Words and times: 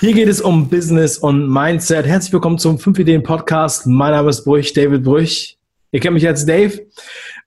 Hier 0.00 0.14
geht 0.14 0.28
es 0.28 0.40
um 0.40 0.70
Business 0.70 1.18
und 1.18 1.46
Mindset. 1.46 2.06
Herzlich 2.06 2.32
willkommen 2.32 2.56
zum 2.56 2.78
5 2.78 3.00
Ideen 3.00 3.22
Podcast. 3.22 3.86
Mein 3.86 4.12
Name 4.12 4.30
ist 4.30 4.46
Brüch, 4.46 4.72
David 4.72 5.04
Brüch. 5.04 5.58
Ihr 5.92 6.00
kennt 6.00 6.14
mich 6.14 6.26
als 6.26 6.46
Dave. 6.46 6.72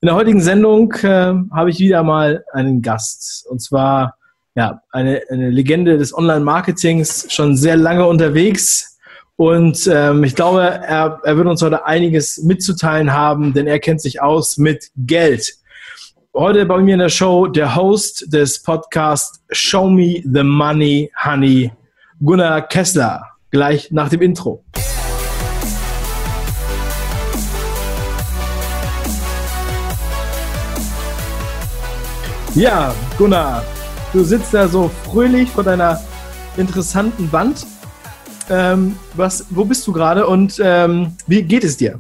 In 0.02 0.06
der 0.06 0.14
heutigen 0.14 0.40
Sendung 0.40 0.94
äh, 1.02 1.34
habe 1.52 1.72
ich 1.72 1.80
wieder 1.80 2.04
mal 2.04 2.46
einen 2.54 2.84
Gast. 2.84 3.48
Und 3.50 3.60
zwar 3.60 4.18
ja, 4.54 4.84
eine, 4.92 5.24
eine 5.32 5.50
Legende 5.50 5.98
des 5.98 6.16
Online-Marketings, 6.16 7.26
schon 7.34 7.58
sehr 7.58 7.76
lange 7.76 8.06
unterwegs. 8.06 9.00
Und 9.36 9.90
ähm, 9.92 10.24
ich 10.24 10.36
glaube, 10.36 10.62
er, 10.62 11.22
er 11.24 11.38
wird 11.38 11.48
uns 11.48 11.64
heute 11.64 11.88
einiges 11.88 12.38
mitzuteilen 12.44 13.14
haben, 13.14 13.54
denn 13.54 13.66
er 13.66 13.80
kennt 13.80 14.00
sich 14.00 14.22
aus 14.22 14.60
mit 14.60 14.92
Geld. 14.96 15.56
Heute 16.36 16.68
bei 16.68 16.78
mir 16.78 16.94
in 16.94 17.00
der 17.00 17.10
Show 17.10 17.48
der 17.48 17.76
Host 17.76 18.32
des 18.32 18.62
Podcasts 18.62 19.44
Show 19.50 19.90
Me 19.90 20.22
the 20.24 20.44
Money, 20.44 21.12
Honey, 21.26 21.72
Gunnar 22.26 22.62
Kessler, 22.62 23.22
gleich 23.52 23.92
nach 23.92 24.08
dem 24.08 24.22
Intro. 24.22 24.64
Ja, 32.56 32.96
Gunnar, 33.18 33.64
du 34.14 34.24
sitzt 34.24 34.54
da 34.54 34.70
so 34.70 34.90
fröhlich 35.04 35.50
vor 35.50 35.66
deiner 35.66 36.00
interessanten 36.56 37.30
Wand. 37.34 37.66
Ähm, 38.50 38.96
was, 39.16 39.48
wo 39.50 39.66
bist 39.66 39.86
du 39.86 39.92
gerade 39.92 40.26
und 40.26 40.62
ähm, 40.64 41.18
wie 41.28 41.44
geht 41.44 41.66
es 41.66 41.76
dir? 41.76 42.00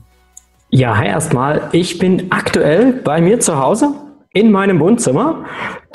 Ja, 0.69 0.95
hi 0.95 1.07
erstmal. 1.07 1.67
Ich 1.73 1.99
bin 1.99 2.31
aktuell 2.31 2.93
bei 2.93 3.19
mir 3.19 3.41
zu 3.41 3.59
Hause 3.59 3.93
in 4.33 4.51
meinem 4.51 4.79
Wohnzimmer. 4.79 5.45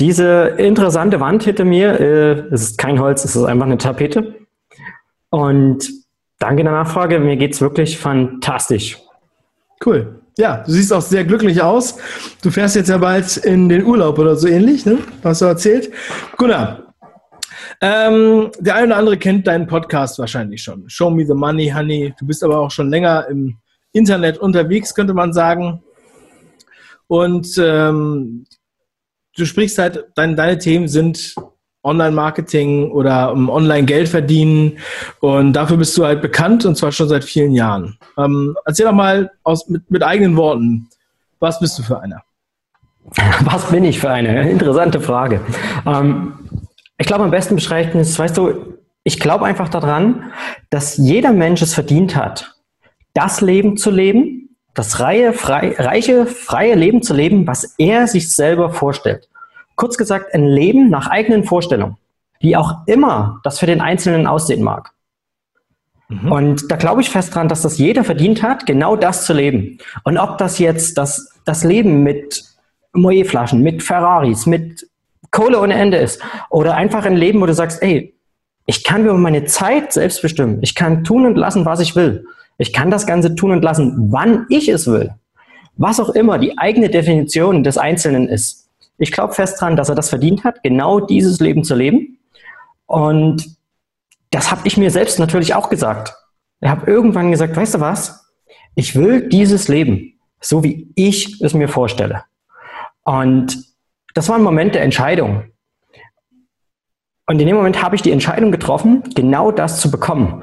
Diese 0.01 0.55
interessante 0.59 1.20
Wand 1.20 1.42
hinter 1.42 1.65
mir, 1.65 2.01
äh, 2.01 2.33
es 2.52 2.62
ist 2.62 2.78
kein 2.78 3.01
Holz, 3.01 3.24
es 3.24 3.37
ist 3.37 3.45
einfach 3.45 3.66
eine 3.66 3.78
Tapete. 3.78 4.37
Und 5.30 5.91
danke 6.39 6.62
der 6.62 6.72
Nachfrage, 6.72 7.19
mir 7.19 7.36
geht 7.36 7.55
es 7.55 7.61
wirklich 7.61 7.98
fantastisch. 7.98 8.98
Cool. 9.84 10.20
Ja, 10.39 10.62
du 10.64 10.70
siehst 10.70 10.92
auch 10.92 11.03
sehr 11.03 11.25
glücklich 11.25 11.61
aus. 11.61 11.98
Du 12.42 12.50
fährst 12.50 12.77
jetzt 12.77 12.89
ja 12.89 12.98
bald 12.98 13.36
in 13.39 13.69
den 13.69 13.84
Urlaub 13.84 14.19
oder 14.19 14.36
so 14.36 14.47
ähnlich, 14.47 14.86
ne? 14.86 14.98
Hast 15.25 15.42
du 15.42 15.47
erzählt? 15.47 15.91
Gunnar, 16.36 16.89
ähm, 17.80 18.50
der 18.58 18.77
eine 18.77 18.86
oder 18.86 18.97
andere 18.97 19.17
kennt 19.19 19.47
deinen 19.47 19.67
Podcast 19.67 20.19
wahrscheinlich 20.19 20.62
schon. 20.62 20.89
Show 20.89 21.11
Me 21.11 21.27
the 21.27 21.34
Money, 21.34 21.70
Honey. 21.75 22.14
Du 22.19 22.27
bist 22.27 22.42
aber 22.42 22.58
auch 22.58 22.70
schon 22.70 22.89
länger 22.89 23.27
im 23.28 23.56
Internet 23.92 24.39
unterwegs, 24.39 24.95
könnte 24.95 25.14
man 25.14 25.33
sagen. 25.33 25.83
Und 27.09 27.59
ähm, 27.59 28.47
du 29.37 29.45
sprichst 29.45 29.78
halt, 29.78 30.05
dein, 30.14 30.37
deine 30.37 30.59
Themen 30.59 30.89
sind 30.89 31.34
Online-Marketing 31.83 32.91
oder 32.91 33.33
um 33.33 33.48
Online-Geld 33.48 34.09
verdienen. 34.09 34.78
Und 35.20 35.55
dafür 35.55 35.77
bist 35.77 35.97
du 35.97 36.05
halt 36.05 36.23
bekannt 36.23 36.64
und 36.64 36.77
zwar 36.77 36.92
schon 36.92 37.09
seit 37.09 37.25
vielen 37.25 37.53
Jahren. 37.53 37.98
Ähm, 38.17 38.56
erzähl 38.64 38.86
doch 38.86 38.92
mal 38.92 39.31
aus, 39.42 39.69
mit, 39.69 39.91
mit 39.91 40.03
eigenen 40.03 40.36
Worten, 40.36 40.89
was 41.41 41.61
bist 41.61 41.79
du 41.79 41.83
für 41.83 42.01
einer? 42.01 42.23
Was 43.45 43.70
bin 43.70 43.84
ich 43.84 44.01
für 44.01 44.11
eine? 44.11 44.51
Interessante 44.51 45.01
Frage. 45.01 45.41
Ähm, 45.86 46.34
ich 46.98 47.06
glaube, 47.06 47.25
am 47.25 47.31
besten 47.31 47.55
beschreiben 47.55 47.98
ist, 48.01 48.19
weißt 48.19 48.36
du, 48.36 48.75
ich 49.03 49.19
glaube 49.19 49.47
einfach 49.47 49.70
daran, 49.70 50.31
dass 50.69 50.98
jeder 50.98 51.33
Mensch 51.33 51.62
es 51.62 51.73
verdient 51.73 52.17
hat, 52.17 52.55
das 53.14 53.41
Leben 53.41 53.79
zu 53.79 53.91
leben, 53.91 54.48
das 54.74 55.00
reiche, 55.00 55.33
frei, 55.33 55.74
reiche, 55.78 56.27
freie 56.27 56.74
Leben 56.74 57.02
zu 57.02 57.14
leben, 57.14 57.47
was 57.47 57.74
er 57.78 58.06
sich 58.06 58.33
selber 58.33 58.70
vorstellt. 58.70 59.28
Kurz 59.77 59.97
gesagt, 59.97 60.34
ein 60.34 60.44
Leben 60.44 60.91
nach 60.91 61.08
eigenen 61.08 61.44
Vorstellungen, 61.44 61.97
wie 62.41 62.56
auch 62.56 62.86
immer 62.86 63.41
das 63.44 63.58
für 63.58 63.66
den 63.66 63.80
Einzelnen 63.80 64.27
aussehen 64.27 64.62
mag. 64.62 64.92
Mhm. 66.08 66.33
Und 66.33 66.70
da 66.70 66.77
glaube 66.77 67.00
ich 67.00 67.11
fest 67.11 67.34
dran, 67.34 67.48
dass 67.48 67.62
das 67.62 67.78
jeder 67.78 68.05
verdient 68.05 68.42
hat, 68.42 68.67
genau 68.67 68.96
das 68.96 69.24
zu 69.24 69.33
leben. 69.33 69.78
Und 70.05 70.18
ob 70.18 70.39
das 70.39 70.58
jetzt 70.58 70.98
das, 70.98 71.33
das 71.45 71.64
Leben 71.64 72.02
mit 72.02 72.45
Moe-Flaschen, 72.92 73.62
mit 73.62 73.83
Ferraris, 73.83 74.46
mit 74.46 74.89
Kohle 75.30 75.61
ohne 75.61 75.74
Ende 75.74 75.98
ist, 75.98 76.23
oder 76.51 76.74
einfach 76.74 77.05
ein 77.05 77.17
Leben, 77.17 77.40
wo 77.40 77.46
du 77.46 77.55
sagst, 77.55 77.83
ey, 77.83 78.14
ich 78.67 78.84
kann 78.84 79.05
über 79.05 79.14
meine 79.14 79.45
Zeit 79.45 79.92
selbst 79.92 80.23
bestimmen. 80.23 80.58
Ich 80.62 80.74
kann 80.74 81.05
tun 81.05 81.27
und 81.27 81.36
lassen, 81.36 81.64
was 81.64 81.80
ich 81.80 81.96
will. 81.96 82.27
Ich 82.58 82.73
kann 82.73 82.91
das 82.91 83.07
Ganze 83.07 83.35
tun 83.35 83.52
und 83.52 83.63
lassen, 83.63 84.13
wann 84.13 84.46
ich 84.48 84.69
es 84.69 84.86
will. 84.86 85.14
Was 85.77 86.01
auch 86.01 86.11
immer 86.11 86.39
die 86.39 86.58
eigene 86.58 86.91
Definition 86.91 87.63
des 87.63 87.79
Einzelnen 87.79 88.29
ist. 88.29 88.69
Ich 88.98 89.13
glaube 89.13 89.33
fest 89.33 89.61
dran, 89.61 89.77
dass 89.77 89.89
er 89.89 89.95
das 89.95 90.08
verdient 90.08 90.42
hat, 90.42 90.63
genau 90.64 90.98
dieses 90.98 91.39
Leben 91.39 91.63
zu 91.63 91.77
leben. 91.77 92.19
Und 92.86 93.57
das 94.30 94.51
habe 94.51 94.63
ich 94.64 94.77
mir 94.77 94.91
selbst 94.91 95.20
natürlich 95.20 95.55
auch 95.55 95.70
gesagt. 95.70 96.14
Ich 96.61 96.69
habe 96.69 96.91
irgendwann 96.91 97.30
gesagt, 97.30 97.57
weißt 97.57 97.77
du 97.77 97.80
was? 97.80 98.29
Ich 98.75 98.96
will 98.96 99.29
dieses 99.29 99.69
Leben, 99.69 100.14
so 100.40 100.64
wie 100.64 100.90
ich 100.96 101.40
es 101.40 101.55
mir 101.55 101.69
vorstelle. 101.69 102.25
Und 103.05 103.64
das 104.14 104.29
war 104.29 104.36
ein 104.36 104.42
Moment 104.42 104.75
der 104.75 104.83
Entscheidung. 104.83 105.45
Und 107.27 107.40
in 107.40 107.46
dem 107.46 107.57
Moment 107.57 107.83
habe 107.83 107.95
ich 107.95 108.02
die 108.02 108.11
Entscheidung 108.11 108.51
getroffen, 108.51 109.05
genau 109.14 109.52
das 109.52 109.80
zu 109.80 109.90
bekommen. 109.90 110.42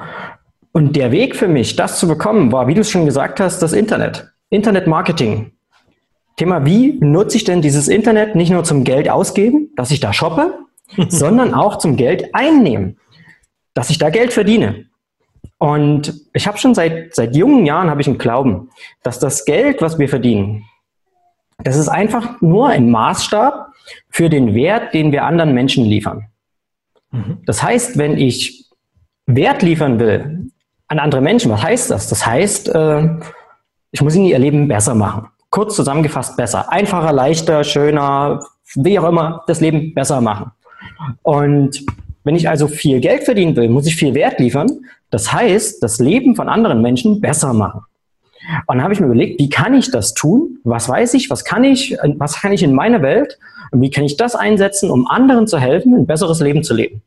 Und 0.75 0.97
der 0.97 1.13
Weg 1.13 1.38
für 1.38 1.47
mich, 1.47 1.78
das 1.78 2.00
zu 2.00 2.06
bekommen, 2.06 2.52
war, 2.52 2.68
wie 2.68 2.74
du 2.74 2.81
es 2.81 2.91
schon 2.91 3.06
gesagt 3.06 3.40
hast, 3.40 3.62
das 3.62 3.72
Internet. 3.72 4.34
Internet-Marketing. 4.50 5.53
Thema, 6.36 6.66
wie 6.66 6.97
nutze 7.00 7.38
ich 7.38 7.46
denn 7.46 7.62
dieses 7.62 7.88
Internet 7.88 8.36
nicht 8.36 8.50
nur 8.50 8.66
zum 8.66 8.84
Geld 8.84 9.09
ausgeben, 9.09 9.69
dass 9.78 9.91
ich 9.91 10.02
da 10.02 10.12
shoppe, 10.12 10.59
sondern 11.08 11.53
auch 11.53 11.78
zum 11.78 11.96
Geld 11.96 12.35
einnehmen, 12.35 12.97
dass 13.74 13.90
ich 13.90 14.00
da 14.00 14.09
Geld 14.09 14.34
verdiene. 14.34 14.88
Und 15.59 16.14
ich 16.34 16.46
habe 16.46 16.58
schon 16.58 16.75
seit, 16.75 17.16
seit 17.16 17.38
jungen 17.38 17.66
Jahren 17.66 17.90
habe 17.90 18.02
ich 18.02 18.08
einen 18.08 18.18
Glauben, 18.18 18.69
dass 19.02 19.18
das 19.18 19.46
Geld, 19.46 19.81
was 19.81 19.97
wir 19.97 20.09
verdienen, 20.09 20.66
das 21.64 21.78
ist 21.78 21.88
einfach 21.88 22.41
nur 22.41 22.68
ein 22.68 22.91
Maßstab 22.91 23.68
für 24.09 24.30
den 24.30 24.53
Wert, 24.53 24.94
den 24.94 25.14
wir 25.14 25.24
anderen 25.24 25.53
Menschen 25.53 25.85
liefern. 25.85 26.25
Mhm. 27.12 27.38
Das 27.46 27.64
heißt, 27.64 27.97
wenn 27.97 28.18
ich 28.18 28.66
Wert 29.25 29.62
liefern 29.62 30.00
will, 30.02 30.52
an 30.88 31.00
andere 31.00 31.22
Menschen. 31.22 31.51
Was 31.51 31.63
heißt 31.63 31.91
das? 31.91 32.09
Das 32.09 32.25
heißt, 32.25 32.69
äh, 32.69 33.09
ich 33.91 34.01
muss 34.01 34.16
ihnen 34.16 34.25
ihr 34.25 34.40
Leben 34.40 34.68
besser 34.68 34.96
machen. 34.96 35.28
Kurz 35.50 35.75
zusammengefasst 35.75 36.38
besser. 36.38 36.72
Einfacher, 36.72 37.13
leichter, 37.13 37.63
schöner, 37.63 38.41
wie 38.75 39.00
auch 39.00 39.07
immer, 39.07 39.44
das 39.47 39.62
Leben 39.62 39.94
besser 39.94 40.22
machen. 40.22 40.51
Und 41.23 41.85
wenn 42.23 42.35
ich 42.35 42.50
also 42.50 42.68
viel 42.68 43.00
Geld 43.00 43.23
verdienen 43.23 43.56
will, 43.56 43.69
muss 43.69 43.88
ich 43.88 43.96
viel 43.96 44.13
Wert 44.13 44.40
liefern. 44.40 44.69
Das 45.12 45.31
heißt, 45.31 45.81
das 45.81 46.00
Leben 46.00 46.35
von 46.35 46.50
anderen 46.50 46.81
Menschen 46.81 47.22
besser 47.22 47.53
machen. 47.53 47.81
Und 48.67 48.78
dann 48.78 48.84
habe 48.84 48.94
ich 48.94 49.00
mir 49.00 49.07
überlegt, 49.07 49.40
wie 49.40 49.50
kann 49.50 49.73
ich 49.73 49.91
das 49.91 50.13
tun? 50.13 50.59
Was 50.63 50.90
weiß 50.90 51.13
ich? 51.16 51.29
Was 51.29 51.46
kann 51.46 51.63
ich? 51.63 51.97
Was 52.17 52.41
kann 52.41 52.52
ich 52.52 52.63
in 52.63 52.73
meiner 52.73 53.02
Welt? 53.02 53.40
Und 53.72 53.81
wie 53.81 53.90
kann 53.90 54.03
ich 54.03 54.17
das 54.17 54.35
einsetzen, 54.35 54.91
um 54.91 55.07
anderen 55.07 55.47
zu 55.47 55.59
helfen, 55.59 55.96
ein 55.96 56.06
besseres 56.06 56.40
Leben 56.41 56.63
zu 56.63 56.73
leben? 56.73 57.02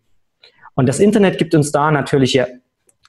Und 0.74 0.88
das 0.88 1.00
Internet 1.00 1.38
gibt 1.38 1.54
uns 1.54 1.70
da 1.72 1.90
natürlich 1.90 2.34
ja 2.34 2.46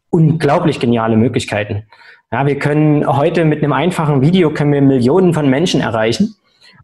unglaublich 0.10 0.80
geniale 0.80 1.18
Möglichkeiten. 1.18 1.84
Ja, 2.32 2.46
wir 2.46 2.60
können 2.60 3.06
heute 3.08 3.46
mit 3.46 3.64
einem 3.64 3.74
einfachen 3.74 4.22
Video 4.22 4.52
können 4.52 4.72
wir 4.72 4.82
Millionen 4.82 5.34
von 5.34 5.50
Menschen 5.50 5.82
erreichen 5.82 6.36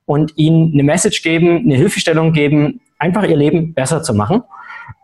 und 0.06 0.38
ihnen 0.38 0.74
eine 0.74 0.84
Message 0.84 1.22
geben, 1.22 1.59
eine 1.59 1.75
Hilfestellung 1.75 2.34
geben, 2.34 2.81
einfach 2.97 3.24
ihr 3.24 3.35
Leben 3.35 3.74
besser 3.74 4.02
zu 4.02 4.14
machen. 4.14 4.44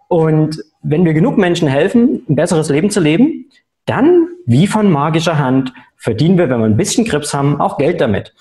Und 0.07 0.63
wenn 0.81 1.05
wir 1.05 1.13
genug 1.13 1.37
Menschen 1.37 1.67
helfen, 1.67 2.23
ein 2.27 2.35
besseres 2.35 2.69
Leben 2.69 2.89
zu 2.89 2.99
leben, 2.99 3.49
dann, 3.85 4.27
wie 4.45 4.67
von 4.67 4.91
magischer 4.91 5.37
Hand, 5.37 5.73
verdienen 5.97 6.37
wir, 6.37 6.49
wenn 6.49 6.59
wir 6.59 6.65
ein 6.65 6.77
bisschen 6.77 7.05
Grips 7.05 7.33
haben, 7.33 7.59
auch 7.61 7.77
Geld 7.77 8.01
damit. 8.01 8.33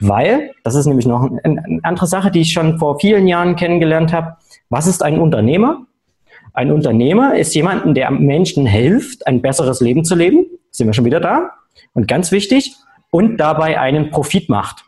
Weil, 0.00 0.50
das 0.64 0.74
ist 0.74 0.86
nämlich 0.86 1.06
noch 1.06 1.30
eine 1.44 1.80
andere 1.82 2.06
Sache, 2.06 2.30
die 2.30 2.40
ich 2.40 2.52
schon 2.52 2.78
vor 2.78 2.98
vielen 2.98 3.26
Jahren 3.26 3.56
kennengelernt 3.56 4.12
habe. 4.12 4.36
Was 4.70 4.86
ist 4.86 5.02
ein 5.02 5.18
Unternehmer? 5.18 5.86
Ein 6.54 6.70
Unternehmer 6.70 7.36
ist 7.36 7.54
jemanden, 7.54 7.94
der 7.94 8.10
Menschen 8.10 8.64
hilft, 8.64 9.26
ein 9.26 9.42
besseres 9.42 9.80
Leben 9.80 10.04
zu 10.04 10.14
leben. 10.14 10.46
Sind 10.70 10.86
wir 10.86 10.94
schon 10.94 11.04
wieder 11.04 11.20
da? 11.20 11.50
Und 11.92 12.08
ganz 12.08 12.32
wichtig, 12.32 12.74
und 13.10 13.36
dabei 13.36 13.78
einen 13.78 14.10
Profit 14.10 14.48
macht. 14.48 14.84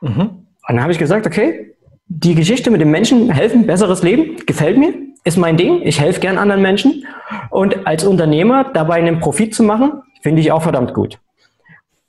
Mhm. 0.00 0.20
Und 0.20 0.46
dann 0.68 0.82
habe 0.82 0.92
ich 0.92 0.98
gesagt, 0.98 1.26
okay, 1.26 1.74
die 2.06 2.34
Geschichte 2.34 2.70
mit 2.70 2.80
dem 2.80 2.90
Menschen 2.90 3.30
helfen, 3.30 3.66
besseres 3.66 4.02
Leben, 4.02 4.36
gefällt 4.46 4.78
mir, 4.78 4.94
ist 5.24 5.36
mein 5.36 5.56
Ding. 5.56 5.82
Ich 5.82 6.00
helfe 6.00 6.20
gern 6.20 6.38
anderen 6.38 6.62
Menschen. 6.62 7.04
Und 7.50 7.86
als 7.86 8.04
Unternehmer 8.04 8.64
dabei 8.72 8.94
einen 8.94 9.20
Profit 9.20 9.54
zu 9.54 9.62
machen, 9.62 10.02
finde 10.22 10.40
ich 10.40 10.52
auch 10.52 10.62
verdammt 10.62 10.94
gut. 10.94 11.18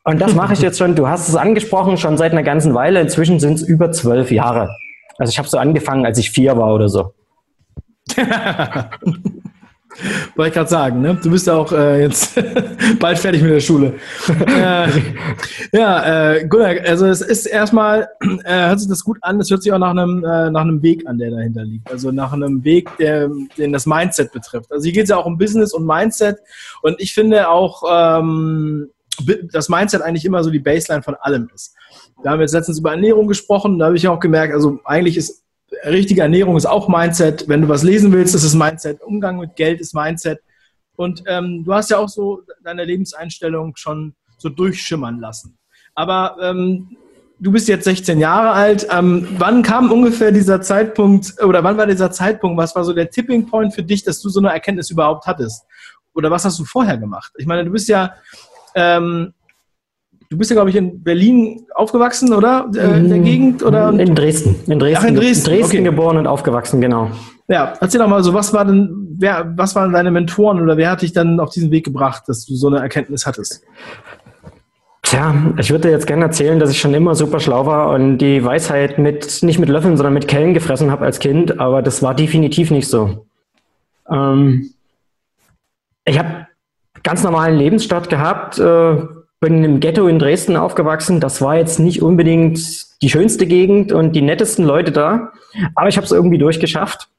Und 0.03 0.21
das 0.21 0.35
mache 0.35 0.53
ich 0.53 0.61
jetzt 0.61 0.77
schon, 0.77 0.95
du 0.95 1.07
hast 1.07 1.29
es 1.29 1.35
angesprochen, 1.35 1.97
schon 1.97 2.17
seit 2.17 2.31
einer 2.31 2.43
ganzen 2.43 2.73
Weile. 2.73 2.99
Inzwischen 3.01 3.39
sind 3.39 3.53
es 3.53 3.63
über 3.63 3.91
zwölf 3.91 4.31
Jahre. 4.31 4.69
Also 5.17 5.31
ich 5.31 5.37
habe 5.37 5.47
so 5.47 5.57
angefangen, 5.57 6.05
als 6.05 6.19
ich 6.19 6.31
vier 6.31 6.57
war 6.57 6.73
oder 6.73 6.89
so. 6.89 7.13
Wollte 10.35 10.49
ich 10.49 10.53
gerade 10.53 10.69
sagen, 10.69 11.01
ne? 11.01 11.17
Du 11.21 11.31
bist 11.31 11.47
ja 11.47 11.53
auch 11.53 11.71
äh, 11.71 12.01
jetzt 12.01 12.37
bald 12.99 13.17
fertig 13.17 13.41
mit 13.41 13.51
der 13.51 13.61
Schule. 13.61 13.93
äh, 14.27 14.87
ja, 15.71 16.33
äh, 16.33 16.47
Gunnar, 16.47 16.75
also 16.85 17.05
es 17.05 17.21
ist 17.21 17.45
erstmal, 17.45 18.09
äh, 18.43 18.67
hört 18.67 18.79
sich 18.81 18.89
das 18.89 19.03
gut 19.05 19.17
an, 19.21 19.39
es 19.39 19.49
hört 19.49 19.63
sich 19.63 19.71
auch 19.71 19.79
nach 19.79 19.91
einem, 19.91 20.23
äh, 20.25 20.51
nach 20.51 20.61
einem 20.61 20.81
Weg 20.81 21.07
an, 21.07 21.17
der 21.17 21.31
dahinter 21.31 21.63
liegt. 21.63 21.89
Also 21.89 22.11
nach 22.11 22.33
einem 22.33 22.63
Weg, 22.65 22.89
der, 22.97 23.29
den 23.57 23.71
das 23.71 23.85
Mindset 23.85 24.33
betrifft. 24.33 24.71
Also 24.71 24.83
hier 24.83 24.93
geht 24.93 25.03
es 25.03 25.09
ja 25.09 25.17
auch 25.17 25.25
um 25.25 25.37
Business 25.37 25.73
und 25.73 25.85
Mindset. 25.85 26.39
Und 26.81 26.99
ich 26.99 27.13
finde 27.13 27.49
auch, 27.49 27.83
ähm, 27.89 28.89
das 29.53 29.69
Mindset 29.69 30.01
eigentlich 30.01 30.25
immer 30.25 30.43
so 30.43 30.49
die 30.49 30.59
Baseline 30.59 31.03
von 31.03 31.15
allem 31.15 31.49
ist. 31.53 31.73
Wir 32.21 32.31
haben 32.31 32.41
jetzt 32.41 32.53
letztens 32.53 32.79
über 32.79 32.91
Ernährung 32.91 33.27
gesprochen, 33.27 33.79
da 33.79 33.85
habe 33.85 33.95
ich 33.95 34.07
auch 34.07 34.19
gemerkt, 34.19 34.53
also 34.53 34.79
eigentlich 34.83 35.15
ist 35.15 35.44
richtige 35.91 36.21
Ernährung 36.21 36.57
ist 36.57 36.65
auch 36.65 36.87
Mindset. 36.87 37.47
Wenn 37.47 37.61
du 37.61 37.69
was 37.69 37.83
lesen 37.83 38.11
willst, 38.11 38.35
ist 38.35 38.43
es 38.43 38.53
Mindset. 38.53 39.01
Umgang 39.01 39.37
mit 39.37 39.55
Geld 39.55 39.79
ist 39.79 39.93
Mindset. 39.93 40.39
Und 40.95 41.23
ähm, 41.27 41.63
du 41.63 41.73
hast 41.73 41.89
ja 41.89 41.97
auch 41.97 42.09
so 42.09 42.41
deine 42.63 42.85
Lebenseinstellung 42.85 43.75
schon 43.75 44.15
so 44.37 44.49
durchschimmern 44.49 45.19
lassen. 45.19 45.57
Aber 45.93 46.37
ähm, 46.41 46.97
du 47.39 47.51
bist 47.51 47.67
jetzt 47.67 47.85
16 47.85 48.19
Jahre 48.19 48.51
alt. 48.51 48.87
Ähm, 48.91 49.27
wann 49.37 49.61
kam 49.61 49.91
ungefähr 49.91 50.31
dieser 50.31 50.61
Zeitpunkt 50.61 51.41
oder 51.43 51.63
wann 51.63 51.77
war 51.77 51.87
dieser 51.87 52.11
Zeitpunkt? 52.11 52.57
Was 52.57 52.75
war 52.75 52.83
so 52.83 52.93
der 52.93 53.09
Tipping 53.09 53.45
Point 53.45 53.73
für 53.73 53.83
dich, 53.83 54.03
dass 54.03 54.21
du 54.21 54.29
so 54.29 54.39
eine 54.39 54.49
Erkenntnis 54.49 54.89
überhaupt 54.89 55.25
hattest? 55.25 55.65
Oder 56.13 56.31
was 56.31 56.45
hast 56.45 56.59
du 56.59 56.65
vorher 56.65 56.97
gemacht? 56.97 57.31
Ich 57.37 57.45
meine, 57.45 57.65
du 57.65 57.71
bist 57.71 57.89
ja 57.89 58.13
ähm, 58.73 59.33
Du 60.29 60.37
bist 60.37 60.49
ja, 60.49 60.55
glaube 60.55 60.69
ich, 60.69 60.75
in 60.75 61.03
Berlin 61.03 61.65
aufgewachsen, 61.75 62.33
oder? 62.33 62.69
Äh, 62.75 62.97
in 62.97 63.09
der 63.09 63.19
Gegend? 63.19 63.63
Oder? 63.63 63.89
In 63.91 64.15
Dresden. 64.15 64.55
In 64.67 64.79
Dresden, 64.79 65.03
Ach, 65.03 65.07
in 65.07 65.15
Dresden. 65.15 65.51
In 65.51 65.57
Dresden 65.57 65.77
okay. 65.77 65.83
geboren 65.83 66.17
und 66.17 66.27
aufgewachsen, 66.27 66.81
genau. 66.81 67.11
Ja, 67.47 67.73
erzähl 67.79 67.99
doch 67.99 68.07
mal 68.07 68.23
so, 68.23 68.33
was 68.33 68.51
war 68.53 68.65
denn, 68.65 69.15
wer, 69.19 69.53
was 69.55 69.75
waren 69.75 69.93
deine 69.93 70.09
Mentoren 70.09 70.61
oder 70.61 70.77
wer 70.77 70.89
hat 70.89 71.03
dich 71.03 71.13
dann 71.13 71.39
auf 71.39 71.51
diesen 71.51 71.69
Weg 71.69 71.85
gebracht, 71.85 72.23
dass 72.27 72.45
du 72.45 72.55
so 72.55 72.67
eine 72.67 72.79
Erkenntnis 72.79 73.27
hattest? 73.27 73.61
Tja, 75.03 75.35
ich 75.59 75.69
würde 75.69 75.91
jetzt 75.91 76.07
gerne 76.07 76.23
erzählen, 76.25 76.59
dass 76.59 76.71
ich 76.71 76.79
schon 76.79 76.95
immer 76.95 77.13
super 77.13 77.39
schlau 77.39 77.67
war 77.67 77.91
und 77.91 78.17
die 78.17 78.43
Weisheit 78.43 78.97
mit, 78.97 79.43
nicht 79.43 79.59
mit 79.59 79.69
Löffeln, 79.69 79.95
sondern 79.97 80.15
mit 80.15 80.27
Kellen 80.27 80.55
gefressen 80.55 80.89
habe 80.89 81.05
als 81.05 81.19
Kind, 81.19 81.59
aber 81.59 81.83
das 81.83 82.01
war 82.01 82.15
definitiv 82.15 82.71
nicht 82.71 82.87
so. 82.87 83.27
Ähm, 84.09 84.71
ich 86.05 86.17
habe 86.17 86.47
ganz 87.03 87.21
normalen 87.21 87.55
Lebensstart 87.55 88.09
gehabt, 88.09 88.57
äh, 88.57 88.95
bin 89.45 89.63
im 89.63 89.79
Ghetto 89.79 90.07
in 90.07 90.17
Dresden 90.17 90.57
aufgewachsen. 90.57 91.19
Das 91.19 91.39
war 91.39 91.55
jetzt 91.55 91.79
nicht 91.79 92.01
unbedingt 92.01 92.59
die 93.03 93.09
schönste 93.11 93.45
Gegend 93.45 93.91
und 93.91 94.13
die 94.13 94.23
nettesten 94.23 94.65
Leute 94.65 94.91
da, 94.91 95.33
aber 95.75 95.87
ich 95.87 95.97
habe 95.97 96.05
es 96.05 96.11
irgendwie 96.11 96.39
durchgeschafft. 96.39 97.09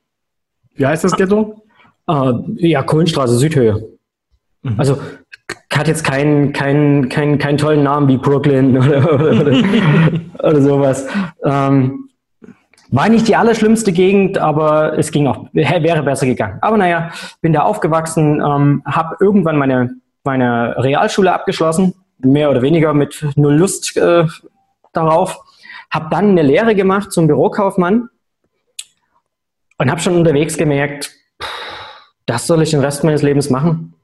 Wie 0.74 0.84
heißt 0.84 1.04
das 1.04 1.12
Ghetto? 1.12 1.62
Äh, 2.08 2.32
ja, 2.56 2.82
Kohlenstraße, 2.82 3.38
Südhöhe. 3.38 3.90
Mhm. 4.62 4.74
Also 4.76 4.98
hat 5.72 5.86
jetzt 5.86 6.02
keinen 6.02 6.52
keinen 6.52 7.08
keinen 7.08 7.38
keinen 7.38 7.58
tollen 7.58 7.84
Namen 7.84 8.08
wie 8.08 8.16
Brooklyn 8.16 8.76
oder, 8.78 9.20
oder, 9.20 9.62
oder 10.42 10.62
sowas. 10.62 11.06
Ähm, 11.44 12.08
war 12.90 13.08
nicht 13.08 13.28
die 13.28 13.36
allerschlimmste 13.36 13.92
Gegend, 13.92 14.38
aber 14.38 14.98
es 14.98 15.12
ging 15.12 15.28
auch, 15.28 15.46
wäre 15.52 16.02
besser 16.02 16.26
gegangen. 16.26 16.58
Aber 16.60 16.76
naja, 16.76 17.12
bin 17.40 17.52
da 17.52 17.62
aufgewachsen, 17.62 18.40
ähm, 18.40 18.82
habe 18.84 19.16
irgendwann 19.20 19.58
meine, 19.58 19.94
meine 20.24 20.74
Realschule 20.78 21.32
abgeschlossen 21.32 21.94
mehr 22.18 22.50
oder 22.50 22.62
weniger 22.62 22.94
mit 22.94 23.24
null 23.36 23.54
Lust 23.54 23.96
äh, 23.96 24.26
darauf. 24.92 25.38
Habe 25.90 26.08
dann 26.10 26.30
eine 26.30 26.42
Lehre 26.42 26.74
gemacht 26.74 27.12
zum 27.12 27.26
Bürokaufmann 27.26 28.08
und 29.78 29.90
habe 29.90 30.00
schon 30.00 30.16
unterwegs 30.16 30.56
gemerkt, 30.56 31.12
das 32.26 32.46
soll 32.46 32.62
ich 32.62 32.70
den 32.70 32.80
Rest 32.80 33.04
meines 33.04 33.22
Lebens 33.22 33.50
machen. 33.50 33.94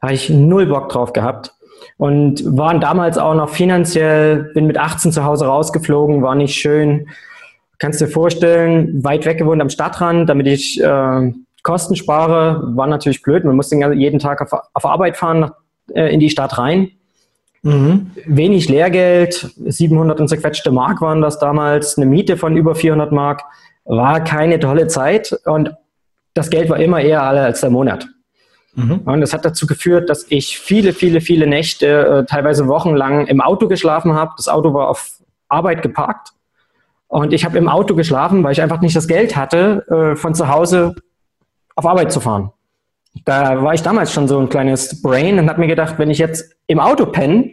Habe 0.00 0.14
ich 0.14 0.30
null 0.30 0.66
Bock 0.66 0.88
drauf 0.88 1.12
gehabt 1.12 1.52
und 1.96 2.42
waren 2.56 2.80
damals 2.80 3.18
auch 3.18 3.34
noch 3.34 3.50
finanziell, 3.50 4.50
bin 4.54 4.66
mit 4.66 4.78
18 4.78 5.12
zu 5.12 5.24
Hause 5.24 5.46
rausgeflogen, 5.46 6.22
war 6.22 6.34
nicht 6.34 6.54
schön. 6.54 7.08
Kannst 7.78 8.00
dir 8.00 8.08
vorstellen, 8.08 9.04
weit 9.04 9.24
weg 9.24 9.38
gewohnt 9.38 9.60
am 9.60 9.70
Stadtrand, 9.70 10.28
damit 10.28 10.46
ich 10.46 10.82
äh, 10.82 11.32
Kosten 11.62 11.96
spare, 11.96 12.62
war 12.76 12.86
natürlich 12.86 13.22
blöd. 13.22 13.44
Man 13.44 13.56
musste 13.56 13.76
jeden 13.76 14.18
Tag 14.18 14.40
auf, 14.40 14.60
auf 14.72 14.86
Arbeit 14.86 15.16
fahren, 15.16 15.50
äh, 15.94 16.12
in 16.12 16.20
die 16.20 16.30
Stadt 16.30 16.58
rein. 16.58 16.92
Mhm. 17.62 18.10
Wenig 18.26 18.68
Lehrgeld, 18.68 19.52
700 19.56 20.20
und 20.20 20.28
zerquetschte 20.28 20.70
Mark 20.70 21.00
waren 21.00 21.20
das 21.20 21.38
damals, 21.38 21.96
eine 21.96 22.06
Miete 22.06 22.36
von 22.36 22.56
über 22.56 22.74
400 22.74 23.12
Mark, 23.12 23.42
war 23.84 24.22
keine 24.22 24.60
tolle 24.60 24.86
Zeit 24.86 25.38
und 25.44 25.74
das 26.34 26.50
Geld 26.50 26.70
war 26.70 26.78
immer 26.78 27.00
eher 27.00 27.22
alle 27.22 27.42
als 27.42 27.60
der 27.60 27.70
Monat. 27.70 28.06
Mhm. 28.74 29.00
Und 29.04 29.20
das 29.20 29.32
hat 29.32 29.44
dazu 29.44 29.66
geführt, 29.66 30.08
dass 30.08 30.26
ich 30.28 30.58
viele, 30.58 30.92
viele, 30.92 31.20
viele 31.20 31.46
Nächte, 31.46 31.86
äh, 31.86 32.24
teilweise 32.24 32.68
wochenlang 32.68 33.26
im 33.26 33.40
Auto 33.40 33.66
geschlafen 33.66 34.14
habe. 34.14 34.32
Das 34.36 34.48
Auto 34.48 34.72
war 34.72 34.88
auf 34.88 35.18
Arbeit 35.48 35.82
geparkt 35.82 36.32
und 37.08 37.32
ich 37.32 37.44
habe 37.44 37.58
im 37.58 37.68
Auto 37.68 37.94
geschlafen, 37.96 38.44
weil 38.44 38.52
ich 38.52 38.62
einfach 38.62 38.80
nicht 38.80 38.94
das 38.94 39.08
Geld 39.08 39.34
hatte, 39.34 39.84
äh, 39.88 40.16
von 40.16 40.34
zu 40.34 40.48
Hause 40.48 40.94
auf 41.74 41.86
Arbeit 41.86 42.12
zu 42.12 42.20
fahren. 42.20 42.52
Da 43.24 43.62
war 43.62 43.74
ich 43.74 43.82
damals 43.82 44.12
schon 44.12 44.28
so 44.28 44.38
ein 44.38 44.48
kleines 44.48 45.02
Brain 45.02 45.38
und 45.38 45.48
habe 45.48 45.60
mir 45.60 45.66
gedacht, 45.66 45.94
wenn 45.98 46.10
ich 46.10 46.18
jetzt 46.18 46.56
im 46.66 46.80
Auto 46.80 47.06
penne, 47.06 47.52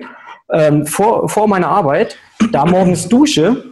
ähm, 0.51 0.85
vor, 0.85 1.27
vor 1.27 1.47
meiner 1.47 1.67
Arbeit, 1.67 2.17
da 2.51 2.65
morgens 2.65 3.07
dusche, 3.07 3.63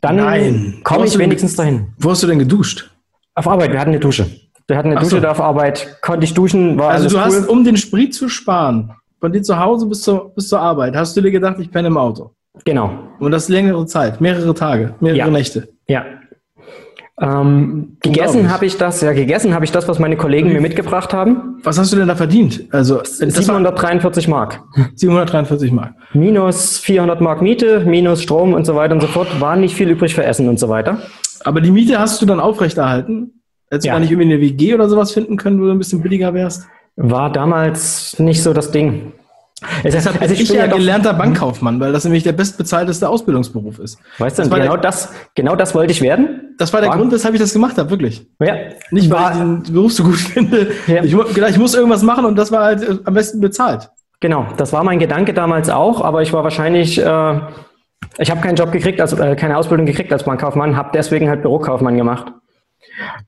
dann 0.00 0.80
komme 0.82 1.06
ich 1.06 1.18
wenigstens 1.18 1.56
dahin. 1.56 1.88
Wo 1.98 2.10
hast 2.10 2.22
du 2.22 2.26
denn 2.26 2.38
geduscht? 2.38 2.90
Auf 3.34 3.48
Arbeit, 3.48 3.72
wir 3.72 3.80
hatten 3.80 3.90
eine 3.90 4.00
Dusche. 4.00 4.26
Wir 4.66 4.76
hatten 4.76 4.88
eine 4.88 4.96
Ach 4.96 5.02
Dusche 5.02 5.16
so. 5.16 5.20
da 5.20 5.32
auf 5.32 5.40
Arbeit, 5.40 5.98
konnte 6.00 6.24
ich 6.24 6.34
duschen, 6.34 6.78
war 6.78 6.90
Also 6.90 7.08
du 7.08 7.16
cool. 7.16 7.22
hast, 7.22 7.48
um 7.48 7.64
den 7.64 7.76
Sprit 7.76 8.14
zu 8.14 8.28
sparen, 8.28 8.92
von 9.20 9.32
dir 9.32 9.42
zu 9.42 9.58
Hause 9.58 9.86
bis 9.86 10.02
zur, 10.02 10.34
bis 10.34 10.48
zur 10.48 10.60
Arbeit, 10.60 10.96
hast 10.96 11.16
du 11.16 11.20
dir 11.20 11.30
gedacht, 11.30 11.56
ich 11.58 11.70
penne 11.70 11.88
im 11.88 11.96
Auto. 11.98 12.30
Genau. 12.64 12.90
Und 13.18 13.32
das 13.32 13.48
längere 13.48 13.84
Zeit, 13.86 14.20
mehrere 14.20 14.54
Tage, 14.54 14.94
mehrere 15.00 15.18
ja. 15.18 15.28
Nächte. 15.28 15.68
Ja, 15.88 16.04
ähm, 17.20 17.96
gegessen 18.00 18.50
habe 18.50 18.66
ich 18.66 18.76
das, 18.76 19.00
ja, 19.00 19.12
gegessen 19.12 19.54
habe 19.54 19.64
ich 19.64 19.70
das, 19.70 19.86
was 19.86 20.00
meine 20.00 20.16
Kollegen 20.16 20.52
mir 20.52 20.60
mitgebracht 20.60 21.14
haben. 21.14 21.60
Was 21.62 21.78
hast 21.78 21.92
du 21.92 21.96
denn 21.96 22.08
da 22.08 22.16
verdient? 22.16 22.64
Also 22.72 23.02
743 23.04 24.26
Mark. 24.26 24.60
743 24.96 25.70
Mark. 25.70 25.94
Minus 26.12 26.78
400 26.78 27.20
Mark 27.20 27.40
Miete, 27.40 27.84
minus 27.86 28.22
Strom 28.22 28.52
und 28.52 28.64
so 28.64 28.74
weiter 28.74 28.94
und 28.94 29.00
so 29.00 29.06
fort. 29.06 29.40
War 29.40 29.54
nicht 29.54 29.76
viel 29.76 29.90
übrig 29.90 30.14
für 30.14 30.24
Essen 30.24 30.48
und 30.48 30.58
so 30.58 30.68
weiter. 30.68 30.98
Aber 31.44 31.60
die 31.60 31.70
Miete 31.70 32.00
hast 32.00 32.20
du 32.20 32.26
dann 32.26 32.40
aufrechterhalten? 32.40 33.42
Hättest 33.70 33.86
ja. 33.86 33.92
du 33.92 33.96
da 33.96 34.00
nicht 34.00 34.10
irgendwie 34.10 34.32
eine 34.32 34.40
WG 34.40 34.74
oder 34.74 34.88
sowas 34.88 35.12
finden 35.12 35.36
können, 35.36 35.60
wo 35.60 35.66
du 35.66 35.70
ein 35.70 35.78
bisschen 35.78 36.02
billiger 36.02 36.34
wärst? 36.34 36.66
War 36.96 37.30
damals 37.30 38.18
nicht 38.18 38.42
so 38.42 38.52
das 38.52 38.72
Ding. 38.72 39.12
Deshalb 39.82 40.20
also 40.20 40.34
ich, 40.34 40.42
ich 40.42 40.48
bin 40.48 40.58
ja 40.58 40.66
gelernter 40.66 41.10
hm? 41.10 41.18
Bankkaufmann, 41.18 41.80
weil 41.80 41.92
das 41.92 42.04
nämlich 42.04 42.22
der 42.22 42.32
bestbezahlteste 42.32 43.08
Ausbildungsberuf 43.08 43.78
ist. 43.78 43.98
Weißt 44.18 44.38
du, 44.38 44.42
genau, 44.42 44.56
der, 44.56 44.76
das, 44.78 45.12
genau 45.34 45.56
das 45.56 45.74
wollte 45.74 45.92
ich 45.92 46.00
werden. 46.00 46.54
Das 46.58 46.72
war 46.72 46.80
der 46.80 46.90
war, 46.90 46.98
Grund, 46.98 47.12
weshalb 47.12 47.34
ich 47.34 47.40
das 47.40 47.52
gemacht 47.52 47.78
habe, 47.78 47.90
wirklich. 47.90 48.26
Ja. 48.40 48.54
Nicht, 48.90 49.10
weil 49.10 49.20
war, 49.20 49.32
ich 49.32 49.38
den 49.38 49.74
Beruf 49.74 49.92
so 49.92 50.04
gut 50.04 50.16
finde. 50.16 50.72
Ja. 50.86 51.02
Ich, 51.02 51.14
ich 51.14 51.58
muss 51.58 51.74
irgendwas 51.74 52.02
machen 52.02 52.24
und 52.24 52.36
das 52.36 52.52
war 52.52 52.64
halt 52.64 52.82
äh, 52.82 52.98
am 53.04 53.14
besten 53.14 53.40
bezahlt. 53.40 53.90
Genau, 54.20 54.46
das 54.56 54.72
war 54.72 54.84
mein 54.84 54.98
Gedanke 54.98 55.34
damals 55.34 55.68
auch, 55.68 56.02
aber 56.02 56.22
ich 56.22 56.32
war 56.32 56.44
wahrscheinlich, 56.44 56.98
äh, 56.98 57.40
ich 58.18 58.30
habe 58.30 58.40
keinen 58.40 58.56
Job 58.56 58.72
gekriegt, 58.72 59.00
also 59.00 59.16
äh, 59.18 59.36
keine 59.36 59.56
Ausbildung 59.58 59.86
gekriegt 59.86 60.12
als 60.12 60.24
Bankkaufmann, 60.24 60.76
habe 60.76 60.90
deswegen 60.94 61.28
halt 61.28 61.42
Bürokaufmann 61.42 61.96
gemacht. 61.96 62.32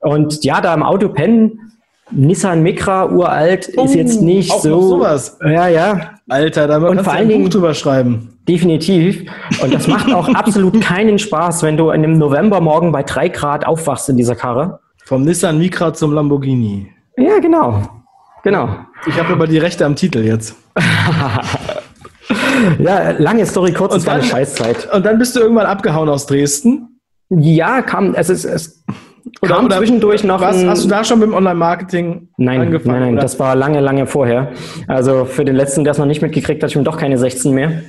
Und 0.01 0.45
ja, 0.45 0.61
da 0.61 0.73
im 0.73 0.83
Auto 0.83 1.09
pennen, 1.09 1.73
Nissan 2.13 2.63
Micra, 2.63 3.11
uralt, 3.11 3.73
oh, 3.77 3.85
ist 3.85 3.95
jetzt 3.95 4.23
nicht 4.23 4.53
auch 4.53 4.63
so. 4.63 4.71
Noch 4.71 4.83
sowas. 4.83 5.39
Ja, 5.43 5.69
ja. 5.69 6.15
Alter, 6.29 6.69
da 6.69 6.79
und 6.79 7.03
vor 7.03 7.13
allen 7.13 7.29
Dingen 7.29 7.51
drüber 7.51 7.75
schreiben. 7.75 8.39
Definitiv. 8.49 9.29
Und 9.61 9.75
das 9.75 9.89
macht 9.89 10.13
auch 10.13 10.29
absolut 10.35 10.81
keinen 10.81 11.19
Spaß, 11.19 11.63
wenn 11.63 11.77
du 11.77 11.91
in 11.91 12.05
einem 12.05 12.19
Novembermorgen 12.19 12.93
bei 12.93 13.03
drei 13.03 13.29
Grad 13.29 13.67
aufwachst 13.67 14.09
in 14.09 14.17
dieser 14.17 14.37
Karre. 14.37 14.81
Vom 15.05 15.25
Nissan 15.25 15.59
Micra 15.59 15.95
zum 15.95 16.13
Lamborghini. 16.13 16.93
Ja, 17.17 17.39
genau. 17.41 17.83
Genau. 18.45 18.69
Ich 19.07 19.19
habe 19.19 19.33
aber 19.33 19.49
die 19.49 19.59
Rechte 19.59 19.85
am 19.85 19.97
Titel 19.97 20.21
jetzt. 20.21 20.55
ja, 22.79 23.11
lange 23.19 23.45
Story, 23.47 23.73
kurz, 23.73 23.95
und 23.95 24.07
dann, 24.07 24.23
Scheißzeit. 24.23 24.93
Und 24.93 25.05
dann 25.05 25.19
bist 25.19 25.35
du 25.35 25.41
irgendwann 25.41 25.67
abgehauen 25.67 26.09
aus 26.09 26.27
Dresden? 26.27 27.01
Ja, 27.29 27.83
kam, 27.83 28.15
es 28.15 28.31
ist, 28.31 28.45
es 28.45 28.85
oder, 29.43 29.65
oder 29.65 29.79
zwischendurch 29.79 30.25
noch. 30.25 30.41
Was, 30.41 30.65
hast 30.65 30.85
du 30.85 30.89
da 30.89 31.05
schon 31.05 31.19
mit 31.19 31.29
dem 31.29 31.35
Online-Marketing 31.35 32.29
nein, 32.37 32.61
angefangen? 32.61 32.93
Nein, 32.93 33.01
nein, 33.01 33.13
oder? 33.15 33.23
das 33.23 33.39
war 33.39 33.55
lange, 33.55 33.81
lange 33.81 34.07
vorher. 34.07 34.53
Also 34.87 35.25
für 35.25 35.45
den 35.45 35.57
letzten, 35.57 35.85
der 35.85 35.93
es 35.93 35.99
noch 35.99 36.07
nicht 36.07 36.23
mitgekriegt 36.23 36.63
hat, 36.63 36.71
ich 36.71 36.77
bin 36.77 36.85
doch 36.85 36.97
keine 36.97 37.19
16 37.19 37.53
mehr. 37.53 37.83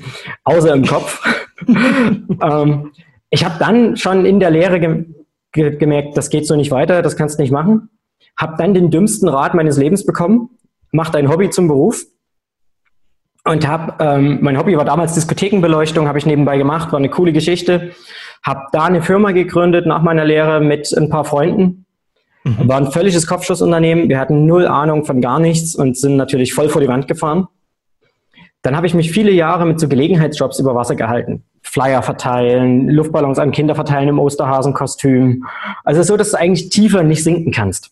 Außer 0.43 0.73
im 0.73 0.85
Kopf. 0.85 1.21
ähm, 1.67 2.91
ich 3.29 3.45
habe 3.45 3.55
dann 3.59 3.97
schon 3.97 4.25
in 4.25 4.39
der 4.39 4.49
Lehre 4.49 4.79
ge 4.79 5.05
ge 5.51 5.77
gemerkt, 5.77 6.17
das 6.17 6.29
geht 6.29 6.45
so 6.45 6.55
nicht 6.55 6.71
weiter, 6.71 7.01
das 7.01 7.15
kannst 7.15 7.37
du 7.37 7.41
nicht 7.41 7.51
machen. 7.51 7.89
Habe 8.35 8.55
dann 8.57 8.73
den 8.73 8.91
dümmsten 8.91 9.27
Rat 9.27 9.53
meines 9.53 9.77
Lebens 9.77 10.05
bekommen. 10.05 10.49
Mach 10.91 11.09
dein 11.09 11.29
Hobby 11.29 11.49
zum 11.49 11.67
Beruf. 11.67 12.03
Und 13.43 13.65
habe, 13.65 13.93
ähm, 14.03 14.39
mein 14.41 14.57
Hobby 14.57 14.75
war 14.75 14.83
damals 14.83 15.13
Diskothekenbeleuchtung, 15.13 16.07
habe 16.07 16.17
ich 16.17 16.25
nebenbei 16.25 16.57
gemacht, 16.57 16.91
war 16.91 16.99
eine 16.99 17.09
coole 17.09 17.31
Geschichte. 17.31 17.91
Habe 18.43 18.61
da 18.71 18.85
eine 18.85 19.01
Firma 19.01 19.31
gegründet 19.31 19.85
nach 19.85 20.01
meiner 20.01 20.25
Lehre 20.25 20.59
mit 20.61 20.91
ein 20.95 21.09
paar 21.09 21.25
Freunden. 21.25 21.85
Mhm. 22.43 22.67
War 22.67 22.77
ein 22.77 22.91
völliges 22.91 23.27
Kopfschussunternehmen. 23.27 24.09
Wir 24.09 24.19
hatten 24.19 24.45
null 24.45 24.67
Ahnung 24.67 25.05
von 25.05 25.21
gar 25.21 25.39
nichts 25.39 25.75
und 25.75 25.97
sind 25.97 26.15
natürlich 26.15 26.53
voll 26.53 26.69
vor 26.69 26.81
die 26.81 26.87
Wand 26.87 27.07
gefahren. 27.07 27.47
Dann 28.61 28.75
habe 28.75 28.87
ich 28.87 28.93
mich 28.93 29.11
viele 29.11 29.31
Jahre 29.31 29.65
mit 29.65 29.79
so 29.79 29.87
Gelegenheitsjobs 29.87 30.59
über 30.59 30.75
Wasser 30.75 30.95
gehalten. 30.95 31.43
Flyer 31.61 32.01
verteilen, 32.01 32.89
Luftballons 32.89 33.39
an 33.39 33.51
Kinder 33.51 33.75
verteilen 33.75 34.09
im 34.09 34.19
Osterhasenkostüm. 34.19 35.45
Also 35.83 36.03
so, 36.03 36.17
dass 36.17 36.31
du 36.31 36.37
eigentlich 36.37 36.69
tiefer 36.69 37.03
nicht 37.03 37.23
sinken 37.23 37.51
kannst. 37.51 37.91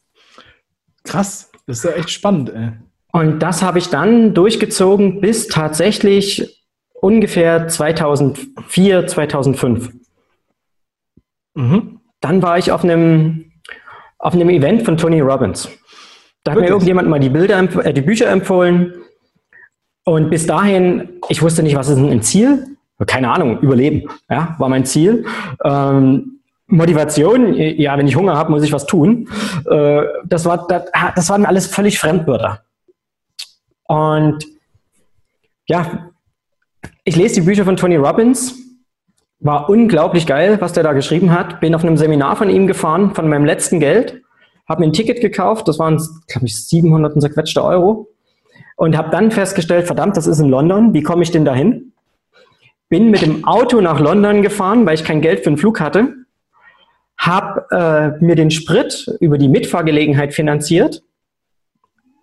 Krass, 1.03 1.51
das 1.67 1.79
ist 1.79 1.83
ja 1.83 1.91
echt 1.91 2.09
spannend. 2.09 2.51
Ey. 2.53 2.71
Und 3.11 3.39
das 3.39 3.61
habe 3.61 3.79
ich 3.79 3.89
dann 3.89 4.33
durchgezogen 4.33 5.21
bis 5.21 5.47
tatsächlich 5.47 6.63
ungefähr 6.93 7.67
2004, 7.67 9.07
2005. 9.07 9.91
Mhm. 11.55 11.99
Dann 12.21 12.41
war 12.41 12.57
ich 12.57 12.71
auf 12.71 12.83
einem, 12.83 13.51
auf 14.19 14.33
einem 14.33 14.49
Event 14.49 14.83
von 14.83 14.97
Tony 14.97 15.21
Robbins. 15.21 15.69
Da 16.43 16.51
hat 16.51 16.57
Wirklich? 16.57 16.69
mir 16.69 16.73
irgendjemand 16.73 17.09
mal 17.09 17.19
die 17.19 17.29
Bilder, 17.29 17.59
äh, 17.83 17.93
die 17.93 18.01
Bücher 18.01 18.29
empfohlen. 18.29 18.93
Und 20.03 20.29
bis 20.29 20.45
dahin, 20.45 21.19
ich 21.29 21.41
wusste 21.41 21.63
nicht, 21.63 21.75
was 21.75 21.89
ist 21.89 21.97
denn 21.97 22.09
ein 22.09 22.21
Ziel? 22.21 22.67
Keine 23.07 23.31
Ahnung, 23.31 23.59
Überleben, 23.59 24.09
ja, 24.29 24.55
war 24.59 24.69
mein 24.69 24.85
Ziel. 24.85 25.25
Ähm, 25.63 26.39
Motivation, 26.67 27.53
ja, 27.53 27.97
wenn 27.97 28.07
ich 28.07 28.15
Hunger 28.15 28.35
habe, 28.35 28.51
muss 28.51 28.63
ich 28.63 28.71
was 28.71 28.85
tun. 28.85 29.27
Äh, 29.69 30.03
das, 30.23 30.45
war, 30.45 30.67
das, 30.67 30.83
das 31.15 31.29
waren 31.29 31.45
alles 31.45 31.67
völlig 31.67 31.99
Fremdwörter. 31.99 32.61
Und 33.87 34.45
ja, 35.67 36.11
ich 37.03 37.15
lese 37.15 37.35
die 37.35 37.41
Bücher 37.41 37.65
von 37.65 37.75
Tony 37.75 37.95
Robbins, 37.97 38.55
war 39.45 39.69
unglaublich 39.69 40.25
geil, 40.25 40.57
was 40.59 40.73
der 40.73 40.83
da 40.83 40.93
geschrieben 40.93 41.31
hat. 41.31 41.59
Bin 41.59 41.75
auf 41.75 41.83
einem 41.83 41.97
Seminar 41.97 42.35
von 42.35 42.49
ihm 42.49 42.65
gefahren, 42.65 43.13
von 43.13 43.29
meinem 43.29 43.45
letzten 43.45 43.79
Geld, 43.79 44.21
habe 44.67 44.81
mir 44.81 44.87
ein 44.87 44.93
Ticket 44.93 45.21
gekauft, 45.21 45.67
das 45.67 45.77
waren, 45.77 45.97
glaube 46.27 46.47
ich, 46.47 46.65
700 46.67 47.13
und 47.13 47.21
zerquetschte 47.21 47.63
Euro. 47.63 48.09
Und 48.75 48.97
habe 48.97 49.11
dann 49.11 49.29
festgestellt, 49.29 49.85
verdammt, 49.85 50.17
das 50.17 50.25
ist 50.25 50.39
in 50.39 50.49
London, 50.49 50.93
wie 50.93 51.03
komme 51.03 51.21
ich 51.21 51.31
denn 51.31 51.45
dahin? 51.45 51.93
Bin 52.89 53.11
mit 53.11 53.21
dem 53.21 53.45
Auto 53.45 53.81
nach 53.81 53.99
London 53.99 54.41
gefahren, 54.41 54.85
weil 54.85 54.95
ich 54.95 55.03
kein 55.03 55.21
Geld 55.21 55.39
für 55.39 55.51
den 55.51 55.57
Flug 55.57 55.79
hatte, 55.79 56.13
habe 57.17 57.65
äh, 57.71 58.23
mir 58.23 58.35
den 58.35 58.51
Sprit 58.51 59.05
über 59.19 59.37
die 59.37 59.47
Mitfahrgelegenheit 59.47 60.33
finanziert, 60.33 61.03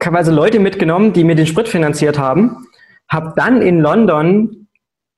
teilweise 0.00 0.32
Leute 0.32 0.58
mitgenommen, 0.58 1.12
die 1.12 1.24
mir 1.24 1.36
den 1.36 1.46
Sprit 1.46 1.68
finanziert 1.68 2.18
haben, 2.18 2.66
habe 3.08 3.32
dann 3.36 3.62
in 3.62 3.80
London 3.80 4.61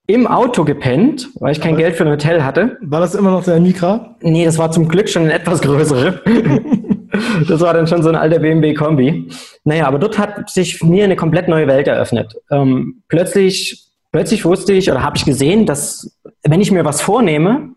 im 0.07 0.27
Auto 0.27 0.65
gepennt, 0.65 1.31
weil 1.41 1.53
ich 1.53 1.61
kein 1.61 1.75
Aber 1.75 1.83
Geld 1.83 1.97
für 1.97 2.05
ein 2.05 2.11
Hotel 2.11 2.45
hatte. 2.45 2.77
War 2.83 3.01
das 3.01 3.15
immer 3.15 3.31
noch 3.31 3.45
der 3.45 3.59
Mikra? 3.59 4.17
Nee, 4.21 4.45
das 4.45 4.59
war 4.59 4.71
zum 4.71 4.89
Glück 4.89 5.09
schon 5.09 5.25
ein 5.25 5.31
etwas 5.31 5.63
größere. 5.63 6.21
das 7.49 7.61
war 7.61 7.73
dann 7.73 7.87
schon 7.87 8.03
so 8.03 8.11
ein 8.11 8.17
alter 8.17 8.39
BMW-Kombi. 8.39 9.29
Naja, 9.65 9.87
aber 9.87 9.99
dort 9.99 10.19
hat 10.19 10.51
sich 10.51 10.83
mir 10.83 11.05
eine 11.05 11.17
komplett 11.17 11.49
neue 11.49 11.67
Welt 11.67 11.89
eröffnet. 11.89 12.37
Ähm, 12.51 13.03
plötzlich, 13.09 13.87
plötzlich 14.13 14.45
wusste 14.45 14.75
ich 14.75 14.91
oder 14.91 15.03
habe 15.03 15.17
ich 15.17 15.25
gesehen, 15.25 15.65
dass 15.65 16.19
wenn 16.43 16.61
ich 16.61 16.71
mir 16.71 16.85
was 16.85 17.01
vornehme, 17.01 17.71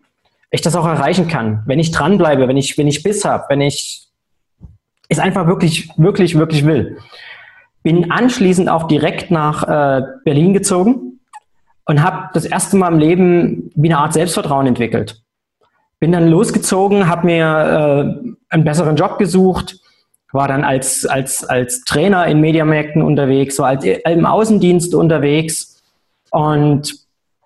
ich 0.50 0.60
das 0.60 0.76
auch 0.76 0.86
erreichen 0.86 1.28
kann. 1.28 1.62
Wenn 1.66 1.78
ich 1.78 1.92
dranbleibe, 1.92 2.46
wenn 2.46 2.56
ich, 2.58 2.76
wenn 2.76 2.88
ich 2.88 3.02
Biss 3.02 3.24
habe, 3.24 3.44
wenn 3.48 3.62
ich 3.62 4.06
es 5.08 5.18
einfach 5.18 5.46
wirklich, 5.46 5.88
wirklich, 5.96 6.36
wirklich 6.36 6.66
will. 6.66 6.98
Bin 7.82 8.10
anschließend 8.10 8.68
auch 8.68 8.86
direkt 8.86 9.30
nach 9.30 9.62
äh, 9.62 10.02
Berlin 10.24 10.52
gezogen 10.52 11.07
und 11.88 12.02
habe 12.02 12.28
das 12.34 12.44
erste 12.44 12.76
Mal 12.76 12.92
im 12.92 12.98
Leben 12.98 13.70
wie 13.74 13.88
eine 13.88 13.98
Art 13.98 14.12
Selbstvertrauen 14.12 14.66
entwickelt. 14.66 15.22
Bin 15.98 16.12
dann 16.12 16.28
losgezogen, 16.28 17.08
habe 17.08 17.26
mir 17.26 17.44
äh, 17.44 18.34
einen 18.50 18.64
besseren 18.64 18.94
Job 18.94 19.18
gesucht, 19.18 19.80
war 20.30 20.46
dann 20.46 20.64
als, 20.64 21.06
als, 21.06 21.44
als 21.44 21.80
Trainer 21.84 22.26
in 22.26 22.40
Mediamärkten 22.40 23.02
unterwegs, 23.02 23.58
war 23.58 23.68
als, 23.68 23.84
im 23.84 24.26
Außendienst 24.26 24.94
unterwegs 24.94 25.82
und 26.30 26.94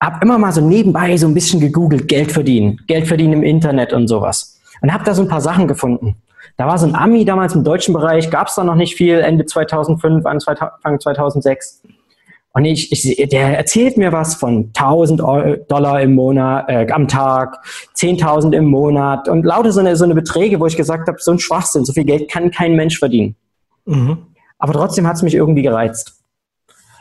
habe 0.01 0.19
immer 0.23 0.39
mal 0.39 0.53
so 0.53 0.61
nebenbei 0.61 1.17
so 1.17 1.29
ein 1.29 1.35
bisschen 1.35 1.61
gegoogelt, 1.61 2.09
Geld 2.09 2.33
verdienen, 2.33 2.81
Geld 2.89 3.07
verdienen 3.07 3.35
im 3.35 3.43
Internet 3.45 3.93
und 3.93 4.09
sowas. 4.09 4.61
Und 4.81 4.93
habe 4.93 5.05
da 5.05 5.15
so 5.15 5.23
ein 5.23 5.29
paar 5.29 5.41
Sachen 5.41 5.69
gefunden. 5.69 6.17
Da 6.57 6.67
war 6.67 6.77
so 6.79 6.87
ein 6.89 6.97
Ami 6.97 7.25
damals 7.25 7.55
im 7.55 7.63
deutschen 7.63 7.95
Bereich, 7.95 8.29
gab 8.29 8.49
es 8.49 8.57
da 8.57 8.65
noch 8.65 8.75
nicht 8.75 8.97
viel, 8.97 9.21
Ende 9.21 9.47
2005, 9.47 10.27
Anfang 10.27 11.01
2006. 11.01 11.83
Und 12.55 12.67
ich, 12.67 12.93
ich, 12.93 13.29
der 13.31 13.57
erzählt 13.57 13.97
mir 13.97 14.13
was 14.13 14.35
von 14.35 14.71
1000 14.77 15.21
Dollar 15.69 16.03
im 16.03 16.15
Monat, 16.15 16.69
äh, 16.69 16.87
am 16.93 17.09
Tag, 17.09 17.65
10.000 17.97 18.55
im 18.55 18.67
Monat 18.67 19.29
und 19.29 19.45
lauter 19.45 19.73
so 19.73 19.81
eine, 19.81 19.97
so 19.97 20.05
eine 20.05 20.15
Beträge, 20.15 20.61
wo 20.61 20.67
ich 20.67 20.77
gesagt 20.77 21.09
habe, 21.09 21.19
so 21.21 21.33
ein 21.33 21.39
Schwachsinn, 21.39 21.85
so 21.85 21.95
viel 21.95 22.05
Geld 22.05 22.31
kann 22.31 22.51
kein 22.51 22.77
Mensch 22.77 22.99
verdienen. 22.99 23.37
Mhm. 23.87 24.27
Aber 24.59 24.75
trotzdem 24.75 25.07
hat 25.07 25.17
es 25.17 25.23
mich 25.23 25.35
irgendwie 25.35 25.63
gereizt. 25.63 26.23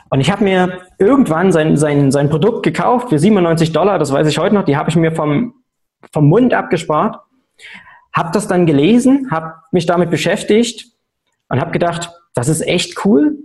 Und 0.08 0.20
ich 0.20 0.30
habe 0.30 0.44
mir 0.44 0.80
irgendwann 0.98 1.52
sein, 1.52 1.76
sein, 1.76 2.10
sein 2.10 2.30
Produkt 2.30 2.62
gekauft 2.64 3.10
für 3.10 3.18
97 3.18 3.72
Dollar, 3.72 3.98
das 3.98 4.12
weiß 4.12 4.26
ich 4.28 4.38
heute 4.38 4.54
noch, 4.54 4.64
die 4.64 4.76
habe 4.76 4.88
ich 4.88 4.96
mir 4.96 5.12
vom, 5.12 5.54
vom 6.12 6.28
Mund 6.28 6.54
abgespart, 6.54 7.18
habe 8.14 8.30
das 8.32 8.46
dann 8.46 8.66
gelesen, 8.66 9.28
habe 9.30 9.54
mich 9.70 9.86
damit 9.86 10.10
beschäftigt 10.10 10.86
und 11.48 11.60
habe 11.60 11.70
gedacht, 11.70 12.10
das 12.34 12.48
ist 12.48 12.62
echt 12.62 13.04
cool, 13.04 13.38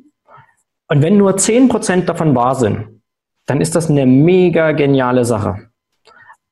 und 0.89 1.01
wenn 1.01 1.17
nur 1.17 1.31
10% 1.31 2.05
davon 2.05 2.35
wahr 2.35 2.55
sind, 2.55 3.01
dann 3.45 3.61
ist 3.61 3.75
das 3.75 3.89
eine 3.89 4.05
mega 4.05 4.71
geniale 4.71 5.25
Sache. 5.25 5.69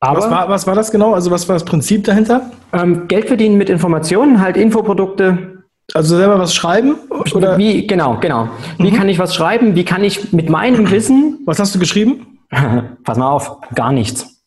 Aber, 0.00 0.18
was, 0.18 0.30
war, 0.30 0.48
was 0.48 0.66
war 0.66 0.74
das 0.74 0.90
genau? 0.90 1.14
Also 1.14 1.30
was 1.30 1.48
war 1.48 1.54
das 1.54 1.64
Prinzip 1.64 2.04
dahinter? 2.04 2.50
Ähm, 2.72 3.08
Geld 3.08 3.28
verdienen 3.28 3.56
mit 3.56 3.70
Informationen, 3.70 4.40
halt 4.40 4.56
Infoprodukte. 4.56 5.64
Also 5.94 6.16
selber 6.16 6.38
was 6.38 6.54
schreiben? 6.54 6.96
Oder? 7.34 7.56
Wie, 7.56 7.86
genau, 7.86 8.18
genau. 8.20 8.48
Wie 8.78 8.90
mhm. 8.90 8.96
kann 8.96 9.08
ich 9.08 9.18
was 9.18 9.34
schreiben? 9.34 9.74
Wie 9.74 9.84
kann 9.84 10.04
ich 10.04 10.32
mit 10.32 10.50
meinem 10.50 10.90
Wissen... 10.90 11.40
Was 11.46 11.58
hast 11.58 11.74
du 11.74 11.78
geschrieben? 11.78 12.40
Pass 13.04 13.16
mal 13.16 13.30
auf, 13.30 13.58
gar 13.74 13.92
nichts. 13.92 14.42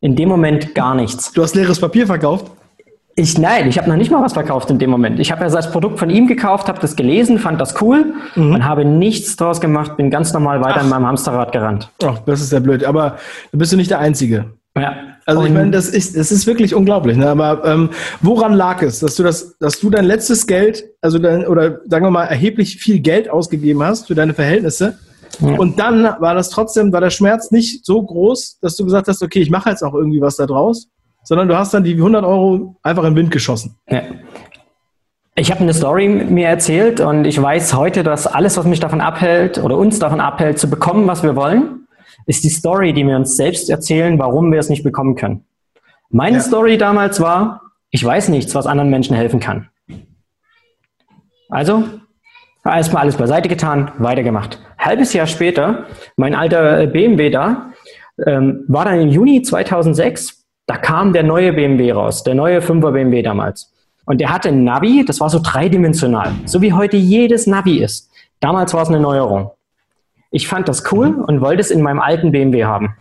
In 0.00 0.16
dem 0.16 0.28
Moment 0.28 0.74
gar 0.74 0.94
nichts. 0.94 1.32
Du 1.32 1.42
hast 1.42 1.54
leeres 1.54 1.80
Papier 1.80 2.06
verkauft? 2.06 2.50
Ich 3.18 3.38
nein, 3.38 3.66
ich 3.66 3.78
habe 3.78 3.88
noch 3.88 3.96
nicht 3.96 4.10
mal 4.10 4.22
was 4.22 4.34
verkauft 4.34 4.68
in 4.68 4.78
dem 4.78 4.90
Moment. 4.90 5.18
Ich 5.20 5.32
habe 5.32 5.42
ja 5.42 5.48
das 5.48 5.72
Produkt 5.72 5.98
von 5.98 6.10
ihm 6.10 6.26
gekauft, 6.26 6.68
habe 6.68 6.78
das 6.80 6.96
gelesen, 6.96 7.38
fand 7.38 7.58
das 7.58 7.80
cool 7.80 8.12
mhm. 8.34 8.54
und 8.54 8.64
habe 8.66 8.84
nichts 8.84 9.36
draus 9.36 9.58
gemacht, 9.62 9.96
bin 9.96 10.10
ganz 10.10 10.34
normal 10.34 10.60
weiter 10.60 10.80
Ach. 10.80 10.84
in 10.84 10.90
meinem 10.90 11.06
Hamsterrad 11.06 11.50
gerannt. 11.50 11.90
Ach, 12.04 12.18
das 12.26 12.42
ist 12.42 12.52
ja 12.52 12.60
blöd. 12.60 12.84
Aber 12.84 13.16
da 13.52 13.58
bist 13.58 13.72
du 13.72 13.78
nicht 13.78 13.90
der 13.90 14.00
Einzige. 14.00 14.52
Ja. 14.76 14.94
Also 15.24 15.40
und 15.40 15.46
ich 15.46 15.52
meine, 15.54 15.70
das 15.70 15.88
ist, 15.88 16.14
das 16.14 16.30
ist 16.30 16.46
wirklich 16.46 16.74
unglaublich. 16.74 17.16
Ne? 17.16 17.26
Aber 17.26 17.64
ähm, 17.64 17.88
woran 18.20 18.52
lag 18.52 18.82
es, 18.82 18.98
dass 18.98 19.16
du 19.16 19.22
das, 19.22 19.56
dass 19.58 19.80
du 19.80 19.88
dein 19.88 20.04
letztes 20.04 20.46
Geld, 20.46 20.84
also 21.00 21.18
dein, 21.18 21.46
oder 21.46 21.80
sagen 21.86 22.04
wir 22.04 22.10
mal 22.10 22.24
erheblich 22.24 22.76
viel 22.76 23.00
Geld 23.00 23.30
ausgegeben 23.30 23.82
hast 23.82 24.08
für 24.08 24.14
deine 24.14 24.34
Verhältnisse? 24.34 24.98
Ja. 25.40 25.56
Und 25.56 25.78
dann 25.78 26.04
war 26.20 26.34
das 26.34 26.50
trotzdem, 26.50 26.92
war 26.92 27.00
der 27.00 27.10
Schmerz 27.10 27.50
nicht 27.50 27.86
so 27.86 28.02
groß, 28.02 28.58
dass 28.60 28.76
du 28.76 28.84
gesagt 28.84 29.08
hast, 29.08 29.22
okay, 29.22 29.40
ich 29.40 29.50
mache 29.50 29.70
jetzt 29.70 29.82
auch 29.82 29.94
irgendwie 29.94 30.20
was 30.20 30.36
da 30.36 30.44
draus 30.44 30.88
sondern 31.26 31.48
du 31.48 31.58
hast 31.58 31.74
dann 31.74 31.82
die 31.82 31.94
100 31.94 32.24
Euro 32.24 32.76
einfach 32.82 33.02
in 33.02 33.10
den 33.10 33.16
Wind 33.16 33.30
geschossen. 33.32 33.76
Ja. 33.90 34.02
Ich 35.34 35.50
habe 35.50 35.60
eine 35.60 35.74
Story 35.74 36.08
mir 36.08 36.46
erzählt 36.46 37.00
und 37.00 37.26
ich 37.26 37.40
weiß 37.40 37.74
heute, 37.74 38.04
dass 38.04 38.26
alles, 38.26 38.56
was 38.56 38.64
mich 38.64 38.80
davon 38.80 39.00
abhält 39.00 39.58
oder 39.58 39.76
uns 39.76 39.98
davon 39.98 40.20
abhält, 40.20 40.58
zu 40.58 40.70
bekommen, 40.70 41.06
was 41.08 41.24
wir 41.24 41.34
wollen, 41.34 41.88
ist 42.26 42.44
die 42.44 42.48
Story, 42.48 42.92
die 42.92 43.04
wir 43.04 43.16
uns 43.16 43.36
selbst 43.36 43.68
erzählen, 43.68 44.18
warum 44.18 44.52
wir 44.52 44.60
es 44.60 44.70
nicht 44.70 44.84
bekommen 44.84 45.16
können. 45.16 45.44
Meine 46.10 46.36
ja. 46.36 46.42
Story 46.42 46.78
damals 46.78 47.20
war, 47.20 47.72
ich 47.90 48.04
weiß 48.04 48.28
nichts, 48.28 48.54
was 48.54 48.66
anderen 48.66 48.88
Menschen 48.88 49.16
helfen 49.16 49.40
kann. 49.40 49.68
Also, 51.48 51.84
erstmal 52.64 53.02
alles 53.02 53.16
beiseite 53.16 53.48
getan, 53.48 53.90
weitergemacht. 53.98 54.60
Halbes 54.78 55.12
Jahr 55.12 55.26
später, 55.26 55.86
mein 56.16 56.36
alter 56.36 56.86
BMW 56.86 57.30
da, 57.30 57.72
ähm, 58.24 58.64
war 58.68 58.84
dann 58.84 59.00
im 59.00 59.08
Juni 59.08 59.42
2006 59.42 60.45
da 60.66 60.76
kam 60.76 61.12
der 61.12 61.22
neue 61.22 61.52
BMW 61.52 61.92
raus, 61.92 62.24
der 62.24 62.34
neue 62.34 62.60
5er 62.60 62.90
BMW 62.90 63.22
damals. 63.22 63.72
Und 64.04 64.20
der 64.20 64.32
hatte 64.32 64.48
ein 64.48 64.64
Navi, 64.64 65.04
das 65.04 65.20
war 65.20 65.30
so 65.30 65.40
dreidimensional, 65.42 66.32
so 66.44 66.60
wie 66.60 66.72
heute 66.72 66.96
jedes 66.96 67.46
Navi 67.46 67.78
ist. 67.78 68.10
Damals 68.40 68.74
war 68.74 68.82
es 68.82 68.88
eine 68.88 69.00
Neuerung. 69.00 69.50
Ich 70.30 70.48
fand 70.48 70.68
das 70.68 70.92
cool 70.92 71.10
mhm. 71.10 71.24
und 71.24 71.40
wollte 71.40 71.60
es 71.60 71.70
in 71.70 71.82
meinem 71.82 72.00
alten 72.00 72.32
BMW 72.32 72.64
haben. 72.64 72.96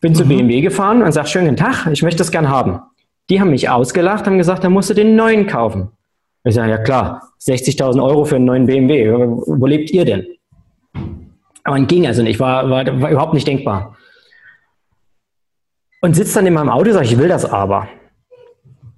Bin 0.00 0.12
mhm. 0.12 0.16
zu 0.16 0.26
BMW 0.26 0.60
gefahren 0.60 1.02
und 1.02 1.12
sag, 1.12 1.28
schönen 1.28 1.56
Tag, 1.56 1.86
ich 1.90 2.02
möchte 2.02 2.22
es 2.22 2.30
gern 2.30 2.48
haben. 2.48 2.80
Die 3.30 3.40
haben 3.40 3.50
mich 3.50 3.68
ausgelacht, 3.68 4.26
haben 4.26 4.38
gesagt, 4.38 4.64
dann 4.64 4.72
musst 4.72 4.90
du 4.90 4.94
den 4.94 5.16
neuen 5.16 5.46
kaufen. 5.46 5.90
Ich 6.44 6.54
sage, 6.54 6.70
ja 6.70 6.78
klar, 6.78 7.22
60.000 7.40 8.02
Euro 8.02 8.24
für 8.24 8.36
einen 8.36 8.44
neuen 8.44 8.66
BMW. 8.66 9.10
Wo 9.10 9.66
lebt 9.66 9.90
ihr 9.90 10.04
denn? 10.04 10.26
Aber 11.62 11.80
ging 11.80 12.06
also 12.06 12.22
nicht, 12.22 12.38
war, 12.38 12.68
war, 12.68 12.84
war 13.00 13.10
überhaupt 13.10 13.32
nicht 13.32 13.46
denkbar 13.46 13.96
und 16.04 16.14
sitze 16.14 16.34
dann 16.34 16.46
in 16.46 16.52
meinem 16.52 16.68
Auto 16.68 16.90
und 16.90 16.92
sage, 16.92 17.06
ich 17.06 17.16
will 17.16 17.28
das 17.28 17.46
aber. 17.46 17.88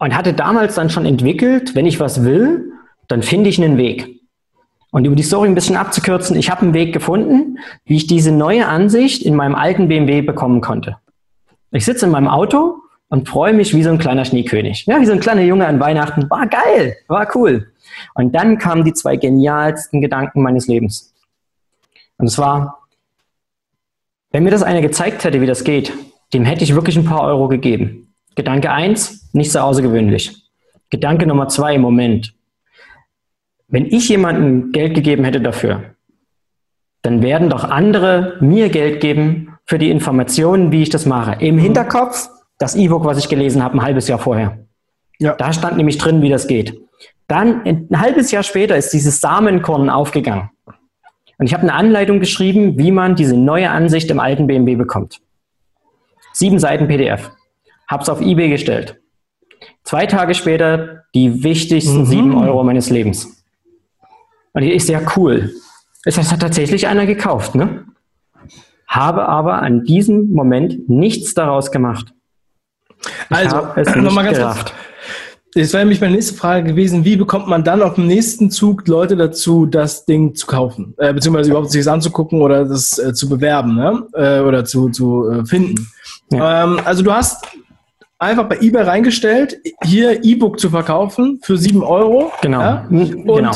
Und 0.00 0.16
hatte 0.16 0.32
damals 0.32 0.74
dann 0.74 0.90
schon 0.90 1.06
entwickelt, 1.06 1.76
wenn 1.76 1.86
ich 1.86 2.00
was 2.00 2.24
will, 2.24 2.72
dann 3.06 3.22
finde 3.22 3.48
ich 3.48 3.62
einen 3.62 3.76
Weg. 3.76 4.20
Und 4.90 5.04
über 5.04 5.14
die 5.14 5.22
Story 5.22 5.48
ein 5.48 5.54
bisschen 5.54 5.76
abzukürzen, 5.76 6.36
ich 6.36 6.50
habe 6.50 6.62
einen 6.62 6.74
Weg 6.74 6.92
gefunden, 6.92 7.60
wie 7.84 7.94
ich 7.94 8.08
diese 8.08 8.32
neue 8.32 8.66
Ansicht 8.66 9.22
in 9.22 9.36
meinem 9.36 9.54
alten 9.54 9.86
BMW 9.86 10.22
bekommen 10.22 10.60
konnte. 10.60 10.96
Ich 11.70 11.84
sitze 11.84 12.06
in 12.06 12.10
meinem 12.10 12.26
Auto, 12.26 12.80
und 13.08 13.28
freue 13.28 13.52
mich 13.52 13.72
wie 13.72 13.84
so 13.84 13.90
ein 13.90 13.98
kleiner 13.98 14.24
Schneekönig. 14.24 14.86
Ja, 14.86 15.00
wie 15.00 15.06
so 15.06 15.12
ein 15.12 15.20
kleiner 15.20 15.42
Junge 15.42 15.68
an 15.68 15.78
Weihnachten. 15.78 16.28
War 16.28 16.48
geil, 16.48 16.96
war 17.06 17.28
cool. 17.36 17.72
Und 18.14 18.34
dann 18.34 18.58
kamen 18.58 18.82
die 18.82 18.94
zwei 18.94 19.14
genialsten 19.14 20.00
Gedanken 20.00 20.42
meines 20.42 20.66
Lebens. 20.66 21.14
Und 22.18 22.26
es 22.26 22.36
war, 22.36 22.80
wenn 24.32 24.42
mir 24.42 24.50
das 24.50 24.64
einer 24.64 24.80
gezeigt 24.80 25.22
hätte, 25.22 25.40
wie 25.40 25.46
das 25.46 25.62
geht, 25.62 25.92
dem 26.32 26.44
hätte 26.44 26.64
ich 26.64 26.74
wirklich 26.74 26.96
ein 26.96 27.04
paar 27.04 27.22
Euro 27.22 27.48
gegeben. 27.48 28.14
Gedanke 28.34 28.70
eins, 28.70 29.30
nicht 29.32 29.52
so 29.52 29.60
außergewöhnlich. 29.60 30.36
Gedanke 30.90 31.26
Nummer 31.26 31.48
zwei 31.48 31.74
im 31.74 31.80
Moment. 31.80 32.34
Wenn 33.68 33.86
ich 33.86 34.08
jemandem 34.08 34.72
Geld 34.72 34.94
gegeben 34.94 35.24
hätte 35.24 35.40
dafür, 35.40 35.96
dann 37.02 37.22
werden 37.22 37.50
doch 37.50 37.64
andere 37.64 38.36
mir 38.40 38.68
Geld 38.68 39.00
geben 39.00 39.56
für 39.64 39.78
die 39.78 39.90
Informationen, 39.90 40.72
wie 40.72 40.82
ich 40.82 40.90
das 40.90 41.06
mache. 41.06 41.44
Im 41.44 41.58
Hinterkopf 41.58 42.28
das 42.58 42.74
E-Book, 42.74 43.04
was 43.04 43.18
ich 43.18 43.28
gelesen 43.28 43.62
habe, 43.62 43.74
ein 43.74 43.82
halbes 43.82 44.08
Jahr 44.08 44.18
vorher. 44.18 44.58
Ja. 45.18 45.34
Da 45.34 45.52
stand 45.52 45.76
nämlich 45.76 45.98
drin, 45.98 46.22
wie 46.22 46.28
das 46.28 46.46
geht. 46.46 46.78
Dann 47.28 47.64
ein 47.64 48.00
halbes 48.00 48.30
Jahr 48.30 48.42
später 48.42 48.76
ist 48.76 48.92
dieses 48.92 49.20
Samenkorn 49.20 49.90
aufgegangen. 49.90 50.50
Und 51.38 51.46
ich 51.46 51.54
habe 51.54 51.62
eine 51.62 51.74
Anleitung 51.74 52.20
geschrieben, 52.20 52.78
wie 52.78 52.92
man 52.92 53.16
diese 53.16 53.36
neue 53.36 53.70
Ansicht 53.70 54.10
im 54.10 54.20
alten 54.20 54.46
BMW 54.46 54.76
bekommt. 54.76 55.20
Sieben 56.36 56.58
Seiten 56.58 56.86
PDF. 56.86 57.30
Hab's 57.88 58.10
auf 58.10 58.20
eBay 58.20 58.50
gestellt. 58.50 59.00
Zwei 59.84 60.04
Tage 60.04 60.34
später 60.34 61.04
die 61.14 61.42
wichtigsten 61.42 62.00
mhm. 62.00 62.04
sieben 62.04 62.34
Euro 62.36 62.62
meines 62.62 62.90
Lebens. 62.90 63.42
Und 64.52 64.60
die 64.60 64.74
ist 64.74 64.86
sehr 64.86 65.00
cool. 65.16 65.54
Es 66.04 66.18
hat 66.18 66.40
tatsächlich 66.40 66.88
einer 66.88 67.06
gekauft, 67.06 67.54
ne? 67.54 67.86
Habe 68.86 69.26
aber 69.26 69.62
an 69.62 69.84
diesem 69.84 70.32
Moment 70.32 70.90
nichts 70.90 71.32
daraus 71.32 71.72
gemacht. 71.72 72.12
Ich 73.30 73.36
also, 73.36 73.68
nochmal 73.98 74.30
ganz 74.30 74.38
kurz. 74.38 74.72
Das 75.56 75.72
wäre 75.72 75.84
nämlich 75.84 76.02
meine 76.02 76.12
nächste 76.12 76.34
Frage 76.34 76.64
gewesen, 76.64 77.06
wie 77.06 77.16
bekommt 77.16 77.48
man 77.48 77.64
dann 77.64 77.80
auf 77.80 77.94
dem 77.94 78.06
nächsten 78.06 78.50
Zug 78.50 78.86
Leute 78.88 79.16
dazu, 79.16 79.64
das 79.64 80.04
Ding 80.04 80.34
zu 80.34 80.46
kaufen? 80.46 80.94
Äh, 80.98 81.14
beziehungsweise 81.14 81.48
überhaupt 81.48 81.70
sich 81.70 81.82
das 81.82 81.90
anzugucken 81.90 82.42
oder 82.42 82.66
das 82.66 82.98
äh, 82.98 83.14
zu 83.14 83.26
bewerben 83.26 83.74
ne? 83.74 84.06
Äh, 84.12 84.40
oder 84.40 84.66
zu, 84.66 84.90
zu 84.90 85.30
äh, 85.30 85.46
finden. 85.46 85.88
Ja. 86.30 86.64
Ähm, 86.64 86.80
also 86.84 87.02
du 87.02 87.10
hast 87.10 87.46
einfach 88.18 88.44
bei 88.44 88.58
eBay 88.60 88.82
reingestellt, 88.82 89.56
hier 89.82 90.22
E-Book 90.22 90.60
zu 90.60 90.68
verkaufen 90.68 91.40
für 91.42 91.56
sieben 91.56 91.82
Euro. 91.82 92.30
Genau. 92.42 92.60
Ja? 92.60 92.86
Und, 92.90 93.24
genau. 93.24 93.52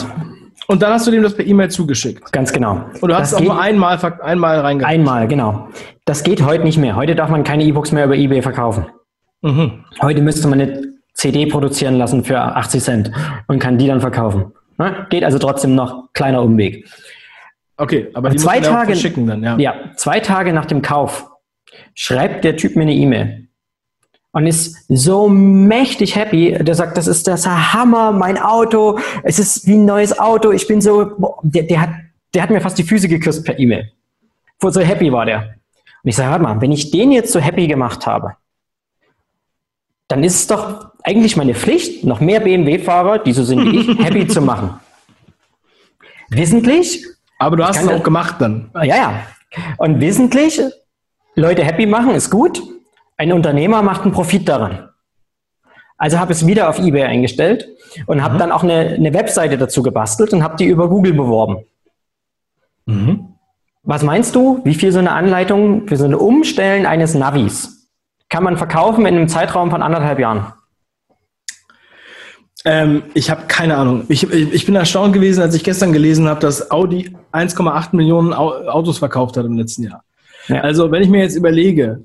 Und 0.69 0.81
dann 0.81 0.95
hast 0.95 1.07
du 1.07 1.11
dem 1.11 1.23
das 1.23 1.35
per 1.35 1.47
E-Mail 1.47 1.71
zugeschickt. 1.71 2.33
Ganz 2.33 2.51
genau. 2.51 2.81
Und 3.03 3.11
du 3.11 3.15
hast 3.15 3.33
es 3.33 3.35
auch 3.35 3.43
nur 3.43 3.61
einmal, 3.61 3.99
einmal 4.23 4.61
reingegangen. 4.61 5.01
Einmal, 5.01 5.29
genau. 5.29 5.69
Das 6.07 6.23
geht 6.23 6.43
heute 6.47 6.65
nicht 6.65 6.79
mehr. 6.79 6.97
Heute 6.97 7.15
darf 7.15 7.29
man 7.29 7.45
keine 7.45 7.63
E-Books 7.65 7.93
mehr 7.93 8.07
über 8.07 8.17
eBay 8.17 8.41
verkaufen. 8.41 8.87
Mhm. 9.43 9.85
Heute 10.01 10.23
müsste 10.23 10.49
man 10.49 10.61
eine 10.63 11.00
CD 11.15 11.47
produzieren 11.47 11.97
lassen 11.97 12.25
für 12.25 12.41
80 12.41 12.83
Cent 12.83 13.13
und 13.47 13.59
kann 13.59 13.79
die 13.79 13.87
dann 13.87 14.01
verkaufen. 14.01 14.53
Ne? 14.79 15.07
Geht 15.11 15.25
also 15.25 15.39
trotzdem 15.39 15.75
noch 15.75 16.13
kleiner 16.13 16.43
Umweg. 16.43 16.89
Okay, 17.77 18.09
aber 18.15 18.31
die 18.31 18.37
zwei 18.37 18.61
Tage, 18.61 18.95
schicken 18.95 19.27
dann, 19.27 19.43
ja. 19.43 19.57
Ja, 19.59 19.75
zwei 19.97 20.21
Tage 20.21 20.53
nach 20.53 20.67
dem 20.67 20.83
Kauf 20.83 21.31
schreibt 21.95 22.45
der 22.45 22.57
Typ 22.57 22.77
mir 22.77 22.83
eine 22.83 22.95
E-Mail 22.95 23.49
und 24.33 24.47
ist 24.47 24.85
so 24.89 25.29
mächtig 25.29 26.15
happy. 26.15 26.57
Der 26.61 26.75
sagt, 26.75 26.97
das 26.97 27.07
ist 27.07 27.27
das 27.27 27.47
Hammer, 27.47 28.13
mein 28.13 28.39
Auto, 28.39 28.99
es 29.23 29.39
ist 29.39 29.67
wie 29.67 29.75
ein 29.75 29.85
neues 29.85 30.19
Auto. 30.19 30.53
Ich 30.53 30.67
bin 30.67 30.81
so, 30.81 31.11
boah, 31.19 31.39
der, 31.43 31.65
der, 31.65 31.81
hat, 31.81 31.91
der 32.35 32.43
hat 32.43 32.51
mir 32.51 32.61
fast 32.61 32.79
die 32.79 32.85
Füße 32.85 33.09
geküsst 33.09 33.45
per 33.45 33.59
E-Mail. 33.59 33.91
So 34.61 34.81
happy 34.81 35.11
war 35.11 35.25
der. 35.25 35.55
Und 36.03 36.09
ich 36.09 36.17
sage, 36.17 36.31
warte 36.31 36.43
mal, 36.43 36.61
wenn 36.61 36.73
ich 36.73 36.91
den 36.91 37.13
jetzt 37.13 37.33
so 37.33 37.41
happy 37.41 37.67
gemacht 37.67 38.07
habe, 38.07 38.37
dann 40.11 40.25
ist 40.25 40.35
es 40.35 40.47
doch 40.49 40.91
eigentlich 41.03 41.37
meine 41.37 41.55
Pflicht, 41.55 42.05
noch 42.05 42.21
mehr 42.21 42.41
BMW-Fahrer, 42.41 43.19
die 43.19 43.33
so 43.33 43.45
sind 43.45 43.65
wie 43.65 43.79
ich, 43.79 43.99
happy 44.05 44.27
zu 44.27 44.43
machen. 44.43 44.81
Wissentlich. 46.29 47.07
Aber 47.39 47.57
du 47.57 47.65
hast 47.65 47.83
es 47.83 47.89
auch 47.89 48.03
gemacht 48.03 48.37
dann. 48.41 48.71
Ja, 48.75 48.85
ja. 48.85 49.27
Und 49.79 50.01
wissentlich, 50.01 50.61
Leute 51.35 51.65
happy 51.65 51.87
machen 51.87 52.15
ist 52.15 52.31
gut. 52.31 52.61
Ein 53.17 53.33
Unternehmer 53.33 53.83
macht 53.83 54.03
einen 54.03 54.13
Profit 54.13 54.49
daran. 54.49 54.89
Also 55.97 56.19
habe 56.19 56.33
ich 56.33 56.41
es 56.41 56.47
wieder 56.47 56.69
auf 56.69 56.79
eBay 56.79 57.05
eingestellt 57.05 57.69
und 58.07 58.23
habe 58.23 58.35
mhm. 58.35 58.39
dann 58.39 58.53
auch 58.53 58.63
eine, 58.63 58.95
eine, 58.97 59.13
Webseite 59.13 59.59
dazu 59.59 59.83
gebastelt 59.83 60.33
und 60.33 60.43
habe 60.43 60.57
die 60.57 60.65
über 60.65 60.89
Google 60.89 61.13
beworben. 61.13 61.65
Mhm. 62.87 63.35
Was 63.83 64.03
meinst 64.03 64.35
du, 64.35 64.61
wie 64.65 64.75
viel 64.75 64.93
so 64.93 64.99
eine 64.99 65.13
Anleitung 65.13 65.87
für 65.89 65.97
so 65.97 66.05
ein 66.05 66.15
Umstellen 66.15 66.87
eines 66.87 67.15
Navis 67.15 67.80
kann 68.31 68.45
man 68.45 68.57
verkaufen 68.57 69.05
in 69.05 69.17
einem 69.17 69.29
Zeitraum 69.29 69.71
von 69.71 69.83
anderthalb 69.83 70.19
Jahren? 70.19 70.53
Ähm, 72.65 73.03
ich 73.15 73.31
habe 73.31 73.43
keine 73.49 73.77
Ahnung. 73.77 74.05
Ich, 74.09 74.31
ich 74.31 74.67
bin 74.67 74.75
erstaunt 74.75 75.13
gewesen, 75.13 75.43
als 75.43 75.55
ich 75.55 75.65
gestern 75.65 75.93
gelesen 75.93 76.29
habe, 76.29 76.41
dass 76.41 76.71
Audi 76.71 77.15
1,8 77.33 77.97
Millionen 77.97 78.33
Autos 78.33 78.99
verkauft 78.99 79.37
hat 79.37 79.47
im 79.47 79.57
letzten 79.57 79.85
Jahr. 79.85 80.05
Ja. 80.49 80.61
Also 80.61 80.91
wenn 80.91 81.03
ich 81.03 81.09
mir 81.09 81.21
jetzt 81.21 81.37
überlege, 81.37 82.05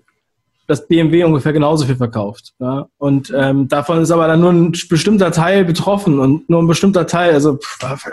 dass 0.67 0.88
BMW 0.88 1.23
ungefähr 1.23 1.53
genauso 1.53 1.85
viel 1.85 1.95
verkauft. 1.95 2.53
Ja? 2.59 2.88
Und 2.97 3.31
ähm, 3.35 3.67
davon 3.67 4.01
ist 4.01 4.11
aber 4.11 4.27
dann 4.27 4.39
nur 4.39 4.51
ein 4.51 4.71
bestimmter 4.89 5.31
Teil 5.31 5.63
betroffen 5.63 6.19
und 6.19 6.49
nur 6.49 6.61
ein 6.61 6.67
bestimmter 6.67 7.05
Teil, 7.05 7.33
also, 7.33 7.59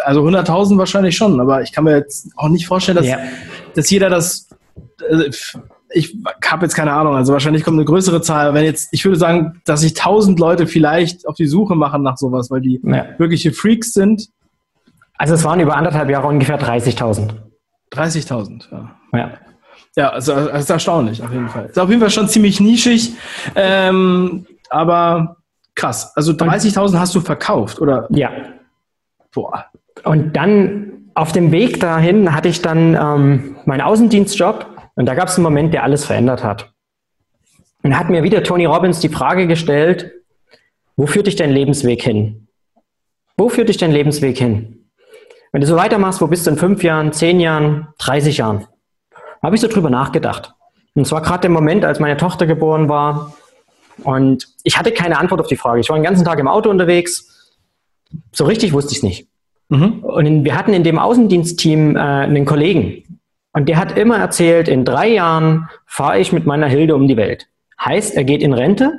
also 0.04 0.22
100.000 0.22 0.76
wahrscheinlich 0.76 1.16
schon, 1.16 1.40
aber 1.40 1.62
ich 1.62 1.72
kann 1.72 1.84
mir 1.84 1.96
jetzt 1.96 2.28
auch 2.36 2.48
nicht 2.48 2.66
vorstellen, 2.66 2.96
dass, 2.96 3.06
ja. 3.06 3.18
dass 3.74 3.88
jeder 3.88 4.10
das, 4.10 4.48
also, 5.08 5.24
ich 5.94 6.16
habe 6.44 6.64
jetzt 6.64 6.74
keine 6.74 6.92
Ahnung, 6.92 7.14
also 7.14 7.32
wahrscheinlich 7.32 7.64
kommt 7.64 7.76
eine 7.76 7.84
größere 7.84 8.22
Zahl. 8.22 8.54
Wenn 8.54 8.64
jetzt, 8.64 8.88
ich 8.92 9.04
würde 9.04 9.18
sagen, 9.18 9.60
dass 9.64 9.80
sich 9.80 9.94
tausend 9.94 10.38
Leute 10.38 10.66
vielleicht 10.66 11.26
auf 11.26 11.36
die 11.36 11.46
Suche 11.46 11.74
machen 11.74 12.02
nach 12.02 12.16
sowas, 12.16 12.50
weil 12.50 12.60
die 12.60 12.80
ja. 12.82 13.06
wirkliche 13.18 13.52
Freaks 13.52 13.92
sind. 13.92 14.28
Also 15.16 15.34
es 15.34 15.44
waren 15.44 15.60
über 15.60 15.76
anderthalb 15.76 16.10
Jahre 16.10 16.26
ungefähr 16.26 16.60
30.000. 16.60 17.30
30.000, 17.92 18.64
ja. 18.72 18.90
Ja. 19.12 19.30
Ja, 19.94 20.08
also 20.08 20.34
das 20.34 20.62
ist 20.62 20.70
erstaunlich, 20.70 21.22
auf 21.22 21.30
jeden 21.30 21.48
Fall. 21.48 21.66
Ist 21.66 21.78
auf 21.78 21.88
jeden 21.90 22.00
Fall 22.00 22.10
schon 22.10 22.26
ziemlich 22.26 22.60
nischig, 22.60 23.12
ähm, 23.54 24.46
aber 24.70 25.36
krass. 25.74 26.16
Also 26.16 26.32
30.000 26.32 26.98
hast 26.98 27.14
du 27.14 27.20
verkauft, 27.20 27.78
oder? 27.80 28.06
Ja. 28.08 28.30
Boah. 29.34 29.66
Und 30.04 30.34
dann 30.34 30.92
auf 31.14 31.32
dem 31.32 31.52
Weg 31.52 31.78
dahin 31.80 32.34
hatte 32.34 32.48
ich 32.48 32.62
dann 32.62 32.94
ähm, 32.94 33.56
meinen 33.66 33.82
Außendienstjob 33.82 34.71
und 34.94 35.06
da 35.06 35.14
gab 35.14 35.28
es 35.28 35.36
einen 35.36 35.44
Moment, 35.44 35.72
der 35.74 35.82
alles 35.82 36.04
verändert 36.04 36.44
hat. 36.44 36.72
Und 37.82 37.98
hat 37.98 38.10
mir 38.10 38.22
wieder 38.22 38.42
Tony 38.42 38.64
Robbins 38.64 39.00
die 39.00 39.08
Frage 39.08 39.46
gestellt, 39.46 40.12
wo 40.96 41.06
führt 41.06 41.26
dich 41.26 41.36
dein 41.36 41.50
Lebensweg 41.50 42.02
hin? 42.02 42.48
Wo 43.36 43.48
führt 43.48 43.68
dich 43.68 43.78
dein 43.78 43.92
Lebensweg 43.92 44.38
hin? 44.38 44.90
Wenn 45.50 45.60
du 45.60 45.66
so 45.66 45.76
weitermachst, 45.76 46.20
wo 46.20 46.26
bist 46.26 46.46
du 46.46 46.50
in 46.50 46.56
fünf 46.56 46.82
Jahren, 46.82 47.12
zehn 47.12 47.40
Jahren, 47.40 47.88
30 47.98 48.38
Jahren? 48.38 48.66
Habe 49.42 49.56
ich 49.56 49.60
so 49.60 49.68
drüber 49.68 49.90
nachgedacht. 49.90 50.54
Und 50.94 51.06
zwar 51.06 51.22
gerade 51.22 51.46
im 51.46 51.52
Moment, 51.52 51.84
als 51.84 52.00
meine 52.00 52.16
Tochter 52.16 52.46
geboren 52.46 52.88
war. 52.88 53.34
Und 54.04 54.48
ich 54.62 54.78
hatte 54.78 54.92
keine 54.92 55.18
Antwort 55.18 55.40
auf 55.40 55.46
die 55.46 55.56
Frage. 55.56 55.80
Ich 55.80 55.88
war 55.88 55.96
den 55.96 56.04
ganzen 56.04 56.24
Tag 56.24 56.38
im 56.38 56.48
Auto 56.48 56.70
unterwegs. 56.70 57.52
So 58.32 58.44
richtig 58.44 58.72
wusste 58.72 58.92
ich 58.92 58.98
es 58.98 59.02
nicht. 59.02 59.28
Mhm. 59.68 60.00
Und 60.04 60.44
wir 60.44 60.56
hatten 60.56 60.74
in 60.74 60.84
dem 60.84 60.98
Außendienstteam 60.98 61.96
äh, 61.96 61.98
einen 61.98 62.44
Kollegen, 62.44 63.11
und 63.52 63.68
der 63.68 63.76
hat 63.76 63.98
immer 63.98 64.18
erzählt, 64.18 64.68
in 64.68 64.84
drei 64.84 65.08
Jahren 65.08 65.68
fahre 65.86 66.18
ich 66.18 66.32
mit 66.32 66.46
meiner 66.46 66.68
Hilde 66.68 66.94
um 66.94 67.06
die 67.06 67.16
Welt. 67.16 67.48
Heißt, 67.78 68.14
er 68.16 68.24
geht 68.24 68.42
in 68.42 68.54
Rente 68.54 68.98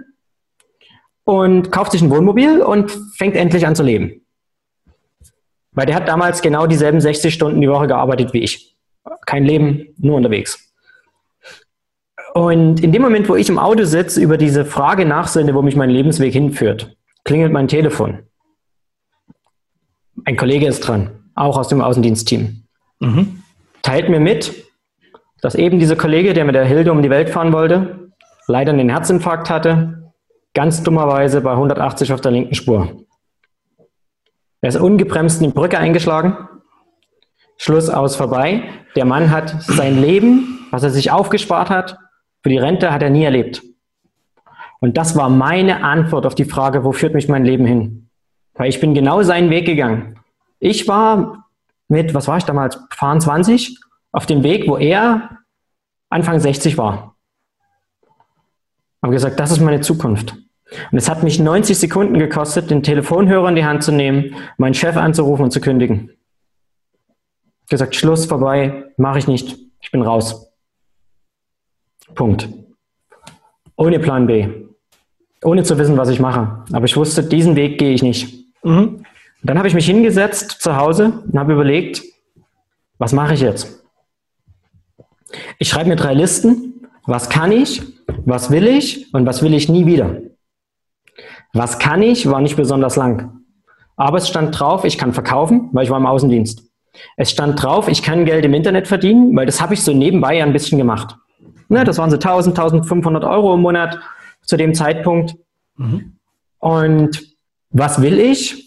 und 1.24 1.72
kauft 1.72 1.94
sich 1.94 2.02
ein 2.02 2.12
Wohnmobil 2.12 2.62
und 2.62 2.92
fängt 3.16 3.36
endlich 3.36 3.66
an 3.66 3.76
zu 3.76 3.84
leben. 3.84 4.22
Weil 5.72 5.88
der 5.88 5.96
hat 5.96 6.08
damals 6.08 6.42
genau 6.42 6.68
dieselben 6.68 7.02
60 7.02 7.34
Stunden 7.34 7.62
die 7.62 7.70
Woche 7.70 7.88
gearbeitet 7.88 8.34
wie 8.34 8.44
ich. 8.44 8.78
Kein 9.26 9.44
Leben, 9.44 9.88
nur 9.98 10.18
unterwegs. 10.18 10.72
Und 12.36 12.84
in 12.84 12.92
dem 12.92 13.02
Moment, 13.02 13.30
wo 13.30 13.36
ich 13.36 13.50
im 13.50 13.60
Auto 13.60 13.86
sitze, 13.86 14.22
über 14.22 14.38
diese 14.38 14.66
Frage 14.66 15.06
nachsinne, 15.06 15.56
wo 15.56 15.62
mich 15.62 15.76
mein 15.76 15.90
Lebensweg 15.90 16.34
hinführt, 16.34 16.96
klingelt 17.24 17.52
mein 17.52 17.68
Telefon. 17.68 18.24
Ein 20.26 20.38
Kollege 20.38 20.68
ist 20.68 20.82
dran, 20.82 21.30
auch 21.36 21.58
aus 21.58 21.70
dem 21.70 21.82
Außendienstteam. 21.82 22.66
Mhm 23.00 23.43
teilt 23.84 24.10
mir 24.10 24.20
mit, 24.20 24.66
dass 25.42 25.54
eben 25.54 25.78
dieser 25.78 25.96
Kollege, 25.96 26.34
der 26.34 26.46
mit 26.46 26.56
der 26.56 26.66
Hilde 26.66 26.92
um 26.92 27.04
die 27.04 27.12
Welt 27.12 27.30
fahren 27.30 27.54
wollte, 27.54 28.10
leider 28.48 28.72
einen 28.72 28.90
Herzinfarkt 28.90 29.50
hatte, 29.50 30.12
ganz 30.56 30.82
dummerweise 30.82 31.42
bei 31.42 31.52
180 31.52 32.14
auf 32.14 32.22
der 32.22 32.32
linken 32.32 32.56
Spur. 32.56 33.06
Er 34.62 34.70
ist 34.70 34.78
ungebremst 34.78 35.42
in 35.42 35.50
die 35.50 35.54
Brücke 35.54 35.78
eingeschlagen. 35.78 36.38
Schluss 37.58 37.90
aus 37.90 38.16
vorbei. 38.16 38.64
Der 38.96 39.06
Mann 39.06 39.30
hat 39.30 39.62
sein 39.62 40.02
Leben, 40.02 40.68
was 40.72 40.84
er 40.84 40.90
sich 40.90 41.12
aufgespart 41.12 41.70
hat, 41.70 41.98
für 42.42 42.50
die 42.50 42.58
Rente 42.58 42.92
hat 42.92 43.04
er 43.04 43.10
nie 43.10 43.24
erlebt. 43.24 43.62
Und 44.80 44.98
das 44.98 45.16
war 45.16 45.30
meine 45.30 45.84
Antwort 45.84 46.26
auf 46.26 46.36
die 46.36 46.46
Frage, 46.46 46.84
wo 46.84 46.92
führt 46.92 47.14
mich 47.14 47.30
mein 47.30 47.46
Leben 47.46 47.66
hin? 47.66 48.10
Weil 48.54 48.70
ich 48.70 48.80
bin 48.80 48.94
genau 48.94 49.22
seinen 49.24 49.50
Weg 49.50 49.66
gegangen. 49.66 50.20
Ich 50.60 50.88
war 50.88 51.43
mit, 51.88 52.14
was 52.14 52.28
war 52.28 52.38
ich 52.38 52.44
damals, 52.44 52.78
20, 52.90 53.80
auf 54.12 54.26
dem 54.26 54.44
Weg, 54.44 54.68
wo 54.68 54.78
er 54.78 55.40
Anfang 56.10 56.40
60 56.40 56.78
war. 56.78 57.16
Habe 59.02 59.14
gesagt, 59.14 59.40
das 59.40 59.52
ist 59.52 59.60
meine 59.60 59.82
Zukunft. 59.82 60.36
Und 60.92 60.98
es 60.98 61.10
hat 61.10 61.24
mich 61.24 61.40
90 61.40 61.78
Sekunden 61.78 62.18
gekostet, 62.18 62.70
den 62.72 62.84
Telefonhörer 62.84 63.50
in 63.50 63.56
die 63.56 63.66
Hand 63.66 63.84
zu 63.84 63.92
nehmen, 63.92 64.36
meinen 64.58 64.74
Chef 64.74 64.96
anzurufen 64.96 65.44
und 65.44 65.52
zu 65.52 65.62
kündigen. 65.62 66.12
Ich 67.64 67.70
gesagt, 67.70 67.96
Schluss, 67.96 68.26
vorbei, 68.26 68.92
mache 68.98 69.20
ich 69.20 69.28
nicht, 69.28 69.58
ich 69.82 69.92
bin 69.92 70.02
raus. 70.02 70.52
Punkt. 72.16 72.50
Ohne 73.76 74.00
Plan 74.00 74.28
B. 74.28 74.48
Ohne 75.44 75.64
zu 75.64 75.78
wissen, 75.78 75.98
was 75.98 76.10
ich 76.10 76.20
mache. 76.20 76.64
Aber 76.72 76.86
ich 76.86 76.96
wusste, 76.96 77.24
diesen 77.24 77.56
Weg 77.56 77.80
gehe 77.80 77.94
ich 77.94 78.04
nicht. 78.04 78.48
Mhm. 78.64 79.04
Dann 79.44 79.58
habe 79.58 79.68
ich 79.68 79.74
mich 79.74 79.86
hingesetzt 79.86 80.62
zu 80.62 80.76
Hause 80.78 81.24
und 81.32 81.38
habe 81.38 81.54
überlegt, 81.54 82.02
was 82.98 83.12
mache 83.12 83.34
ich 83.34 83.42
jetzt? 83.42 83.84
Ich 85.60 85.70
schreibe 85.70 85.90
mir 85.90 85.96
drei 85.96 86.14
Listen. 86.14 86.88
Was 87.06 87.30
kann 87.30 87.52
ich? 87.52 87.82
Was 88.26 88.50
will 88.50 88.66
ich? 88.66 89.14
Und 89.14 89.26
was 89.26 89.42
will 89.44 89.54
ich 89.54 89.68
nie 89.68 89.86
wieder? 89.86 90.22
Was 91.52 91.80
kann 91.80 92.02
ich? 92.02 92.30
War 92.30 92.40
nicht 92.42 92.56
besonders 92.56 92.96
lang. 92.96 93.42
Aber 93.96 94.18
es 94.18 94.30
stand 94.30 94.58
drauf, 94.58 94.86
ich 94.86 94.98
kann 94.98 95.14
verkaufen, 95.14 95.70
weil 95.74 95.84
ich 95.84 95.90
war 95.90 95.98
im 95.98 96.06
Außendienst. 96.06 96.64
Es 97.18 97.32
stand 97.32 97.62
drauf, 97.62 97.88
ich 97.88 98.02
kann 98.02 98.26
Geld 98.26 98.46
im 98.46 98.54
Internet 98.54 98.88
verdienen, 98.88 99.36
weil 99.36 99.46
das 99.46 99.62
habe 99.62 99.74
ich 99.74 99.84
so 99.84 99.94
nebenbei 99.94 100.42
ein 100.42 100.54
bisschen 100.54 100.78
gemacht. 100.78 101.16
Ne, 101.70 101.84
das 101.84 101.98
waren 101.98 102.10
so 102.10 102.16
1000, 102.16 102.58
1500 102.58 103.24
Euro 103.24 103.54
im 103.56 103.62
Monat 103.62 104.00
zu 104.42 104.58
dem 104.58 104.74
Zeitpunkt. 104.74 105.36
Mhm. 105.78 106.18
Und 106.60 107.36
was 107.72 108.02
will 108.02 108.20
ich? 108.20 108.63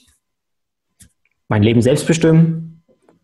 Mein 1.48 1.62
Leben 1.62 1.82
selbst 1.82 2.06
bestimmen, 2.06 2.82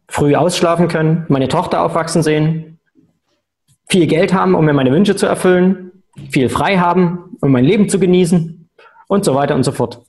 früh 0.09 0.35
ausschlafen 0.35 0.89
können, 0.89 1.25
meine 1.29 1.49
Tochter 1.49 1.83
aufwachsen 1.83 2.23
sehen, 2.23 2.79
viel 3.89 4.07
Geld 4.07 4.33
haben, 4.33 4.55
um 4.55 4.65
mir 4.65 4.73
meine 4.73 4.93
Wünsche 4.93 5.17
zu 5.17 5.27
erfüllen, 5.27 5.93
viel 6.31 6.49
frei 6.49 6.79
haben, 6.79 7.37
um 7.41 7.51
mein 7.51 7.65
Leben 7.65 7.89
zu 7.89 7.99
genießen 7.99 8.69
und 9.09 9.25
so 9.25 9.35
weiter 9.35 9.55
und 9.55 9.65
so 9.65 9.73
fort. 9.73 10.03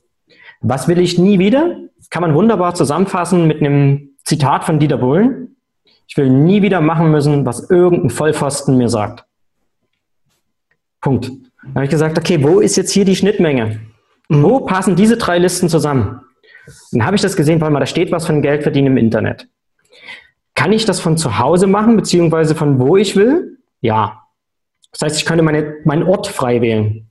Was 0.60 0.88
will 0.88 0.98
ich 0.98 1.18
nie 1.18 1.38
wieder? 1.38 1.76
Kann 2.10 2.22
man 2.22 2.34
wunderbar 2.34 2.74
zusammenfassen 2.74 3.46
mit 3.46 3.60
einem 3.60 4.10
Zitat 4.24 4.64
von 4.64 4.78
Dieter 4.78 4.98
Bohlen. 4.98 5.56
Ich 6.06 6.16
will 6.16 6.30
nie 6.30 6.62
wieder 6.62 6.80
machen 6.80 7.10
müssen, 7.10 7.44
was 7.44 7.70
irgendein 7.70 8.10
Vollpfosten 8.10 8.76
mir 8.76 8.88
sagt. 8.88 9.24
Punkt. 11.00 11.30
Da 11.62 11.74
habe 11.76 11.84
ich 11.84 11.90
gesagt, 11.90 12.18
okay, 12.18 12.42
wo 12.42 12.60
ist 12.60 12.76
jetzt 12.76 12.92
hier 12.92 13.04
die 13.04 13.16
Schnittmenge? 13.16 13.80
Wo 14.28 14.60
passen 14.60 14.96
diese 14.96 15.16
drei 15.16 15.38
Listen 15.38 15.68
zusammen? 15.68 16.20
Dann 16.92 17.04
habe 17.04 17.16
ich 17.16 17.22
das 17.22 17.36
gesehen, 17.36 17.60
weil 17.60 17.70
mal 17.70 17.80
da 17.80 17.86
steht 17.86 18.10
was 18.12 18.26
von 18.26 18.42
Geld 18.42 18.62
verdienen 18.62 18.88
im 18.88 18.96
Internet. 18.96 19.48
Kann 20.54 20.72
ich 20.72 20.84
das 20.84 21.00
von 21.00 21.16
zu 21.16 21.38
Hause 21.38 21.66
machen, 21.66 21.96
beziehungsweise 21.96 22.54
von 22.54 22.78
wo 22.78 22.96
ich 22.96 23.16
will? 23.16 23.58
Ja. 23.80 24.22
Das 24.92 25.02
heißt, 25.02 25.16
ich 25.16 25.26
könnte 25.26 25.42
meine, 25.42 25.76
meinen 25.84 26.04
Ort 26.04 26.28
frei 26.28 26.60
wählen. 26.60 27.10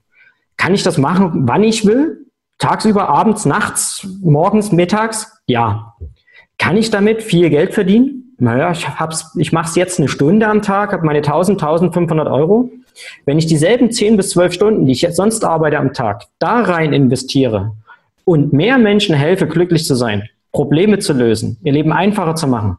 Kann 0.56 0.74
ich 0.74 0.82
das 0.82 0.98
machen, 0.98 1.46
wann 1.46 1.62
ich 1.62 1.84
will? 1.84 2.26
Tagsüber, 2.58 3.08
abends, 3.08 3.44
nachts, 3.44 4.06
morgens, 4.22 4.72
mittags? 4.72 5.30
Ja. 5.46 5.94
Kann 6.58 6.76
ich 6.76 6.90
damit 6.90 7.22
viel 7.22 7.50
Geld 7.50 7.74
verdienen? 7.74 8.34
Naja, 8.38 8.72
ich, 8.72 8.86
ich 9.36 9.52
mache 9.52 9.68
es 9.68 9.76
jetzt 9.76 9.98
eine 9.98 10.08
Stunde 10.08 10.48
am 10.48 10.62
Tag, 10.62 10.92
habe 10.92 11.04
meine 11.04 11.18
1000, 11.18 11.62
1500 11.62 12.26
Euro. 12.28 12.70
Wenn 13.26 13.38
ich 13.38 13.46
dieselben 13.46 13.90
10 13.90 14.16
bis 14.16 14.30
12 14.30 14.52
Stunden, 14.52 14.86
die 14.86 14.92
ich 14.92 15.02
jetzt 15.02 15.16
sonst 15.16 15.44
arbeite 15.44 15.78
am 15.78 15.92
Tag, 15.92 16.24
da 16.38 16.62
rein 16.62 16.92
investiere 16.92 17.72
und 18.24 18.52
mehr 18.52 18.78
Menschen 18.78 19.14
helfe, 19.14 19.46
glücklich 19.46 19.84
zu 19.84 19.94
sein, 19.94 20.28
Probleme 20.52 20.98
zu 20.98 21.12
lösen, 21.12 21.58
ihr 21.62 21.72
Leben 21.72 21.92
einfacher 21.92 22.34
zu 22.34 22.46
machen, 22.46 22.78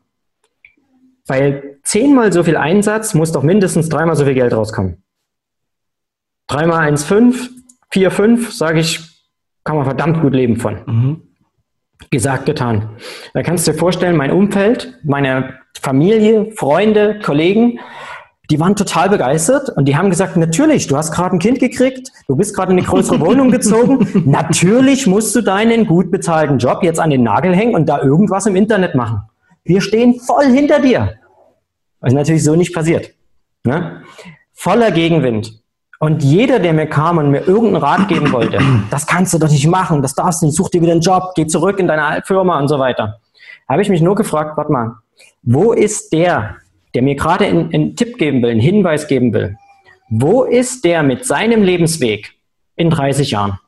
weil 1.27 1.79
zehnmal 1.84 2.31
so 2.31 2.43
viel 2.43 2.58
Einsatz 2.58 3.13
muss 3.13 3.31
doch 3.31 3.43
mindestens 3.43 3.89
dreimal 3.89 4.15
so 4.15 4.25
viel 4.25 4.34
Geld 4.34 4.53
rauskommen. 4.53 5.03
Dreimal 6.47 6.91
1,5, 6.91 7.49
4, 7.91 8.12
5, 8.12 8.53
sage 8.53 8.79
ich, 8.79 8.99
kann 9.63 9.77
man 9.77 9.86
verdammt 9.86 10.21
gut 10.21 10.34
leben 10.34 10.58
von. 10.58 10.81
Mhm. 10.86 11.21
Gesagt, 12.12 12.45
getan. 12.45 12.89
Da 13.34 13.41
kannst 13.41 13.67
du 13.67 13.71
dir 13.71 13.77
vorstellen, 13.77 14.15
mein 14.15 14.31
Umfeld, 14.31 14.99
meine 15.03 15.60
Familie, 15.81 16.51
Freunde, 16.51 17.19
Kollegen, 17.23 17.79
die 18.49 18.60
waren 18.60 18.75
total 18.75 19.10
begeistert 19.10 19.69
und 19.69 19.86
die 19.86 19.95
haben 19.97 20.10
gesagt, 20.10 20.38
natürlich, 20.38 20.88
du 20.88 20.97
hast 20.97 21.12
gerade 21.12 21.36
ein 21.36 21.39
Kind 21.39 21.60
gekriegt, 21.60 22.12
du 22.27 22.36
bist 22.36 22.55
gerade 22.55 22.71
in 22.71 22.77
eine 22.77 22.88
größere 22.88 23.19
Wohnung 23.19 23.51
gezogen, 23.51 24.23
natürlich 24.25 25.08
musst 25.08 25.36
du 25.36 25.41
deinen 25.41 25.86
gut 25.86 26.12
bezahlten 26.12 26.58
Job 26.58 26.84
jetzt 26.84 26.99
an 26.99 27.10
den 27.10 27.23
Nagel 27.23 27.55
hängen 27.55 27.75
und 27.75 27.88
da 27.88 28.01
irgendwas 28.01 28.45
im 28.45 28.55
Internet 28.55 28.95
machen. 28.95 29.21
Wir 29.63 29.81
stehen 29.81 30.19
voll 30.19 30.45
hinter 30.45 30.79
dir. 30.79 31.15
Was 31.99 32.13
natürlich 32.13 32.43
so 32.43 32.55
nicht 32.55 32.73
passiert. 32.73 33.12
Ne? 33.63 34.01
Voller 34.53 34.91
Gegenwind. 34.91 35.62
Und 35.99 36.23
jeder, 36.23 36.60
der 36.60 36.73
mir 36.73 36.88
kam 36.88 37.17
und 37.17 37.31
mir 37.31 37.47
irgendeinen 37.47 37.77
Rat 37.77 38.08
geben 38.08 38.31
wollte, 38.31 38.60
das 38.91 39.08
kannst 39.08 39.34
du 39.34 39.39
doch 39.39 39.49
nicht 39.49 39.67
machen, 39.67 40.01
das 40.01 40.13
darfst 40.13 40.41
du 40.41 40.45
nicht, 40.45 40.55
such 40.55 40.69
dir 40.69 40.81
wieder 40.81 40.91
einen 40.91 41.01
Job, 41.01 41.31
geh 41.36 41.47
zurück 41.47 41.79
in 41.79 41.88
deine 41.88 42.21
Firma 42.23 42.60
und 42.60 42.67
so 42.67 42.77
weiter. 42.79 43.19
Habe 43.67 43.81
ich 43.81 43.89
mich 43.89 44.01
nur 44.01 44.15
gefragt, 44.15 44.58
warte 44.58 44.71
mal, 44.71 44.95
wo 45.41 45.71
ist 45.71 46.12
der, 46.12 46.58
der 46.95 47.03
mir 47.03 47.15
gerade 47.15 47.45
einen, 47.45 47.73
einen 47.73 47.95
Tipp 47.95 48.17
geben 48.17 48.41
will, 48.41 48.49
einen 48.49 48.60
Hinweis 48.60 49.08
geben 49.08 49.34
will? 49.34 49.58
Wo 50.10 50.43
ist 50.43 50.86
der 50.86 51.03
mit 51.03 51.25
seinem 51.25 51.62
Lebensweg 51.62 52.34
in 52.75 52.89
30 52.89 53.31
Jahren? 53.31 53.60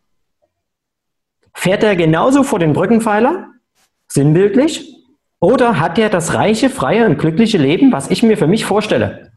Fährt 1.54 1.84
er 1.84 1.96
genauso 1.96 2.44
vor 2.44 2.60
den 2.60 2.74
Brückenpfeiler, 2.74 3.48
sinnbildlich, 4.08 4.94
oder 5.40 5.80
hat 5.80 6.00
er 6.00 6.10
das 6.10 6.34
reiche, 6.34 6.70
freie 6.70 7.06
und 7.06 7.20
glückliche 7.20 7.58
Leben, 7.58 7.92
was 7.92 8.10
ich 8.10 8.24
mir 8.24 8.38
für 8.38 8.48
mich 8.48 8.66
vorstelle? 8.66 9.32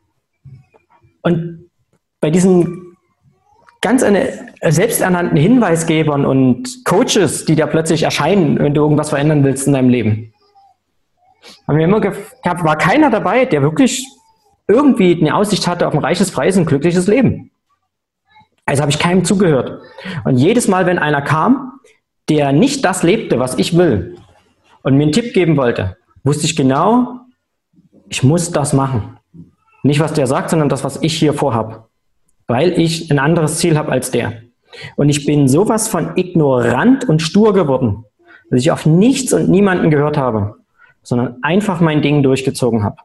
Und 1.22 1.70
bei 2.20 2.31
diesen 2.31 2.96
ganz 3.81 4.03
eine 4.03 4.29
selbsternannten 4.62 5.37
Hinweisgebern 5.37 6.24
und 6.24 6.85
Coaches, 6.85 7.44
die 7.44 7.57
da 7.57 7.66
plötzlich 7.66 8.03
erscheinen, 8.03 8.59
wenn 8.59 8.74
du 8.74 8.83
irgendwas 8.83 9.11
verändern 9.11 9.42
willst 9.44 9.66
in 9.66 9.72
deinem 9.72 9.88
Leben, 9.88 10.33
haben 11.66 11.79
wir 11.79 11.85
immer 11.85 12.00
gehabt, 12.00 12.64
war 12.64 12.76
keiner 12.76 13.11
dabei, 13.11 13.44
der 13.44 13.62
wirklich 13.62 14.07
irgendwie 14.68 15.18
eine 15.20 15.35
Aussicht 15.35 15.66
hatte 15.66 15.87
auf 15.87 15.94
ein 15.94 16.00
reiches, 16.00 16.31
freies 16.31 16.57
und 16.57 16.66
glückliches 16.66 17.07
Leben. 17.07 17.50
Also 18.66 18.83
habe 18.83 18.92
ich 18.92 18.98
keinem 18.98 19.24
zugehört. 19.24 19.81
Und 20.24 20.37
jedes 20.37 20.68
Mal, 20.68 20.87
wenn 20.87 20.98
einer 20.98 21.22
kam, 21.22 21.72
der 22.29 22.53
nicht 22.53 22.85
das 22.85 23.03
lebte, 23.03 23.38
was 23.38 23.59
ich 23.59 23.76
will, 23.76 24.16
und 24.83 24.96
mir 24.96 25.03
einen 25.05 25.12
Tipp 25.12 25.35
geben 25.35 25.57
wollte, 25.57 25.96
wusste 26.22 26.46
ich 26.46 26.57
genau, 26.57 27.20
ich 28.09 28.22
muss 28.22 28.50
das 28.50 28.72
machen. 28.72 29.18
Nicht, 29.83 30.00
was 30.00 30.12
der 30.12 30.26
sagt, 30.26 30.50
sondern 30.50 30.68
das, 30.68 30.85
was 30.85 31.03
ich 31.03 31.18
hier 31.18 31.35
vorhabe. 31.35 31.87
Weil 32.46 32.79
ich 32.79 33.11
ein 33.11 33.18
anderes 33.18 33.59
Ziel 33.59 33.76
habe 33.76 33.92
als 33.92 34.11
der. 34.11 34.42
Und 34.96 35.09
ich 35.09 35.26
bin 35.26 35.48
sowas 35.48 35.88
von 35.88 36.16
ignorant 36.16 37.09
und 37.09 37.22
stur 37.22 37.53
geworden, 37.53 38.05
dass 38.50 38.61
ich 38.61 38.70
auf 38.70 38.87
nichts 38.87 39.33
und 39.33 39.48
niemanden 39.48 39.90
gehört 39.90 40.16
habe 40.16 40.60
sondern 41.02 41.42
einfach 41.42 41.80
mein 41.80 42.02
Ding 42.02 42.22
durchgezogen 42.22 42.82
habe. 42.82 42.96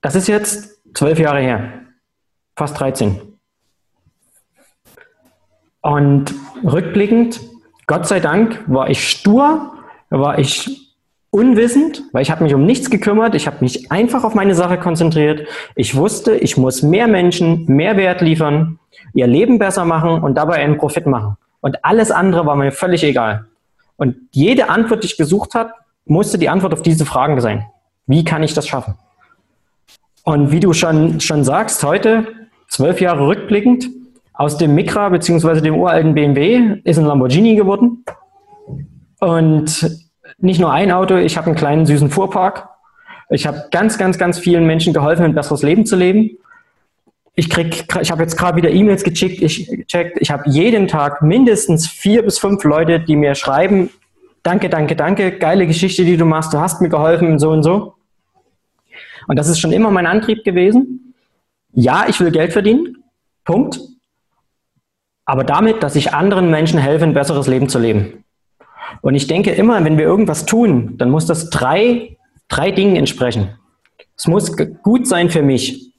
Das 0.00 0.14
ist 0.14 0.28
jetzt 0.28 0.80
zwölf 0.94 1.18
Jahre 1.18 1.40
her, 1.40 1.72
fast 2.56 2.78
13. 2.78 3.20
Und 5.80 6.34
rückblickend, 6.64 7.40
Gott 7.86 8.06
sei 8.06 8.20
Dank, 8.20 8.62
war 8.66 8.88
ich 8.88 9.08
stur, 9.08 9.74
war 10.10 10.38
ich 10.38 10.84
unwissend, 11.30 12.02
weil 12.12 12.22
ich 12.22 12.30
habe 12.30 12.44
mich 12.44 12.54
um 12.54 12.64
nichts 12.64 12.90
gekümmert, 12.90 13.34
ich 13.34 13.46
habe 13.46 13.56
mich 13.60 13.90
einfach 13.90 14.24
auf 14.24 14.34
meine 14.34 14.54
Sache 14.54 14.78
konzentriert. 14.78 15.48
Ich 15.74 15.96
wusste, 15.96 16.36
ich 16.36 16.56
muss 16.56 16.82
mehr 16.82 17.08
Menschen 17.08 17.66
mehr 17.66 17.96
Wert 17.96 18.20
liefern, 18.20 18.78
ihr 19.14 19.26
Leben 19.26 19.58
besser 19.58 19.84
machen 19.84 20.22
und 20.22 20.36
dabei 20.36 20.56
einen 20.56 20.78
Profit 20.78 21.06
machen. 21.06 21.36
Und 21.60 21.84
alles 21.84 22.10
andere 22.10 22.46
war 22.46 22.56
mir 22.56 22.70
völlig 22.70 23.02
egal. 23.02 23.46
Und 23.96 24.16
jede 24.32 24.68
Antwort, 24.68 25.02
die 25.02 25.06
ich 25.06 25.16
gesucht 25.16 25.54
habe, 25.54 25.72
musste 26.04 26.38
die 26.38 26.48
Antwort 26.48 26.72
auf 26.72 26.82
diese 26.82 27.06
Fragen 27.06 27.40
sein. 27.40 27.64
Wie 28.06 28.24
kann 28.24 28.42
ich 28.42 28.54
das 28.54 28.68
schaffen? 28.68 28.94
Und 30.24 30.50
wie 30.50 30.60
du 30.60 30.72
schon, 30.72 31.20
schon 31.20 31.44
sagst, 31.44 31.82
heute, 31.84 32.26
zwölf 32.68 33.00
Jahre 33.00 33.26
rückblickend, 33.26 33.88
aus 34.32 34.58
dem 34.58 34.74
Micra 34.74 35.08
bzw. 35.10 35.60
dem 35.60 35.76
uralten 35.76 36.14
BMW 36.14 36.80
ist 36.82 36.98
ein 36.98 37.04
Lamborghini 37.04 37.54
geworden. 37.54 38.04
Und 39.20 40.04
nicht 40.38 40.60
nur 40.60 40.72
ein 40.72 40.90
Auto, 40.90 41.16
ich 41.16 41.36
habe 41.36 41.46
einen 41.46 41.56
kleinen 41.56 41.86
süßen 41.86 42.10
Fuhrpark. 42.10 42.68
Ich 43.30 43.46
habe 43.46 43.68
ganz, 43.70 43.96
ganz, 43.96 44.18
ganz 44.18 44.38
vielen 44.38 44.66
Menschen 44.66 44.92
geholfen, 44.92 45.24
ein 45.24 45.34
besseres 45.34 45.62
Leben 45.62 45.86
zu 45.86 45.96
leben. 45.96 46.36
Ich 47.36 47.50
krieg, 47.50 47.84
ich 48.00 48.10
habe 48.10 48.22
jetzt 48.22 48.36
gerade 48.36 48.56
wieder 48.56 48.70
E-Mails 48.70 49.02
gecheckt. 49.02 49.42
Ich, 49.42 49.66
gecheckt. 49.66 50.18
ich 50.20 50.30
habe 50.30 50.48
jeden 50.48 50.86
Tag 50.86 51.20
mindestens 51.22 51.88
vier 51.88 52.22
bis 52.22 52.38
fünf 52.38 52.62
Leute, 52.62 53.00
die 53.00 53.16
mir 53.16 53.34
schreiben, 53.34 53.90
danke, 54.44 54.68
danke, 54.68 54.94
danke, 54.94 55.32
geile 55.38 55.66
Geschichte, 55.66 56.04
die 56.04 56.16
du 56.16 56.24
machst, 56.24 56.52
du 56.52 56.60
hast 56.60 56.80
mir 56.80 56.88
geholfen 56.88 57.32
und 57.32 57.38
so 57.40 57.50
und 57.50 57.64
so. 57.64 57.94
Und 59.26 59.36
das 59.36 59.48
ist 59.48 59.58
schon 59.58 59.72
immer 59.72 59.90
mein 59.90 60.06
Antrieb 60.06 60.44
gewesen. 60.44 61.14
Ja, 61.72 62.04
ich 62.08 62.20
will 62.20 62.30
Geld 62.30 62.52
verdienen. 62.52 62.98
Punkt. 63.44 63.80
Aber 65.24 65.42
damit, 65.42 65.82
dass 65.82 65.96
ich 65.96 66.12
anderen 66.12 66.50
Menschen 66.50 66.78
helfe, 66.78 67.04
ein 67.04 67.14
besseres 67.14 67.46
Leben 67.46 67.68
zu 67.68 67.78
leben. 67.78 68.24
Und 69.00 69.14
ich 69.14 69.26
denke 69.26 69.50
immer, 69.50 69.82
wenn 69.84 69.98
wir 69.98 70.04
irgendwas 70.04 70.46
tun, 70.46 70.96
dann 70.98 71.10
muss 71.10 71.26
das 71.26 71.50
drei, 71.50 72.16
drei 72.48 72.70
Dingen 72.70 72.96
entsprechen. 72.96 73.58
Es 74.16 74.26
muss 74.26 74.54
gut 74.82 75.08
sein 75.08 75.30
für 75.30 75.42
mich. 75.42 75.93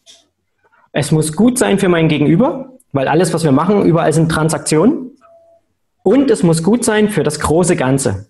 Es 0.98 1.12
muss 1.12 1.34
gut 1.34 1.58
sein 1.58 1.78
für 1.78 1.90
mein 1.90 2.08
Gegenüber, 2.08 2.70
weil 2.94 3.10
alles, 3.10 3.34
was 3.34 3.44
wir 3.44 3.52
machen, 3.52 3.86
überall 3.86 4.14
sind 4.14 4.32
Transaktionen. 4.32 5.12
Und 6.04 6.32
es 6.32 6.42
muss 6.42 6.64
gut 6.64 6.86
sein 6.86 7.10
für 7.10 7.24
das 7.24 7.42
große 7.42 7.76
Ganze. 7.76 8.28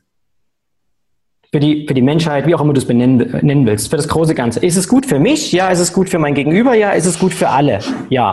Für 1.51 1.59
die, 1.59 1.85
für 1.87 1.93
die 1.93 2.01
Menschheit, 2.01 2.47
wie 2.47 2.55
auch 2.55 2.61
immer 2.61 2.73
du 2.73 2.79
es 2.79 2.87
benennen 2.87 3.19
nennen 3.43 3.67
willst, 3.67 3.91
für 3.91 3.97
das 3.97 4.07
große 4.07 4.33
Ganze. 4.33 4.65
Ist 4.65 4.77
es 4.77 4.87
gut 4.87 5.05
für 5.05 5.19
mich? 5.19 5.51
Ja. 5.51 5.69
Ist 5.69 5.79
es 5.79 5.93
gut 5.93 6.09
für 6.09 6.17
mein 6.17 6.33
Gegenüber? 6.33 6.73
Ja. 6.73 6.93
Ist 6.93 7.05
es 7.05 7.19
gut 7.19 7.35
für 7.35 7.49
alle? 7.49 7.81
Ja. 8.09 8.31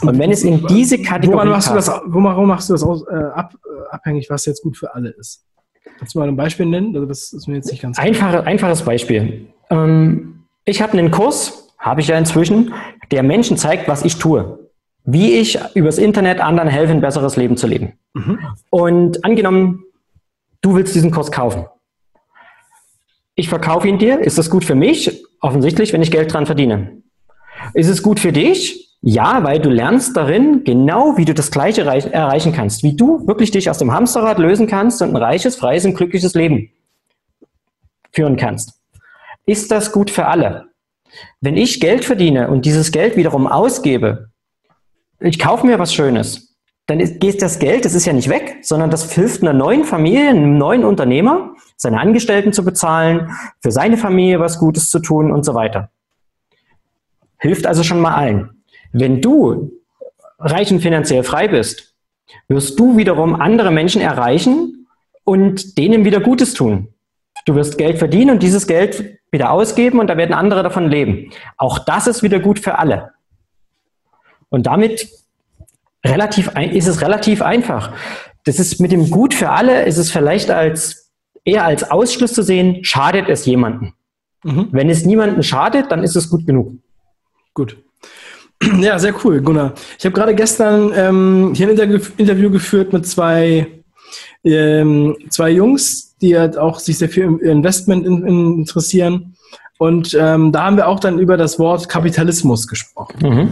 Und 0.00 0.18
wenn 0.18 0.30
es 0.30 0.42
in 0.42 0.66
diese 0.68 1.02
Kategorie 1.02 1.36
Woran 1.36 1.50
machst 1.50 1.68
du 1.68 1.74
das, 1.74 1.88
warum 2.06 2.48
machst 2.48 2.70
du 2.70 2.72
das 2.72 2.82
aus, 2.82 3.06
äh, 3.06 3.14
ab, 3.14 3.52
äh, 3.62 3.94
abhängig, 3.94 4.30
was 4.30 4.46
jetzt 4.46 4.62
gut 4.62 4.78
für 4.78 4.94
alle 4.94 5.10
ist? 5.10 5.44
Kannst 5.98 6.14
du 6.14 6.18
mal 6.18 6.28
ein 6.28 6.36
Beispiel 6.36 6.64
nennen? 6.64 6.94
Also 6.94 7.06
das 7.06 7.34
ist 7.34 7.46
mir 7.46 7.56
jetzt 7.56 7.70
nicht 7.70 7.82
ganz 7.82 7.98
Einfache, 7.98 8.42
Einfaches 8.44 8.82
Beispiel. 8.82 9.48
Ähm, 9.68 10.44
ich 10.64 10.80
habe 10.80 10.94
einen 10.94 11.10
Kurs, 11.10 11.65
habe 11.78 12.00
ich 12.00 12.08
ja 12.08 12.18
inzwischen, 12.18 12.74
der 13.10 13.22
Menschen 13.22 13.56
zeigt, 13.56 13.88
was 13.88 14.04
ich 14.04 14.18
tue. 14.18 14.70
Wie 15.04 15.34
ich 15.34 15.58
übers 15.74 15.98
Internet 15.98 16.40
anderen 16.40 16.68
helfe, 16.68 16.92
ein 16.92 17.00
besseres 17.00 17.36
Leben 17.36 17.56
zu 17.56 17.66
leben. 17.66 17.92
Mhm. 18.14 18.38
Und 18.70 19.24
angenommen, 19.24 19.84
du 20.62 20.74
willst 20.74 20.94
diesen 20.94 21.12
Kurs 21.12 21.30
kaufen. 21.30 21.66
Ich 23.36 23.48
verkaufe 23.48 23.86
ihn 23.86 23.98
dir. 23.98 24.18
Ist 24.18 24.38
das 24.38 24.50
gut 24.50 24.64
für 24.64 24.74
mich? 24.74 25.24
Offensichtlich, 25.40 25.92
wenn 25.92 26.02
ich 26.02 26.10
Geld 26.10 26.32
dran 26.32 26.46
verdiene. 26.46 27.02
Ist 27.74 27.88
es 27.88 28.02
gut 28.02 28.18
für 28.18 28.32
dich? 28.32 28.96
Ja, 29.02 29.44
weil 29.44 29.60
du 29.60 29.70
lernst 29.70 30.16
darin 30.16 30.64
genau, 30.64 31.16
wie 31.16 31.24
du 31.24 31.34
das 31.34 31.50
Gleiche 31.50 31.82
erreichen 31.82 32.52
kannst. 32.52 32.82
Wie 32.82 32.96
du 32.96 33.26
wirklich 33.28 33.50
dich 33.50 33.70
aus 33.70 33.78
dem 33.78 33.92
Hamsterrad 33.92 34.38
lösen 34.38 34.66
kannst 34.66 35.02
und 35.02 35.10
ein 35.10 35.16
reiches, 35.16 35.54
freies 35.54 35.84
und 35.84 35.94
glückliches 35.94 36.34
Leben 36.34 36.70
führen 38.10 38.36
kannst. 38.36 38.80
Ist 39.44 39.70
das 39.70 39.92
gut 39.92 40.10
für 40.10 40.26
alle? 40.26 40.68
Wenn 41.40 41.56
ich 41.56 41.80
Geld 41.80 42.04
verdiene 42.04 42.48
und 42.48 42.64
dieses 42.64 42.92
Geld 42.92 43.16
wiederum 43.16 43.46
ausgebe, 43.46 44.30
ich 45.20 45.38
kaufe 45.38 45.66
mir 45.66 45.78
was 45.78 45.94
Schönes, 45.94 46.56
dann 46.86 46.98
geht 47.18 47.42
das 47.42 47.58
Geld, 47.58 47.84
das 47.84 47.94
ist 47.94 48.06
ja 48.06 48.12
nicht 48.12 48.28
weg, 48.28 48.58
sondern 48.62 48.90
das 48.90 49.12
hilft 49.12 49.42
einer 49.42 49.52
neuen 49.52 49.84
Familie, 49.84 50.28
einem 50.28 50.56
neuen 50.56 50.84
Unternehmer, 50.84 51.54
seine 51.76 52.00
Angestellten 52.00 52.52
zu 52.52 52.64
bezahlen, 52.64 53.30
für 53.60 53.72
seine 53.72 53.96
Familie 53.96 54.38
was 54.38 54.58
Gutes 54.58 54.88
zu 54.88 55.00
tun 55.00 55.32
und 55.32 55.44
so 55.44 55.54
weiter. 55.54 55.90
Hilft 57.38 57.66
also 57.66 57.82
schon 57.82 58.00
mal 58.00 58.14
allen. 58.14 58.62
Wenn 58.92 59.20
du 59.20 59.72
reich 60.38 60.70
und 60.70 60.80
finanziell 60.80 61.24
frei 61.24 61.48
bist, 61.48 61.94
wirst 62.48 62.78
du 62.78 62.96
wiederum 62.96 63.34
andere 63.34 63.70
Menschen 63.70 64.00
erreichen 64.00 64.86
und 65.24 65.76
denen 65.78 66.04
wieder 66.04 66.20
Gutes 66.20 66.54
tun. 66.54 66.88
Du 67.46 67.54
wirst 67.54 67.78
Geld 67.78 67.98
verdienen 67.98 68.32
und 68.32 68.42
dieses 68.42 68.66
Geld 68.66 69.18
wieder 69.30 69.50
ausgeben 69.50 70.00
und 70.00 70.08
da 70.08 70.16
werden 70.16 70.34
andere 70.34 70.62
davon 70.62 70.90
leben. 70.90 71.30
Auch 71.56 71.78
das 71.78 72.06
ist 72.06 72.22
wieder 72.22 72.40
gut 72.40 72.58
für 72.58 72.78
alle. 72.78 73.12
Und 74.48 74.66
damit 74.66 75.08
relativ, 76.04 76.50
ist 76.72 76.88
es 76.88 77.00
relativ 77.00 77.42
einfach. 77.42 77.92
Das 78.44 78.58
ist 78.58 78.80
mit 78.80 78.92
dem 78.92 79.10
Gut 79.10 79.32
für 79.32 79.50
alle, 79.50 79.84
ist 79.84 79.96
es 79.96 80.10
vielleicht 80.10 80.50
als, 80.50 81.12
eher 81.44 81.64
als 81.64 81.90
Ausschluss 81.90 82.32
zu 82.32 82.42
sehen, 82.42 82.84
schadet 82.84 83.28
es 83.28 83.46
jemanden. 83.46 83.94
Mhm. 84.44 84.68
Wenn 84.72 84.90
es 84.90 85.04
niemanden 85.04 85.42
schadet, 85.42 85.90
dann 85.90 86.02
ist 86.02 86.16
es 86.16 86.28
gut 86.28 86.46
genug. 86.46 86.72
Gut. 87.54 87.76
Ja, 88.80 88.98
sehr 88.98 89.14
cool, 89.22 89.42
Gunnar. 89.42 89.74
Ich 89.98 90.06
habe 90.06 90.14
gerade 90.14 90.34
gestern 90.34 90.90
ähm, 90.96 91.52
hier 91.54 91.68
ein 91.68 92.00
Interview 92.16 92.50
geführt 92.50 92.90
mit 92.90 93.06
zwei, 93.06 93.66
ähm, 94.44 95.14
zwei 95.28 95.50
Jungs, 95.50 96.05
die 96.26 96.38
halt 96.38 96.58
auch 96.58 96.78
sich 96.78 96.98
sehr 96.98 97.08
viel 97.08 97.24
im 97.24 97.40
Investment 97.40 98.06
in, 98.06 98.26
in 98.26 98.58
interessieren. 98.58 99.36
Und 99.78 100.16
ähm, 100.18 100.52
da 100.52 100.64
haben 100.64 100.76
wir 100.76 100.88
auch 100.88 101.00
dann 101.00 101.18
über 101.18 101.36
das 101.36 101.58
Wort 101.58 101.88
Kapitalismus 101.88 102.66
gesprochen. 102.66 103.16
Mhm. 103.22 103.48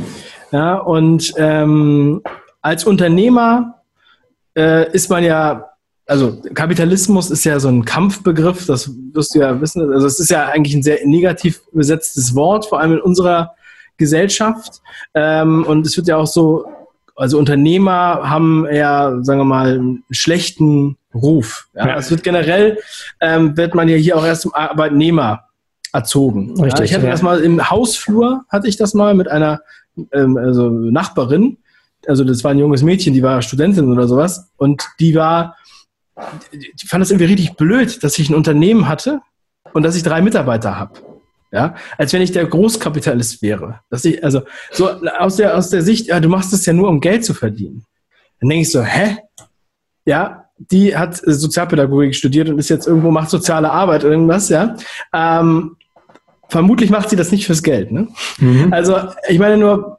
Ja, 0.53 0.77
und 0.79 1.33
ähm, 1.37 2.23
als 2.63 2.85
Unternehmer 2.85 3.83
äh, 4.57 4.91
ist 4.93 5.11
man 5.11 5.25
ja, 5.25 5.71
also 6.07 6.41
Kapitalismus 6.55 7.31
ist 7.31 7.45
ja 7.45 7.59
so 7.61 7.69
ein 7.69 7.85
Kampfbegriff, 7.85 8.67
das 8.67 8.91
wirst 9.13 9.35
du 9.35 9.41
ja 9.41 9.61
wissen. 9.61 9.91
Also 9.93 10.07
es 10.07 10.21
ist 10.21 10.31
ja 10.31 10.47
eigentlich 10.47 10.75
ein 10.75 10.83
sehr 10.83 11.07
negativ 11.07 11.61
besetztes 11.73 12.35
Wort, 12.35 12.67
vor 12.67 12.81
allem 12.81 12.93
in 12.93 13.01
unserer 13.01 13.55
Gesellschaft. 13.97 14.81
Ähm, 15.15 15.65
und 15.67 15.87
es 15.87 15.97
wird 15.97 16.09
ja 16.09 16.17
auch 16.17 16.27
so, 16.27 16.65
also 17.17 17.39
Unternehmer 17.39 18.29
haben 18.29 18.67
ja, 18.71 19.23
sagen 19.23 19.41
wir 19.41 19.45
mal, 19.45 19.75
einen 19.75 20.05
schlechten 20.11 20.97
Ruf. 21.15 21.69
Ja? 21.75 21.89
ja. 21.89 21.97
Es 21.97 22.11
wird 22.11 22.23
generell, 22.23 22.79
ähm, 23.21 23.57
wird 23.57 23.75
man 23.75 23.89
ja 23.89 23.97
hier 23.97 24.17
auch 24.17 24.25
erst 24.25 24.43
zum 24.43 24.55
Arbeitnehmer 24.55 25.45
erzogen. 25.93 26.61
Richtig, 26.61 26.79
ja? 26.79 26.85
Ich 26.85 26.95
hatte 26.95 27.07
ja. 27.07 27.13
das 27.13 27.23
mal 27.23 27.41
im 27.41 27.71
Hausflur, 27.71 28.45
hatte 28.49 28.69
ich 28.69 28.77
das 28.77 28.95
mal 28.95 29.15
mit 29.15 29.29
einer 29.29 29.61
ähm, 30.13 30.37
also 30.37 30.69
Nachbarin. 30.69 31.59
Also 32.07 32.25
das 32.25 32.45
war 32.45 32.51
ein 32.51 32.59
junges 32.59 32.83
Mädchen, 32.83 33.15
die 33.15 33.23
war 33.23 33.41
Studentin 33.43 33.91
oder 33.91 34.09
sowas. 34.09 34.51
Und 34.57 34.87
die 35.01 35.15
war, 35.15 35.57
die 36.53 36.87
fand 36.87 37.03
es 37.03 37.11
irgendwie 37.11 37.27
richtig 37.27 37.57
blöd, 37.57 38.03
dass 38.03 38.19
ich 38.19 38.29
ein 38.29 38.35
Unternehmen 38.35 38.89
hatte 38.89 39.21
und 39.73 39.85
dass 39.85 39.97
ich 39.97 40.03
drei 40.03 40.21
Mitarbeiter 40.21 40.79
habe. 40.79 41.01
Ja, 41.53 41.77
als 41.99 42.13
wenn 42.13 42.21
ich 42.21 42.33
der 42.33 42.47
Großkapitalist 42.47 43.41
wäre. 43.41 43.81
Dass 43.89 44.05
ich, 44.05 44.25
also, 44.25 44.43
so 44.73 44.91
aus 44.91 45.37
der, 45.37 45.57
aus 45.57 45.71
der 45.71 45.83
Sicht, 45.83 46.09
ja, 46.09 46.19
du 46.19 46.29
machst 46.29 46.53
es 46.53 46.67
ja 46.67 46.73
nur, 46.73 46.89
um 46.89 47.01
Geld 47.01 47.25
zu 47.25 47.33
verdienen. 47.33 47.85
Dann 48.41 48.49
denke 48.49 48.63
ich 48.63 48.73
so, 48.73 48.83
hä? 48.83 49.19
Ja, 50.05 50.44
die 50.59 50.97
hat 50.97 51.17
Sozialpädagogik 51.17 52.15
studiert 52.15 52.49
und 52.49 52.59
ist 52.59 52.69
jetzt 52.69 52.87
irgendwo, 52.87 53.11
macht 53.11 53.31
soziale 53.31 53.71
Arbeit 53.71 54.05
oder 54.05 54.13
irgendwas, 54.13 54.49
ja. 54.49 54.77
Ähm, 55.13 55.77
vermutlich 56.49 56.91
macht 56.91 57.11
sie 57.11 57.17
das 57.17 57.33
nicht 57.33 57.47
fürs 57.47 57.63
Geld, 57.63 57.91
ne? 57.93 58.09
Mhm. 58.39 58.73
Also, 58.73 58.97
ich 59.29 59.39
meine 59.39 59.57
nur, 59.57 59.99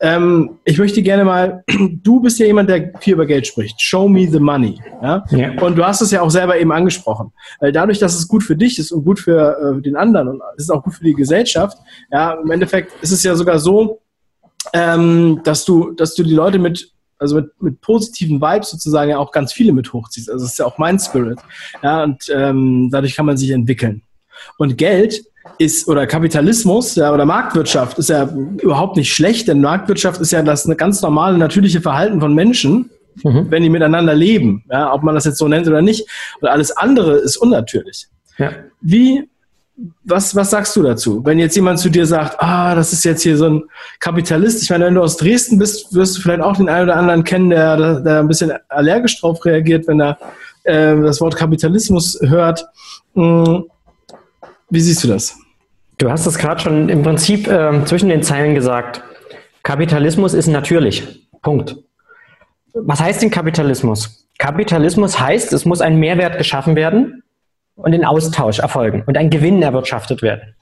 ähm, 0.00 0.58
ich 0.64 0.78
möchte 0.78 1.02
gerne 1.02 1.24
mal, 1.24 1.64
du 2.02 2.20
bist 2.20 2.38
ja 2.38 2.46
jemand, 2.46 2.68
der 2.68 2.92
viel 3.00 3.14
über 3.14 3.26
Geld 3.26 3.46
spricht. 3.46 3.80
Show 3.80 4.08
me 4.08 4.28
the 4.30 4.38
money. 4.38 4.78
Ja? 5.02 5.24
ja. 5.30 5.62
Und 5.62 5.76
du 5.76 5.84
hast 5.84 6.02
es 6.02 6.10
ja 6.10 6.20
auch 6.20 6.30
selber 6.30 6.58
eben 6.58 6.72
angesprochen. 6.72 7.32
Weil 7.60 7.72
dadurch, 7.72 7.98
dass 7.98 8.14
es 8.14 8.28
gut 8.28 8.42
für 8.42 8.56
dich 8.56 8.78
ist 8.78 8.92
und 8.92 9.04
gut 9.04 9.20
für 9.20 9.56
äh, 9.78 9.82
den 9.82 9.96
anderen 9.96 10.28
und 10.28 10.42
es 10.56 10.64
ist 10.64 10.70
auch 10.70 10.82
gut 10.82 10.94
für 10.94 11.04
die 11.04 11.14
Gesellschaft, 11.14 11.78
ja, 12.10 12.34
im 12.34 12.50
Endeffekt 12.50 12.92
ist 13.02 13.12
es 13.12 13.22
ja 13.22 13.34
sogar 13.34 13.58
so, 13.58 14.00
ähm, 14.72 15.40
dass 15.44 15.64
du, 15.64 15.92
dass 15.92 16.14
du 16.14 16.22
die 16.22 16.34
Leute 16.34 16.58
mit 16.58 16.92
also 17.18 17.36
mit, 17.36 17.62
mit 17.62 17.80
positiven 17.80 18.40
Vibes 18.40 18.70
sozusagen 18.70 19.10
ja 19.10 19.18
auch 19.18 19.32
ganz 19.32 19.52
viele 19.52 19.72
mit 19.72 19.92
hochziehst. 19.92 20.30
Also 20.30 20.44
es 20.44 20.52
ist 20.52 20.58
ja 20.58 20.66
auch 20.66 20.78
mein 20.78 20.98
Spirit. 20.98 21.38
Ja, 21.82 22.04
und 22.04 22.24
ähm, 22.32 22.88
dadurch 22.90 23.16
kann 23.16 23.26
man 23.26 23.36
sich 23.36 23.50
entwickeln. 23.50 24.02
Und 24.58 24.76
Geld 24.76 25.24
ist 25.58 25.88
oder 25.88 26.06
Kapitalismus 26.06 26.96
ja, 26.96 27.12
oder 27.12 27.24
Marktwirtschaft 27.24 27.98
ist 27.98 28.10
ja 28.10 28.28
überhaupt 28.60 28.96
nicht 28.96 29.12
schlecht, 29.12 29.48
denn 29.48 29.60
Marktwirtschaft 29.60 30.20
ist 30.20 30.32
ja 30.32 30.42
das 30.42 30.66
eine 30.66 30.76
ganz 30.76 31.00
normale 31.02 31.38
natürliche 31.38 31.80
Verhalten 31.80 32.20
von 32.20 32.34
Menschen, 32.34 32.90
mhm. 33.22 33.46
wenn 33.50 33.62
die 33.62 33.70
miteinander 33.70 34.14
leben, 34.14 34.64
ja, 34.70 34.92
ob 34.92 35.02
man 35.02 35.14
das 35.14 35.24
jetzt 35.24 35.38
so 35.38 35.48
nennt 35.48 35.66
oder 35.66 35.82
nicht. 35.82 36.06
Und 36.40 36.48
alles 36.48 36.72
andere 36.72 37.16
ist 37.16 37.36
unnatürlich. 37.36 38.06
Ja. 38.38 38.52
Wie, 38.80 39.28
was, 40.04 40.34
was 40.34 40.50
sagst 40.50 40.74
du 40.76 40.82
dazu? 40.82 41.24
Wenn 41.24 41.38
jetzt 41.38 41.54
jemand 41.54 41.78
zu 41.78 41.90
dir 41.90 42.06
sagt, 42.06 42.36
ah, 42.40 42.74
das 42.74 42.92
ist 42.92 43.04
jetzt 43.04 43.22
hier 43.22 43.36
so 43.36 43.48
ein 43.48 43.64
Kapitalist, 44.00 44.62
ich 44.62 44.70
meine, 44.70 44.86
wenn 44.86 44.94
du 44.94 45.02
aus 45.02 45.16
Dresden 45.16 45.58
bist, 45.58 45.94
wirst 45.94 46.16
du 46.16 46.22
vielleicht 46.22 46.40
auch 46.40 46.56
den 46.56 46.68
einen 46.68 46.88
oder 46.88 46.96
anderen 46.96 47.24
kennen, 47.24 47.50
der, 47.50 48.00
der 48.00 48.20
ein 48.20 48.28
bisschen 48.28 48.52
allergisch 48.68 49.20
drauf 49.20 49.44
reagiert, 49.44 49.86
wenn 49.86 50.00
er 50.00 50.18
äh, 50.64 50.96
das 51.02 51.20
Wort 51.20 51.36
Kapitalismus 51.36 52.18
hört. 52.22 52.66
Hm, 53.14 53.64
wie 54.70 54.80
siehst 54.80 55.04
du 55.04 55.08
das? 55.08 55.36
Du 55.98 56.10
hast 56.10 56.26
es 56.26 56.38
gerade 56.38 56.60
schon 56.60 56.88
im 56.88 57.02
Prinzip 57.02 57.46
äh, 57.46 57.84
zwischen 57.84 58.08
den 58.08 58.22
Zeilen 58.22 58.54
gesagt. 58.54 59.02
Kapitalismus 59.62 60.32
ist 60.32 60.46
natürlich. 60.46 61.26
Punkt. 61.42 61.76
Was 62.72 63.00
heißt 63.00 63.22
denn 63.22 63.30
Kapitalismus? 63.30 64.26
Kapitalismus 64.38 65.18
heißt, 65.18 65.52
es 65.52 65.64
muss 65.64 65.80
ein 65.80 65.98
Mehrwert 65.98 66.38
geschaffen 66.38 66.76
werden 66.76 67.22
und 67.76 67.94
ein 67.94 68.04
Austausch 68.04 68.58
erfolgen 68.58 69.04
und 69.06 69.16
ein 69.16 69.30
Gewinn 69.30 69.62
erwirtschaftet 69.62 70.22
werden. 70.22 70.54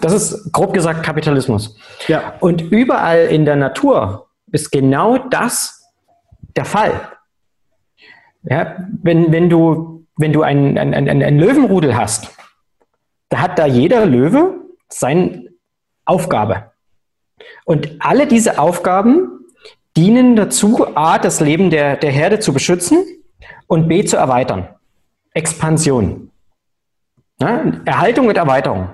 Das 0.00 0.12
ist 0.12 0.52
grob 0.52 0.72
gesagt 0.74 1.02
Kapitalismus. 1.02 1.76
Ja. 2.06 2.34
Und 2.40 2.60
überall 2.60 3.26
in 3.26 3.44
der 3.44 3.56
Natur 3.56 4.28
ist 4.52 4.70
genau 4.70 5.18
das 5.18 5.92
der 6.54 6.64
Fall. 6.64 7.00
Ja, 8.44 8.76
wenn, 9.02 9.32
wenn 9.32 9.50
du, 9.50 10.06
wenn 10.16 10.32
du 10.32 10.42
ein, 10.42 10.78
ein, 10.78 10.94
ein, 10.94 11.22
ein 11.22 11.38
Löwenrudel 11.38 11.96
hast, 11.96 12.30
da 13.28 13.40
hat 13.40 13.58
da 13.58 13.66
jeder 13.66 14.06
Löwe 14.06 14.54
seine 14.88 15.48
Aufgabe. 16.04 16.70
Und 17.64 17.96
alle 17.98 18.28
diese 18.28 18.60
Aufgaben 18.60 19.44
dienen 19.96 20.36
dazu, 20.36 20.86
A, 20.96 21.18
das 21.18 21.40
Leben 21.40 21.70
der, 21.70 21.96
der 21.96 22.12
Herde 22.12 22.38
zu 22.38 22.52
beschützen 22.52 23.04
und 23.66 23.88
B, 23.88 24.04
zu 24.04 24.16
erweitern. 24.16 24.68
Expansion. 25.36 26.30
Ja, 27.40 27.72
Erhaltung 27.84 28.28
und 28.28 28.36
Erweiterung. 28.36 28.90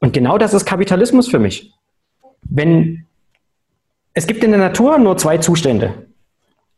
Und 0.00 0.12
genau 0.12 0.36
das 0.36 0.52
ist 0.52 0.66
Kapitalismus 0.66 1.28
für 1.28 1.38
mich. 1.38 1.72
Wenn 2.42 3.06
es 4.12 4.26
gibt 4.26 4.44
in 4.44 4.50
der 4.50 4.60
Natur 4.60 4.98
nur 4.98 5.16
zwei 5.16 5.38
Zustände. 5.38 6.06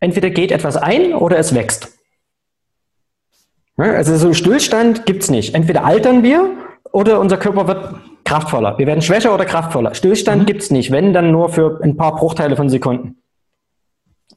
Entweder 0.01 0.31
geht 0.31 0.53
etwas 0.53 0.77
ein 0.77 1.15
oder 1.15 1.39
es 1.39 1.55
wächst. 1.55 1.93
Also 3.77 4.17
so 4.17 4.27
einen 4.27 4.35
Stillstand 4.35 5.05
gibt 5.07 5.23
es 5.23 5.31
nicht. 5.31 5.55
Entweder 5.55 5.85
altern 5.85 6.23
wir 6.23 6.51
oder 6.93 7.21
unser 7.21 7.37
Körper 7.37 7.69
wird 7.69 7.95
kraftvoller. 8.25 8.79
Wir 8.79 8.87
werden 8.87 9.03
schwächer 9.03 9.35
oder 9.35 9.45
kraftvoller. 9.45 9.95
Stillstand 9.95 10.43
mhm. 10.43 10.47
gibt's 10.47 10.71
nicht, 10.71 10.91
wenn 10.91 11.12
dann 11.12 11.31
nur 11.31 11.51
für 11.51 11.81
ein 11.83 11.97
paar 11.97 12.17
Bruchteile 12.17 12.57
von 12.57 12.71
Sekunden. 12.71 13.17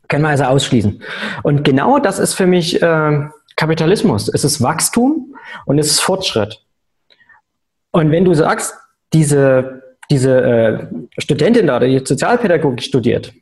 Können 0.07 0.23
wir 0.23 0.29
also 0.29 0.45
ausschließen. 0.45 1.01
Und 1.43 1.63
genau 1.63 1.99
das 1.99 2.19
ist 2.19 2.33
für 2.33 2.47
mich 2.47 2.81
äh, 2.81 3.29
Kapitalismus. 3.59 4.29
Es 4.29 4.45
ist 4.45 4.61
Wachstum 4.61 5.35
und 5.65 5.79
es 5.79 5.87
ist 5.87 5.99
Fortschritt. 5.99 6.65
Und 7.91 8.09
wenn 8.09 8.23
du 8.23 8.33
sagst, 8.33 8.73
diese, 9.11 9.83
diese 10.09 10.41
äh, 10.41 10.87
Studentin 11.17 11.67
da, 11.67 11.77
die 11.79 11.99
Sozialpädagogik 11.99 12.81
studiert, 12.81 13.33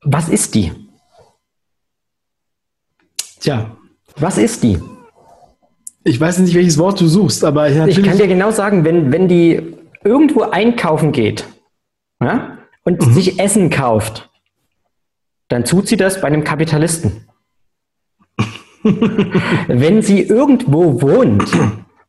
was 0.00 0.30
ist 0.30 0.54
die? 0.54 0.72
Tja. 3.40 3.76
Was 4.16 4.38
ist 4.38 4.62
die? 4.62 4.80
Ich 6.04 6.18
weiß 6.18 6.38
nicht, 6.38 6.54
welches 6.54 6.78
Wort 6.78 6.98
du 6.98 7.06
suchst, 7.06 7.44
aber 7.44 7.68
ich 7.68 8.02
kann 8.02 8.16
dir 8.16 8.28
genau 8.28 8.50
sagen, 8.50 8.84
wenn, 8.86 9.12
wenn 9.12 9.28
die 9.28 9.76
irgendwo 10.04 10.42
einkaufen 10.42 11.12
geht 11.12 11.44
ja, 12.22 12.56
und 12.84 13.06
mhm. 13.06 13.12
sich 13.12 13.38
Essen 13.38 13.68
kauft, 13.68 14.30
dann 15.48 15.64
tut 15.64 15.86
sie 15.86 15.98
das 15.98 16.22
bei 16.22 16.28
einem 16.28 16.44
Kapitalisten. 16.44 17.27
Wenn 18.82 20.02
sie 20.02 20.22
irgendwo 20.22 21.02
wohnt 21.02 21.50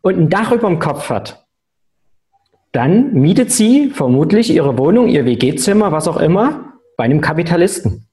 und 0.02 0.18
ein 0.18 0.30
Dach 0.30 0.52
über 0.52 0.68
dem 0.68 0.80
Kopf 0.80 1.10
hat, 1.10 1.46
dann 2.72 3.14
mietet 3.14 3.52
sie 3.52 3.90
vermutlich 3.90 4.52
ihre 4.52 4.78
Wohnung, 4.78 5.08
ihr 5.08 5.26
WG-Zimmer, 5.26 5.92
was 5.92 6.08
auch 6.08 6.18
immer, 6.18 6.74
bei 6.98 7.06
einem 7.06 7.22
Kapitalisten. 7.22 8.08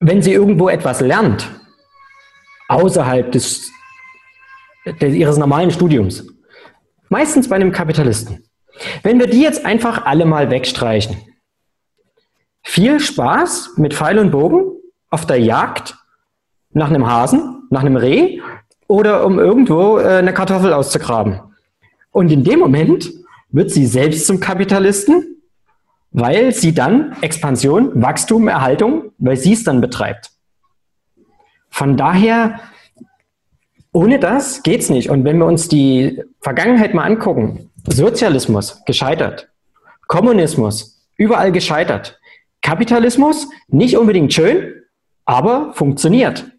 Wenn 0.00 0.22
sie 0.22 0.32
irgendwo 0.32 0.68
etwas 0.68 1.00
lernt, 1.00 1.50
außerhalb 2.68 3.32
des, 3.32 3.70
des, 5.00 5.14
ihres 5.14 5.36
normalen 5.38 5.70
Studiums, 5.70 6.26
meistens 7.08 7.48
bei 7.48 7.56
einem 7.56 7.72
Kapitalisten. 7.72 8.44
Wenn 9.02 9.18
wir 9.18 9.26
die 9.26 9.42
jetzt 9.42 9.66
einfach 9.66 10.06
alle 10.06 10.24
mal 10.24 10.50
wegstreichen, 10.50 11.16
viel 12.62 13.00
Spaß 13.00 13.72
mit 13.76 13.94
Pfeil 13.94 14.18
und 14.18 14.30
Bogen 14.30 14.72
auf 15.10 15.26
der 15.26 15.40
Jagd 15.40 15.96
nach 16.72 16.88
einem 16.88 17.06
Hasen, 17.06 17.62
nach 17.70 17.80
einem 17.80 17.96
Reh 17.96 18.40
oder 18.86 19.24
um 19.26 19.38
irgendwo 19.38 19.98
äh, 19.98 20.18
eine 20.18 20.32
Kartoffel 20.32 20.72
auszugraben. 20.72 21.40
Und 22.10 22.32
in 22.32 22.44
dem 22.44 22.58
Moment 22.58 23.12
wird 23.50 23.70
sie 23.70 23.86
selbst 23.86 24.26
zum 24.26 24.40
Kapitalisten, 24.40 25.36
weil 26.10 26.52
sie 26.52 26.74
dann 26.74 27.16
Expansion, 27.20 28.02
Wachstum, 28.02 28.48
Erhaltung, 28.48 29.12
weil 29.18 29.36
sie 29.36 29.52
es 29.52 29.64
dann 29.64 29.80
betreibt. 29.80 30.30
Von 31.68 31.96
daher, 31.96 32.60
ohne 33.92 34.18
das 34.18 34.62
geht's 34.62 34.90
nicht. 34.90 35.10
Und 35.10 35.24
wenn 35.24 35.38
wir 35.38 35.46
uns 35.46 35.68
die 35.68 36.22
Vergangenheit 36.40 36.94
mal 36.94 37.04
angucken, 37.04 37.70
Sozialismus 37.86 38.82
gescheitert, 38.84 39.48
Kommunismus 40.06 41.06
überall 41.16 41.52
gescheitert, 41.52 42.18
Kapitalismus 42.62 43.48
nicht 43.68 43.96
unbedingt 43.96 44.32
schön, 44.32 44.74
aber 45.24 45.72
funktioniert. 45.74 46.50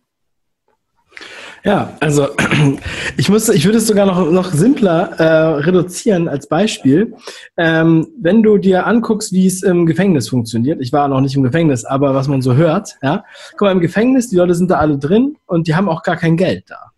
Ja, 1.63 1.93
also 1.99 2.27
ich 3.17 3.29
muss, 3.29 3.49
ich 3.49 3.65
würde 3.65 3.77
es 3.77 3.87
sogar 3.87 4.05
noch, 4.05 4.31
noch 4.31 4.51
simpler 4.51 5.11
äh, 5.19 5.63
reduzieren 5.63 6.27
als 6.27 6.47
Beispiel. 6.47 7.15
Ähm, 7.57 8.07
wenn 8.19 8.43
du 8.43 8.57
dir 8.57 8.85
anguckst, 8.85 9.33
wie 9.33 9.47
es 9.47 9.63
im 9.63 9.85
Gefängnis 9.85 10.29
funktioniert, 10.29 10.81
ich 10.81 10.93
war 10.93 11.07
noch 11.07 11.21
nicht 11.21 11.35
im 11.35 11.43
Gefängnis, 11.43 11.85
aber 11.85 12.13
was 12.13 12.27
man 12.27 12.41
so 12.41 12.55
hört, 12.55 12.95
ja, 13.01 13.23
guck 13.51 13.61
mal, 13.61 13.71
im 13.71 13.81
Gefängnis, 13.81 14.29
die 14.29 14.37
Leute 14.37 14.55
sind 14.55 14.71
da 14.71 14.77
alle 14.77 14.97
drin 14.97 15.35
und 15.45 15.67
die 15.67 15.75
haben 15.75 15.89
auch 15.89 16.03
gar 16.03 16.15
kein 16.15 16.37
Geld 16.37 16.65
da. 16.67 16.91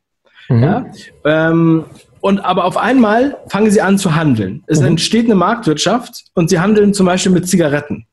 Mhm. 0.50 0.64
Ja? 0.64 0.86
Ähm, 1.26 1.86
und 2.22 2.40
aber 2.40 2.66
auf 2.66 2.78
einmal 2.78 3.38
fangen 3.48 3.72
sie 3.72 3.82
an 3.82 3.98
zu 3.98 4.16
handeln. 4.16 4.64
Es 4.68 4.80
mhm. 4.80 4.88
entsteht 4.88 5.26
eine 5.26 5.36
Marktwirtschaft 5.36 6.26
und 6.36 6.50
sie 6.50 6.60
handeln 6.60 6.94
zum 6.94 7.08
Beispiel 7.08 7.32
mit 7.32 7.48
Zigaretten. 7.48 8.06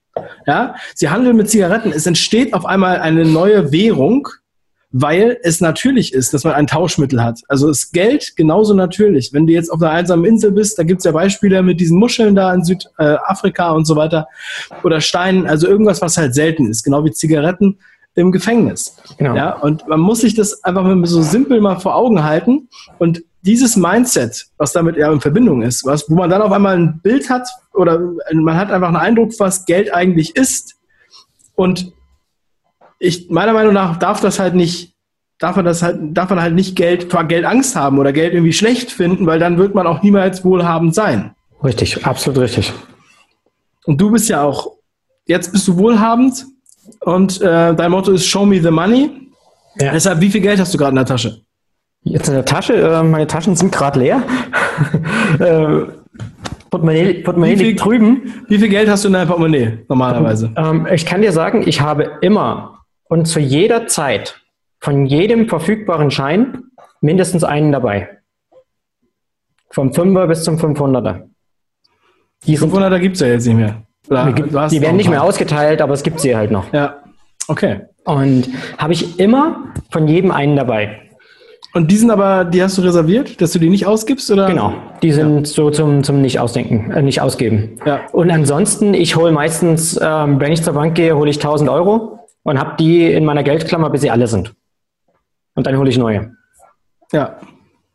Ja, 0.46 0.74
sie 0.94 1.10
handeln 1.10 1.36
mit 1.36 1.50
Zigaretten. 1.50 1.92
Es 1.92 2.06
entsteht 2.06 2.54
auf 2.54 2.64
einmal 2.66 3.00
eine 3.00 3.24
neue 3.24 3.70
Währung, 3.70 4.28
weil 4.90 5.38
es 5.42 5.60
natürlich 5.60 6.14
ist, 6.14 6.32
dass 6.32 6.44
man 6.44 6.54
ein 6.54 6.66
Tauschmittel 6.66 7.22
hat. 7.22 7.40
Also 7.48 7.68
ist 7.68 7.92
Geld 7.92 8.34
genauso 8.36 8.72
natürlich. 8.72 9.32
Wenn 9.32 9.46
du 9.46 9.52
jetzt 9.52 9.70
auf 9.70 9.82
einer 9.82 9.90
einsamen 9.90 10.24
Insel 10.24 10.52
bist, 10.52 10.78
da 10.78 10.82
gibt 10.82 11.00
es 11.00 11.04
ja 11.04 11.12
Beispiele 11.12 11.62
mit 11.62 11.78
diesen 11.80 11.98
Muscheln 11.98 12.34
da 12.34 12.52
in 12.54 12.64
Südafrika 12.64 13.72
und 13.72 13.84
so 13.84 13.96
weiter 13.96 14.28
oder 14.82 15.00
Steinen, 15.00 15.46
also 15.46 15.68
irgendwas, 15.68 16.00
was 16.00 16.16
halt 16.16 16.34
selten 16.34 16.66
ist, 16.70 16.82
genau 16.84 17.04
wie 17.04 17.12
Zigaretten 17.12 17.78
im 18.14 18.32
Gefängnis. 18.32 18.96
Genau. 19.18 19.36
Ja, 19.36 19.52
und 19.52 19.86
man 19.88 20.00
muss 20.00 20.22
sich 20.22 20.34
das 20.34 20.64
einfach 20.64 20.82
mal 20.82 21.06
so 21.06 21.22
simpel 21.22 21.60
mal 21.60 21.78
vor 21.78 21.94
Augen 21.94 22.24
halten 22.24 22.68
und 22.98 23.22
dieses 23.42 23.76
Mindset, 23.76 24.46
was 24.56 24.72
damit 24.72 24.96
ja 24.96 25.12
in 25.12 25.20
Verbindung 25.20 25.62
ist, 25.62 25.84
was, 25.84 26.10
wo 26.10 26.16
man 26.16 26.28
dann 26.28 26.42
auf 26.42 26.50
einmal 26.50 26.76
ein 26.76 27.00
Bild 27.02 27.30
hat 27.30 27.46
oder 27.74 28.00
man 28.32 28.56
hat 28.56 28.72
einfach 28.72 28.88
einen 28.88 28.96
Eindruck, 28.96 29.32
was 29.38 29.64
Geld 29.66 29.94
eigentlich 29.94 30.34
ist 30.34 30.74
und 31.54 31.92
ich, 32.98 33.30
meiner 33.30 33.52
Meinung 33.52 33.72
nach 33.72 33.96
darf 33.96 34.20
das 34.20 34.38
halt 34.38 34.54
nicht, 34.54 34.94
darf 35.38 35.56
man 35.56 35.64
das 35.64 35.82
halt, 35.82 35.98
darf 36.16 36.30
man 36.30 36.40
halt 36.40 36.54
nicht 36.54 36.76
Geld, 36.76 37.10
vor 37.10 37.24
Geld 37.24 37.44
Angst 37.44 37.76
haben 37.76 37.98
oder 37.98 38.12
Geld 38.12 38.34
irgendwie 38.34 38.52
schlecht 38.52 38.90
finden, 38.90 39.26
weil 39.26 39.38
dann 39.38 39.58
wird 39.58 39.74
man 39.74 39.86
auch 39.86 40.02
niemals 40.02 40.44
wohlhabend 40.44 40.94
sein. 40.94 41.34
Richtig, 41.62 42.04
absolut 42.06 42.40
richtig. 42.40 42.72
Und 43.86 44.00
du 44.00 44.10
bist 44.10 44.28
ja 44.28 44.42
auch, 44.42 44.72
jetzt 45.26 45.52
bist 45.52 45.66
du 45.68 45.76
wohlhabend 45.78 46.44
und 47.00 47.40
äh, 47.40 47.74
dein 47.74 47.90
Motto 47.90 48.12
ist 48.12 48.26
Show 48.26 48.44
me 48.44 48.60
the 48.60 48.70
money. 48.70 49.10
Ja. 49.80 49.92
Deshalb, 49.92 50.20
wie 50.20 50.30
viel 50.30 50.40
Geld 50.40 50.60
hast 50.60 50.74
du 50.74 50.78
gerade 50.78 50.90
in 50.90 50.96
der 50.96 51.06
Tasche? 51.06 51.40
Jetzt 52.02 52.28
in 52.28 52.34
der 52.34 52.44
Tasche, 52.44 52.74
äh, 52.74 53.02
meine 53.02 53.26
Taschen 53.26 53.54
sind 53.56 53.72
gerade 53.72 54.00
leer. 54.00 54.22
äh, 55.38 55.92
Portemonnaie, 56.70 57.22
Portemonnaie 57.22 57.54
wie 57.54 57.56
viel, 57.56 57.66
liegt 57.68 57.84
drüben. 57.84 58.44
Wie 58.48 58.58
viel 58.58 58.68
Geld 58.68 58.88
hast 58.88 59.04
du 59.04 59.08
in 59.08 59.14
deinem 59.14 59.28
Portemonnaie 59.28 59.84
normalerweise? 59.88 60.52
Ähm, 60.56 60.86
ich 60.92 61.06
kann 61.06 61.22
dir 61.22 61.32
sagen, 61.32 61.66
ich 61.66 61.80
habe 61.80 62.18
immer 62.20 62.77
und 63.08 63.26
zu 63.26 63.40
jeder 63.40 63.86
Zeit 63.86 64.40
von 64.80 65.06
jedem 65.06 65.48
verfügbaren 65.48 66.10
Schein 66.10 66.62
mindestens 67.00 67.44
einen 67.44 67.72
dabei. 67.72 68.08
Vom 69.70 69.90
5er 69.90 70.26
bis 70.26 70.44
zum 70.44 70.56
500er. 70.56 71.28
Die 72.46 72.58
500er 72.58 72.98
gibt 72.98 73.16
es 73.16 73.20
ja 73.20 73.28
jetzt 73.28 73.46
nicht 73.46 73.56
mehr. 73.56 73.82
Oder 74.08 74.32
die, 74.32 74.42
die 74.42 74.80
werden 74.80 74.96
nicht 74.96 75.10
mehr 75.10 75.22
ausgeteilt, 75.22 75.82
aber 75.82 75.92
es 75.92 76.02
gibt 76.02 76.20
sie 76.20 76.34
halt 76.34 76.50
noch. 76.50 76.72
Ja, 76.72 77.02
okay. 77.48 77.82
Und 78.04 78.48
habe 78.78 78.92
ich 78.92 79.18
immer 79.18 79.64
von 79.90 80.08
jedem 80.08 80.30
einen 80.30 80.56
dabei. 80.56 81.02
Und 81.74 81.90
die 81.90 81.96
sind 81.96 82.10
aber, 82.10 82.46
die 82.46 82.62
hast 82.62 82.78
du 82.78 82.82
reserviert, 82.82 83.40
dass 83.42 83.52
du 83.52 83.58
die 83.58 83.68
nicht 83.68 83.86
ausgibst, 83.86 84.30
oder? 84.30 84.46
Genau, 84.46 84.72
die 85.02 85.12
sind 85.12 85.46
ja. 85.46 85.52
so 85.52 85.70
zum, 85.70 86.02
zum 86.02 86.22
nicht 86.22 86.40
ausdenken, 86.40 86.90
äh, 86.92 87.02
nicht 87.02 87.20
ausgeben. 87.20 87.78
Ja. 87.84 88.00
Und 88.12 88.30
ansonsten, 88.30 88.94
ich 88.94 89.16
hole 89.16 89.32
meistens, 89.32 89.98
ähm, 90.02 90.40
wenn 90.40 90.52
ich 90.52 90.62
zur 90.62 90.72
Bank 90.72 90.94
gehe, 90.94 91.14
hole 91.14 91.28
ich 91.28 91.36
1000 91.36 91.68
Euro 91.68 92.17
und 92.48 92.58
habe 92.58 92.76
die 92.78 93.12
in 93.12 93.24
meiner 93.24 93.42
Geldklammer, 93.42 93.90
bis 93.90 94.00
sie 94.00 94.10
alle 94.10 94.26
sind. 94.26 94.54
Und 95.54 95.66
dann 95.66 95.76
hole 95.76 95.90
ich 95.90 95.98
neue. 95.98 96.32
Ja. 97.12 97.38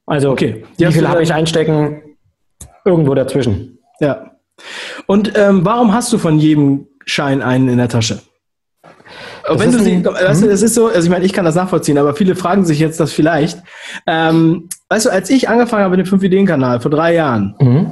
Also, 0.06 0.32
okay. 0.32 0.64
wie 0.78 0.92
viel 0.92 1.08
habe 1.08 1.24
ich 1.24 1.34
einstecken? 1.34 2.02
Irgendwo 2.86 3.16
dazwischen. 3.16 3.80
Ja. 4.00 4.32
Und 5.08 5.34
ähm, 5.38 5.66
warum 5.66 5.94
hast 5.94 6.12
du 6.14 6.18
von 6.18 6.38
jedem 6.38 6.88
Schein 7.06 7.42
einen 7.42 7.70
in 7.70 7.78
der 7.78 7.90
Tasche? 7.90 8.22
Das 9.48 9.60
wenn 9.60 9.72
du 9.72 9.80
sie, 9.80 9.94
ein, 9.94 10.06
weißt 10.06 10.44
du, 10.44 10.48
das 10.48 10.62
ist 10.62 10.76
so, 10.76 10.88
also 10.88 11.02
ich 11.02 11.10
meine, 11.10 11.26
ich 11.26 11.34
kann 11.34 11.46
das 11.46 11.56
nachvollziehen, 11.56 11.98
aber 11.98 12.14
viele 12.14 12.36
fragen 12.36 12.64
sich 12.66 12.80
jetzt 12.80 13.00
das 13.00 13.12
vielleicht. 13.12 13.62
Ähm, 14.08 14.70
weißt 14.90 15.08
du, 15.08 15.10
als 15.10 15.30
ich 15.30 15.50
angefangen 15.50 15.84
habe 15.84 15.98
mit 15.98 16.06
dem 16.06 16.20
5-Ideen-Kanal 16.20 16.80
vor 16.80 16.92
drei 16.92 17.16
Jahren, 17.16 17.56
mhm. 17.60 17.92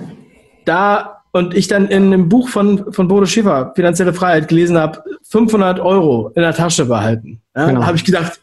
da 0.65 1.20
und 1.31 1.53
ich 1.53 1.67
dann 1.67 1.87
in 1.87 2.07
einem 2.07 2.29
Buch 2.29 2.49
von, 2.49 2.91
von 2.93 3.07
Bodo 3.07 3.25
Schiffer, 3.25 3.71
Finanzielle 3.75 4.13
Freiheit, 4.13 4.47
gelesen 4.47 4.77
habe, 4.77 5.03
500 5.29 5.79
Euro 5.79 6.31
in 6.35 6.41
der 6.41 6.53
Tasche 6.53 6.85
behalten. 6.85 7.41
Ja, 7.55 7.67
genau. 7.67 7.85
habe 7.85 7.97
ich 7.97 8.03
gedacht, 8.03 8.39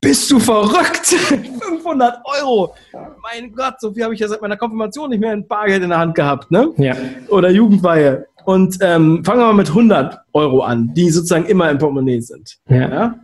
bist 0.00 0.30
du 0.30 0.38
verrückt? 0.38 1.06
500 1.06 2.18
Euro! 2.40 2.74
Mein 3.22 3.52
Gott, 3.52 3.74
so 3.80 3.92
viel 3.92 4.04
habe 4.04 4.14
ich 4.14 4.20
ja 4.20 4.28
seit 4.28 4.40
meiner 4.40 4.56
Konfirmation 4.56 5.10
nicht 5.10 5.20
mehr 5.20 5.32
in 5.32 5.46
Bargeld 5.46 5.82
in 5.82 5.90
der 5.90 5.98
Hand 5.98 6.14
gehabt, 6.14 6.50
ne? 6.50 6.72
Ja. 6.76 6.94
Oder 7.28 7.50
Jugendweihe. 7.50 8.26
Und 8.44 8.78
ähm, 8.80 9.24
fangen 9.24 9.40
wir 9.40 9.46
mal 9.46 9.54
mit 9.54 9.68
100 9.68 10.20
Euro 10.32 10.60
an, 10.60 10.94
die 10.94 11.10
sozusagen 11.10 11.46
immer 11.46 11.68
im 11.68 11.78
Portemonnaie 11.78 12.20
sind. 12.20 12.58
Ja. 12.68 12.88
ja? 12.88 13.14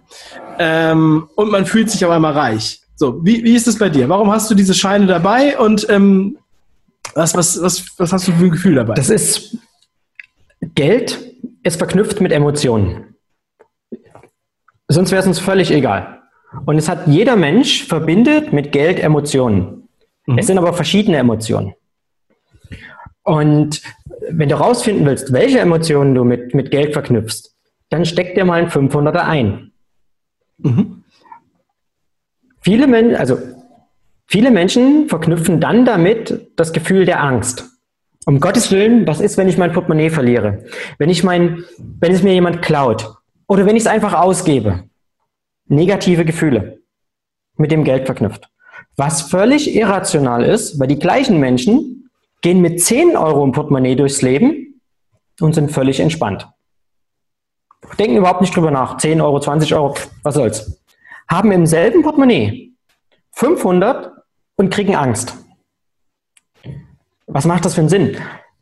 Ähm, 0.59 1.29
und 1.37 1.51
man 1.51 1.65
fühlt 1.65 1.91
sich 1.91 2.05
auf 2.05 2.11
einmal 2.11 2.33
reich. 2.33 2.81
So, 2.97 3.25
wie, 3.25 3.45
wie 3.45 3.55
ist 3.55 3.69
es 3.69 3.79
bei 3.79 3.89
dir? 3.89 4.09
Warum 4.09 4.33
hast 4.33 4.51
du 4.51 4.55
diese 4.55 4.75
Scheine 4.75 5.07
dabei 5.07 5.59
und 5.59 5.87
ähm, 5.89 6.39
was, 7.15 7.35
was, 7.35 7.63
was, 7.63 7.99
was 7.99 8.13
hast 8.13 8.29
du 8.29 8.33
für 8.33 8.45
ein 8.45 8.51
Gefühl 8.51 8.75
dabei? 8.75 8.95
Das 8.95 9.11
ist 9.11 9.57
Geld 10.75 11.19
ist 11.63 11.77
verknüpft 11.77 12.21
mit 12.21 12.33
Emotionen. 12.33 13.15
Sonst 14.89 15.11
wäre 15.11 15.21
es 15.21 15.27
uns 15.27 15.39
völlig 15.39 15.71
egal. 15.71 16.23
Und 16.67 16.77
es 16.77 16.89
hat 16.89 17.07
jeder 17.07 17.37
Mensch 17.37 17.85
verbindet 17.85 18.53
mit 18.53 18.73
Geld 18.73 19.01
Emotionen. 19.01 19.89
Mhm. 20.27 20.39
Es 20.39 20.47
sind 20.47 20.59
aber 20.59 20.75
verschiedene 20.75 21.17
Emotionen. 21.17 21.75
Und 23.23 23.81
wenn 24.31 24.49
du 24.49 24.59
herausfinden 24.59 25.07
willst, 25.07 25.33
welche 25.33 25.61
Emotionen 25.61 26.15
du 26.15 26.25
mit, 26.25 26.55
mit 26.55 26.71
Geld 26.71 26.93
verknüpfst, 26.93 27.55
dann 27.89 28.05
steck 28.05 28.35
dir 28.35 28.45
mal 28.45 28.61
ein 28.61 28.69
500er 28.69 29.21
ein. 29.21 29.73
Mhm. 30.59 31.05
Viele 32.61 32.87
Menschen, 32.87 33.17
also 33.17 33.39
Viele 34.33 34.51
Menschen 34.51 35.11
verknüpfen 35.11 35.61
dann 35.61 35.85
damit 35.85 36.53
das 36.57 36.73
Gefühl 36.73 37.05
der 37.05 37.23
Angst. 37.23 37.69
Um 38.25 38.41
Gottes 38.41 38.73
Willen, 38.73 39.07
was 39.07 39.21
ist, 39.21 39.37
wenn 39.37 39.47
ich 39.47 39.59
mein 39.59 39.75
Portemonnaie 39.75 40.09
verliere? 40.09 40.65
Wenn 40.97 41.11
ich 41.11 41.23
mein, 41.23 41.65
wenn 42.01 42.13
es 42.13 42.23
mir 42.23 42.33
jemand 42.33 42.63
klaut? 42.63 43.15
Oder 43.47 43.67
wenn 43.67 43.77
ich 43.77 43.83
es 43.83 43.87
einfach 43.87 44.15
ausgebe? 44.15 44.85
Negative 45.67 46.25
Gefühle 46.25 46.79
mit 47.59 47.73
dem 47.73 47.85
Geld 47.85 48.07
verknüpft. 48.07 48.49
Was 48.97 49.21
völlig 49.21 49.77
irrational 49.77 50.45
ist, 50.45 50.81
weil 50.81 50.89
die 50.89 50.99
gleichen 50.99 51.39
Menschen 51.39 52.09
gehen 52.41 52.63
mit 52.63 52.83
10 52.83 53.19
Euro 53.19 53.45
im 53.45 53.53
Portemonnaie 53.53 53.97
durchs 53.97 54.23
Leben 54.23 54.81
und 55.43 55.55
sind 55.55 55.71
völlig 55.71 56.01
entspannt. 56.01 56.49
Denken 57.99 58.17
überhaupt 58.17 58.41
nicht 58.41 58.57
drüber 58.57 58.71
nach. 58.71 58.97
10 58.97 59.21
Euro, 59.21 59.41
20 59.41 59.75
Euro, 59.75 59.95
was 60.23 60.37
soll's. 60.37 60.83
Haben 61.29 61.53
im 61.53 61.67
selben 61.67 62.01
Portemonnaie 62.01 62.73
500 63.33 64.22
und 64.57 64.71
kriegen 64.71 64.95
Angst. 64.95 65.37
Was 67.27 67.45
macht 67.45 67.65
das 67.65 67.75
für 67.75 67.81
einen 67.81 67.89
Sinn? 67.89 68.17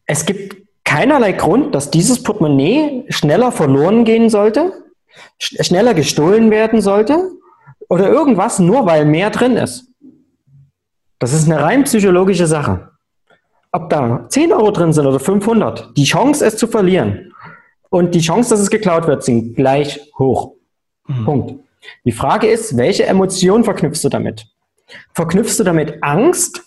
Es 0.06 0.26
gibt 0.26 0.56
keinerlei 0.84 1.32
Grund, 1.32 1.74
dass 1.74 1.90
dieses 1.90 2.22
Portemonnaie 2.22 3.04
schneller 3.08 3.52
verloren 3.52 4.04
gehen 4.04 4.30
sollte, 4.30 4.72
sch 5.38 5.56
schneller 5.64 5.94
gestohlen 5.94 6.50
werden 6.50 6.80
sollte 6.80 7.30
oder 7.88 8.08
irgendwas, 8.08 8.58
nur 8.58 8.86
weil 8.86 9.04
mehr 9.04 9.30
drin 9.30 9.56
ist. 9.56 9.88
Das 11.18 11.32
ist 11.32 11.50
eine 11.50 11.62
rein 11.62 11.84
psychologische 11.84 12.46
Sache. 12.46 12.90
Ob 13.72 13.90
da 13.90 14.26
10 14.28 14.52
Euro 14.52 14.70
drin 14.72 14.92
sind 14.92 15.06
oder 15.06 15.20
500, 15.20 15.96
die 15.96 16.04
Chance, 16.04 16.44
es 16.44 16.56
zu 16.56 16.66
verlieren 16.66 17.32
und 17.88 18.14
die 18.14 18.20
Chance, 18.20 18.50
dass 18.50 18.60
es 18.60 18.70
geklaut 18.70 19.06
wird, 19.06 19.22
sind 19.22 19.54
gleich 19.54 20.00
hoch. 20.18 20.54
Mhm. 21.06 21.24
Punkt. 21.24 21.54
Die 22.04 22.12
Frage 22.12 22.48
ist, 22.48 22.76
welche 22.76 23.06
Emotion 23.06 23.64
verknüpfst 23.64 24.02
du 24.02 24.08
damit? 24.08 24.46
Verknüpfst 25.14 25.58
du 25.58 25.64
damit 25.64 26.02
Angst 26.02 26.62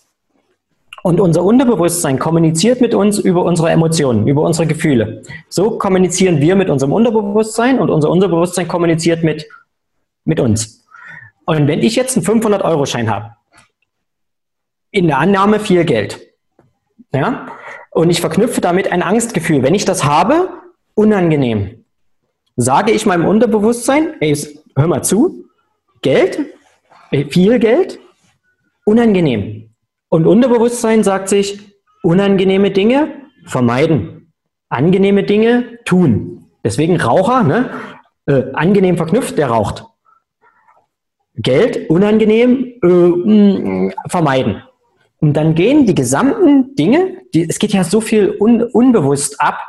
und 1.03 1.19
unser 1.19 1.43
Unterbewusstsein 1.43 2.17
kommuniziert 2.17 2.79
mit 2.79 2.95
uns 2.95 3.19
über 3.19 3.43
unsere 3.43 3.69
Emotionen, 3.69 4.27
über 4.27 4.41
unsere 4.41 4.67
Gefühle. 4.67 5.23
So 5.49 5.77
kommunizieren 5.77 6.39
wir 6.39 6.55
mit 6.55 6.69
unserem 6.69 6.93
Unterbewusstsein 6.93 7.79
und 7.79 7.89
unser 7.89 8.09
Unterbewusstsein 8.09 8.67
kommuniziert 8.67 9.23
mit, 9.23 9.45
mit 10.23 10.39
uns. 10.39 10.85
Und 11.45 11.67
wenn 11.67 11.79
ich 11.79 11.97
jetzt 11.97 12.17
einen 12.17 12.25
500-Euro-Schein 12.25 13.11
habe, 13.11 13.35
in 14.91 15.07
der 15.07 15.19
Annahme 15.19 15.59
viel 15.59 15.83
Geld, 15.83 16.21
ja, 17.13 17.47
und 17.91 18.09
ich 18.09 18.21
verknüpfe 18.21 18.61
damit 18.61 18.91
ein 18.91 19.03
Angstgefühl, 19.03 19.61
wenn 19.61 19.75
ich 19.75 19.85
das 19.85 20.05
habe, 20.05 20.49
unangenehm, 20.95 21.83
sage 22.55 22.91
ich 22.91 23.05
meinem 23.05 23.25
Unterbewusstsein, 23.25 24.15
ey, 24.21 24.35
hör 24.75 24.87
mal 24.87 25.03
zu, 25.03 25.45
Geld, 26.01 26.39
viel 27.29 27.59
Geld, 27.59 27.99
unangenehm. 28.85 29.69
Und 30.09 30.27
Unterbewusstsein 30.27 31.03
sagt 31.03 31.29
sich, 31.29 31.59
unangenehme 32.03 32.71
Dinge 32.71 33.09
vermeiden, 33.45 34.33
angenehme 34.69 35.23
Dinge 35.23 35.79
tun. 35.85 36.45
Deswegen 36.63 36.99
Raucher, 36.99 37.43
ne? 37.43 37.69
Äh, 38.25 38.43
angenehm 38.53 38.95
verknüpft, 38.95 39.37
der 39.37 39.47
raucht. 39.47 39.85
Geld 41.35 41.89
unangenehm 41.89 42.73
äh, 42.81 42.87
mh, 42.87 43.93
vermeiden. 44.07 44.61
Und 45.19 45.33
dann 45.33 45.55
gehen 45.55 45.85
die 45.85 45.95
gesamten 45.95 46.75
Dinge, 46.75 47.17
die, 47.33 47.49
es 47.49 47.59
geht 47.59 47.73
ja 47.73 47.83
so 47.83 48.01
viel 48.01 48.35
un, 48.39 48.61
unbewusst 48.61 49.41
ab 49.41 49.59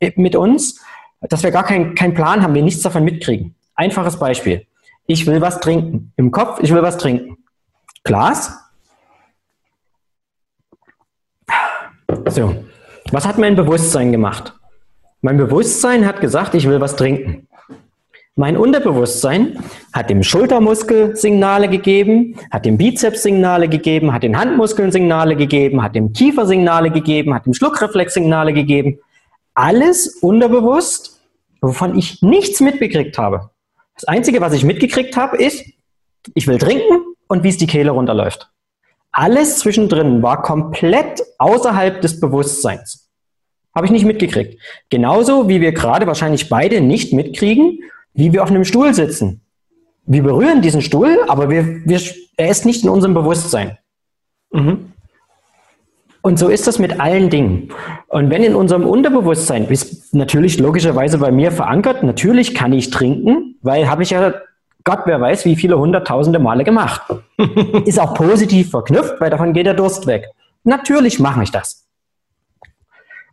äh, 0.00 0.12
mit 0.16 0.34
uns, 0.36 0.80
dass 1.20 1.42
wir 1.42 1.50
gar 1.50 1.64
keinen 1.64 1.94
kein 1.94 2.14
Plan 2.14 2.42
haben, 2.42 2.54
wir 2.54 2.62
nichts 2.62 2.82
davon 2.82 3.04
mitkriegen. 3.04 3.54
Einfaches 3.74 4.18
Beispiel. 4.18 4.66
Ich 5.06 5.26
will 5.26 5.40
was 5.40 5.60
trinken. 5.60 6.12
Im 6.16 6.30
Kopf, 6.30 6.60
ich 6.62 6.72
will 6.72 6.82
was 6.82 6.98
trinken. 6.98 7.36
Glas, 8.04 8.64
So, 12.28 12.54
was 13.12 13.26
hat 13.26 13.38
mein 13.38 13.56
Bewusstsein 13.56 14.12
gemacht? 14.12 14.54
Mein 15.20 15.36
Bewusstsein 15.36 16.06
hat 16.06 16.20
gesagt, 16.20 16.54
ich 16.54 16.68
will 16.68 16.80
was 16.80 16.96
trinken. 16.96 17.48
Mein 18.36 18.56
Unterbewusstsein 18.56 19.58
hat 19.92 20.10
dem 20.10 20.22
Schultermuskel 20.22 21.14
Signale 21.16 21.68
gegeben, 21.68 22.36
hat 22.50 22.64
dem 22.64 22.76
Bizeps 22.76 23.22
Signale 23.22 23.68
gegeben, 23.68 24.12
hat 24.12 24.22
den 24.22 24.36
Handmuskeln 24.36 24.90
Signale 24.90 25.36
gegeben, 25.36 25.82
hat 25.82 25.94
dem 25.94 26.12
Kiefer 26.12 26.46
Signale 26.46 26.90
gegeben, 26.90 27.34
hat 27.34 27.46
dem 27.46 27.54
Schluckreflex 27.54 28.14
Signale 28.14 28.52
gegeben. 28.52 28.98
Alles 29.54 30.18
unterbewusst, 30.20 31.20
wovon 31.60 31.96
ich 31.96 32.22
nichts 32.22 32.60
mitbekriegt 32.60 33.16
habe. 33.18 33.50
Das 33.94 34.04
Einzige, 34.04 34.40
was 34.40 34.52
ich 34.52 34.64
mitgekriegt 34.64 35.16
habe, 35.16 35.36
ist, 35.36 35.64
ich 36.34 36.48
will 36.48 36.58
trinken 36.58 37.13
und 37.28 37.42
wie 37.42 37.48
es 37.48 37.58
die 37.58 37.66
Kehle 37.66 37.90
runterläuft. 37.90 38.50
Alles 39.12 39.58
zwischendrin 39.60 40.22
war 40.22 40.42
komplett 40.42 41.22
außerhalb 41.38 42.00
des 42.00 42.20
Bewusstseins. 42.20 43.08
Habe 43.74 43.86
ich 43.86 43.92
nicht 43.92 44.04
mitgekriegt. 44.04 44.60
Genauso 44.90 45.48
wie 45.48 45.60
wir 45.60 45.72
gerade 45.72 46.06
wahrscheinlich 46.06 46.48
beide 46.48 46.80
nicht 46.80 47.12
mitkriegen, 47.12 47.80
wie 48.12 48.32
wir 48.32 48.42
auf 48.42 48.50
einem 48.50 48.64
Stuhl 48.64 48.94
sitzen. 48.94 49.40
Wir 50.06 50.22
berühren 50.22 50.62
diesen 50.62 50.82
Stuhl, 50.82 51.18
aber 51.28 51.48
wir, 51.48 51.86
wir, 51.86 52.00
er 52.36 52.50
ist 52.50 52.66
nicht 52.66 52.84
in 52.84 52.90
unserem 52.90 53.14
Bewusstsein. 53.14 53.78
Mhm. 54.52 54.92
Und 56.22 56.38
so 56.38 56.48
ist 56.48 56.66
das 56.66 56.78
mit 56.78 57.00
allen 57.00 57.28
Dingen. 57.28 57.68
Und 58.08 58.30
wenn 58.30 58.42
in 58.42 58.54
unserem 58.54 58.86
Unterbewusstsein, 58.86 59.66
ist 59.66 60.14
natürlich 60.14 60.58
logischerweise 60.58 61.18
bei 61.18 61.30
mir 61.30 61.52
verankert, 61.52 62.02
natürlich 62.02 62.54
kann 62.54 62.72
ich 62.72 62.90
trinken, 62.90 63.56
weil 63.60 63.88
habe 63.90 64.02
ich 64.02 64.10
ja 64.10 64.32
Gott, 64.84 65.00
wer 65.06 65.18
weiß, 65.18 65.46
wie 65.46 65.56
viele 65.56 65.78
hunderttausende 65.78 66.38
Male 66.38 66.62
gemacht. 66.62 67.02
ist 67.86 67.98
auch 67.98 68.14
positiv 68.14 68.70
verknüpft, 68.70 69.18
weil 69.18 69.30
davon 69.30 69.54
geht 69.54 69.66
der 69.66 69.74
Durst 69.74 70.06
weg. 70.06 70.26
Natürlich 70.62 71.18
mache 71.18 71.42
ich 71.42 71.50
das. 71.50 71.86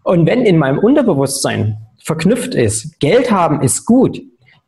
Und 0.04 0.26
wenn 0.26 0.46
in 0.46 0.58
meinem 0.58 0.80
Unterbewusstsein 0.80 1.78
verknüpft 2.04 2.56
ist, 2.56 3.00
Geld 3.00 3.32
haben 3.32 3.62
ist 3.62 3.86
gut, 3.86 4.22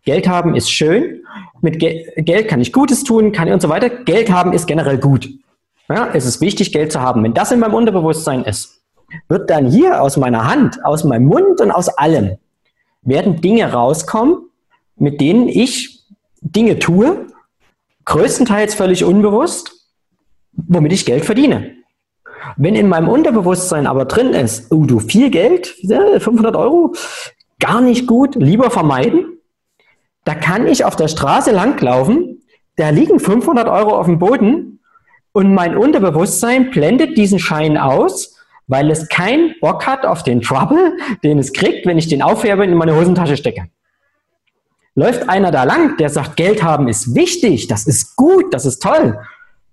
Geld 0.04 0.28
haben 0.28 0.56
ist 0.56 0.70
schön, 0.70 1.24
mit 1.62 1.80
Ge 1.80 2.06
Geld 2.18 2.50
kann 2.50 2.60
ich 2.60 2.74
Gutes 2.74 3.04
tun, 3.04 3.32
kann 3.32 3.48
ich 3.48 3.54
und 3.54 3.62
so 3.62 3.70
weiter. 3.70 3.90
Geld 3.90 4.30
haben 4.30 4.52
ist 4.52 4.68
generell 4.68 4.98
gut. 4.98 5.30
Ja, 5.90 6.10
es 6.14 6.26
ist 6.26 6.42
wichtig, 6.42 6.74
Geld 6.74 6.92
zu 6.92 7.00
haben. 7.00 7.24
Wenn 7.24 7.34
das 7.34 7.52
in 7.52 7.60
meinem 7.60 7.74
Unterbewusstsein 7.74 8.44
ist, 8.44 8.82
wird 9.30 9.50
dann 9.50 9.68
hier 9.68 10.02
aus 10.02 10.18
meiner 10.18 10.46
Hand, 10.46 10.84
aus 10.84 11.04
meinem 11.04 11.26
Mund 11.26 11.62
und 11.62 11.72
aus 11.72 11.88
allem, 11.90 12.38
werden 13.02 13.42
Dinge 13.42 13.72
rauskommen, 13.72 14.50
mit 14.98 15.22
denen 15.22 15.48
ich 15.48 16.03
Dinge 16.44 16.78
tue, 16.80 17.28
größtenteils 18.06 18.76
völlig 18.76 19.06
unbewusst, 19.06 19.89
womit 20.52 20.94
ich 20.94 21.06
Geld 21.06 21.26
verdiene. 21.26 21.76
Wenn 22.58 22.76
in 22.76 22.89
meinem 22.89 23.08
Unterbewusstsein 23.08 23.88
aber 23.88 24.06
drin 24.06 24.34
ist, 24.34 24.72
oh 24.72 24.86
du, 24.86 25.00
viel 25.00 25.30
Geld, 25.30 25.68
500 25.68 26.56
Euro, 26.56 26.94
gar 27.60 27.80
nicht 27.80 28.06
gut, 28.06 28.36
lieber 28.36 28.70
vermeiden, 28.70 29.39
da 30.26 30.36
kann 30.36 30.68
ich 30.68 30.84
auf 30.84 30.96
der 30.96 31.08
Straße 31.08 31.52
langlaufen, 31.52 32.44
da 32.76 32.89
liegen 32.89 33.20
500 33.20 33.68
Euro 33.68 33.98
auf 33.98 34.06
dem 34.06 34.20
Boden 34.20 34.80
und 35.32 35.54
mein 35.54 35.78
Unterbewusstsein 35.78 36.72
blendet 36.72 37.18
diesen 37.18 37.39
Schein 37.39 37.78
aus, 37.78 38.38
weil 38.68 38.91
es 38.91 39.08
keinen 39.08 39.56
Bock 39.62 39.88
hat 39.88 40.06
auf 40.06 40.24
den 40.24 40.41
Trouble, 40.41 40.98
den 41.24 41.39
es 41.39 41.54
kriegt, 41.54 41.86
wenn 41.86 41.98
ich 41.98 42.08
den 42.08 42.22
aufhebe 42.22 42.64
und 42.64 42.70
in 42.70 42.78
meine 42.78 42.96
Hosentasche 42.96 43.38
stecke. 43.38 43.70
Läuft 44.96 45.28
einer 45.28 45.52
da 45.52 45.64
lang, 45.64 45.98
der 45.98 46.10
sagt, 46.10 46.38
Geld 46.38 46.64
haben 46.64 46.88
ist 46.88 47.16
wichtig, 47.16 47.68
das 47.68 47.88
ist 47.88 48.16
gut, 48.16 48.54
das 48.54 48.66
ist 48.66 48.82
toll. 48.82 49.20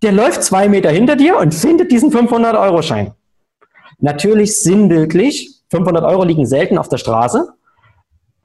Der 0.03 0.13
läuft 0.13 0.43
zwei 0.43 0.69
Meter 0.69 0.91
hinter 0.91 1.17
dir 1.17 1.37
und 1.37 1.55
findet 1.55 1.93
diesen 1.93 2.11
500-Euro-Schein. 2.11 3.13
Natürlich 3.99 4.63
sinnbildlich, 4.63 5.63
500 5.71 6.05
Euro 6.05 6.25
liegen 6.25 6.47
selten 6.47 6.79
auf 6.79 6.89
der 6.89 6.97
Straße, 6.97 7.49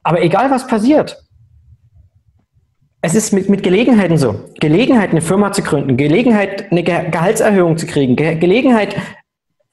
aber 0.02 0.22
egal 0.22 0.50
was 0.50 0.66
passiert, 0.66 1.24
es 3.00 3.14
ist 3.14 3.32
mit, 3.32 3.48
mit 3.48 3.62
Gelegenheiten 3.62 4.18
so. 4.18 4.50
Gelegenheit, 4.60 5.10
eine 5.10 5.20
Firma 5.22 5.52
zu 5.52 5.62
gründen, 5.62 5.96
Gelegenheit, 5.96 6.70
eine 6.72 6.82
Ge 6.82 7.08
Gehaltserhöhung 7.10 7.78
zu 7.78 7.86
kriegen, 7.86 8.16
Ge 8.16 8.34
Gelegenheit, 8.34 8.96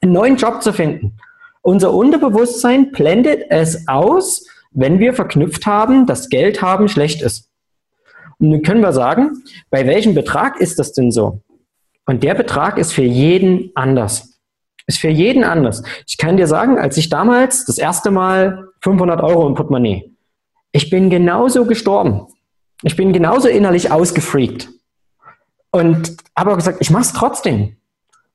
einen 0.00 0.12
neuen 0.12 0.36
Job 0.36 0.62
zu 0.62 0.72
finden. 0.72 1.16
Unser 1.60 1.92
Unterbewusstsein 1.92 2.92
blendet 2.92 3.46
es 3.50 3.88
aus, 3.88 4.46
wenn 4.74 4.98
wir 4.98 5.14
verknüpft 5.14 5.66
haben, 5.66 6.06
dass 6.06 6.28
Geld 6.28 6.60
haben 6.60 6.88
schlecht 6.88 7.22
ist. 7.22 7.48
Und 8.38 8.50
dann 8.50 8.62
können 8.62 8.80
wir 8.80 8.92
sagen, 8.92 9.42
bei 9.70 9.86
welchem 9.86 10.14
Betrag 10.14 10.60
ist 10.60 10.78
das 10.78 10.92
denn 10.92 11.10
so? 11.10 11.40
Und 12.06 12.22
der 12.22 12.34
Betrag 12.34 12.76
ist 12.76 12.92
für 12.92 13.04
jeden 13.04 13.70
anders. 13.74 14.40
Ist 14.86 14.98
für 14.98 15.08
jeden 15.08 15.44
anders. 15.44 15.82
Ich 16.06 16.18
kann 16.18 16.36
dir 16.36 16.46
sagen, 16.46 16.78
als 16.78 16.98
ich 16.98 17.08
damals 17.08 17.64
das 17.64 17.78
erste 17.78 18.10
Mal 18.10 18.68
500 18.82 19.22
Euro 19.22 19.46
im 19.46 19.54
Portemonnaie, 19.54 20.10
ich 20.72 20.90
bin 20.90 21.08
genauso 21.08 21.64
gestorben. 21.64 22.26
Ich 22.82 22.96
bin 22.96 23.12
genauso 23.12 23.48
innerlich 23.48 23.90
ausgefreakt. 23.90 24.68
Und 25.70 26.16
habe 26.36 26.54
gesagt, 26.56 26.78
ich 26.80 26.90
mache 26.90 27.04
es 27.04 27.12
trotzdem. 27.12 27.76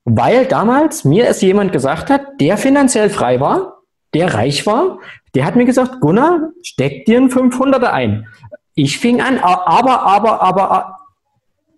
Weil 0.04 0.46
damals 0.46 1.04
mir 1.04 1.28
es 1.28 1.40
jemand 1.42 1.72
gesagt 1.72 2.10
hat, 2.10 2.22
der 2.40 2.56
finanziell 2.56 3.10
frei 3.10 3.38
war, 3.38 3.79
der 4.14 4.34
reich 4.34 4.66
war, 4.66 4.98
der 5.34 5.44
hat 5.44 5.56
mir 5.56 5.64
gesagt, 5.64 6.00
Gunnar, 6.00 6.50
steck 6.62 7.04
dir 7.04 7.18
einen 7.18 7.30
500er 7.30 7.90
ein. 7.90 8.26
Ich 8.74 8.98
fing 8.98 9.20
an, 9.20 9.38
aber, 9.38 10.02
aber, 10.02 10.42
aber, 10.42 10.98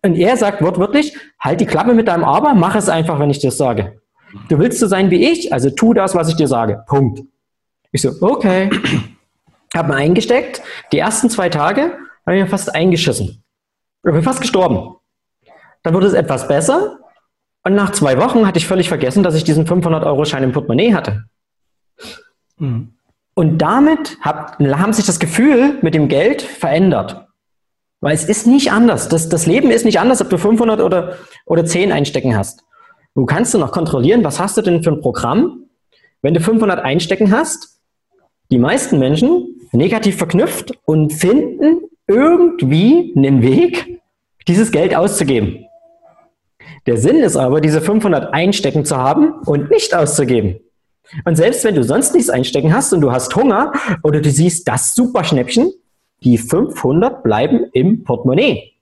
Und 0.03 0.17
er 0.17 0.37
sagt 0.37 0.63
wortwörtlich, 0.63 1.17
halt 1.39 1.61
die 1.61 1.67
Klappe 1.67 1.95
mit 1.95 2.09
deinem 2.09 2.25
Aber, 2.25 2.55
mach 2.55 2.75
es 2.75 2.89
einfach, 2.89 3.19
wenn 3.19 3.31
ich 3.31 3.41
das 3.41 3.57
sage. 3.57 4.01
Du 4.49 4.59
willst 4.59 4.79
so 4.79 4.87
sein 4.87 5.11
wie 5.11 5.31
ich, 5.31 5.53
also 5.53 5.71
tu 5.71 5.95
das, 5.95 6.15
was 6.15 6.29
ich 6.29 6.37
dir 6.37 6.49
sage. 6.49 6.85
Punkt. 6.87 7.23
Ich 7.93 8.03
so, 8.03 8.13
okay. 8.21 8.71
Hab 9.75 9.89
mir 9.89 9.95
eingesteckt. 9.95 10.63
Die 10.93 10.99
ersten 10.99 11.31
zwei 11.31 11.49
Tage 11.49 11.93
habe 12.27 12.37
ich 12.37 12.43
mir 12.43 12.49
fast 12.49 12.75
eingeschissen. 12.75 13.43
Ich 14.05 14.13
bin 14.13 14.23
fast 14.23 14.41
gestorben. 14.41 14.97
Dann 15.83 15.95
wurde 15.95 16.07
es 16.07 16.15
etwas 16.15 16.49
besser. 16.49 16.99
Und 17.65 17.75
nach 17.75 17.93
zwei 17.93 18.19
Wochen 18.19 18.47
hatte 18.47 18.59
ich 18.59 18.67
völlig 18.67 18.89
vergessen, 18.89 19.23
dass 19.23 19.35
ich 19.35 19.45
diesen 19.45 19.67
500-Euro-Schein 19.67 20.43
im 20.43 20.53
Portemonnaie 20.53 20.95
hatte. 20.95 21.25
Mhm. 22.63 22.95
Und 23.35 23.59
damit 23.59 24.19
hab, 24.21 24.59
haben 24.61 24.93
sich 24.93 25.07
das 25.07 25.19
Gefühl 25.19 25.79
mit 25.83 25.95
dem 25.95 26.09
Geld 26.09 26.43
verändert. 26.43 27.27
Weil 28.01 28.15
es 28.15 28.25
ist 28.25 28.47
nicht 28.47 28.73
anders. 28.73 29.09
Das, 29.09 29.29
das 29.29 29.47
Leben 29.47 29.71
ist 29.71 29.85
nicht 29.85 30.01
anders, 30.01 30.21
ob 30.21 30.29
du 30.29 30.39
500 30.39 30.81
oder, 30.81 31.17
oder 31.47 31.65
10 31.65 31.93
einstecken 31.93 32.37
hast. 32.37 32.65
Du 33.15 33.27
kannst 33.27 33.55
du 33.55 33.59
noch 33.59 33.73
kontrollieren, 33.73 34.25
was 34.25 34.39
hast 34.39 34.57
du 34.57 34.63
denn 34.63 34.83
für 34.83 34.91
ein 34.91 35.01
Programm, 35.01 35.65
wenn 36.21 36.35
du 36.35 36.41
500 36.41 36.81
einstecken 36.81 37.31
hast. 37.31 37.81
Die 38.51 38.59
meisten 38.59 38.99
Menschen 38.99 39.61
negativ 39.73 40.17
verknüpft 40.17 40.73
und 40.85 41.13
finden 41.13 41.83
irgendwie 42.07 43.13
einen 43.17 43.43
Weg, 43.43 44.01
dieses 44.47 44.73
Geld 44.73 44.95
auszugeben. 44.95 45.67
Der 46.87 46.97
Sinn 46.97 47.19
ist 47.19 47.37
aber, 47.37 47.61
diese 47.61 47.81
500 47.81 48.35
einstecken 48.35 48.85
zu 48.85 48.97
haben 48.97 49.35
und 49.47 49.71
nicht 49.71 49.95
auszugeben. 49.95 50.61
Und 51.25 51.37
selbst 51.37 51.65
wenn 51.65 51.75
du 51.75 51.85
sonst 51.85 52.15
nichts 52.15 52.31
einstecken 52.31 52.75
hast 52.75 52.93
und 52.93 53.01
du 53.01 53.13
hast 53.13 53.35
Hunger 53.37 53.73
oder 54.03 54.21
du 54.21 54.31
siehst 54.31 54.67
das 54.69 54.95
Superschnäppchen, 54.95 55.73
die 56.25 56.39
500 56.39 57.23
bleiben 57.23 57.67
im 57.73 58.05
Portemonnaie, 58.05 58.73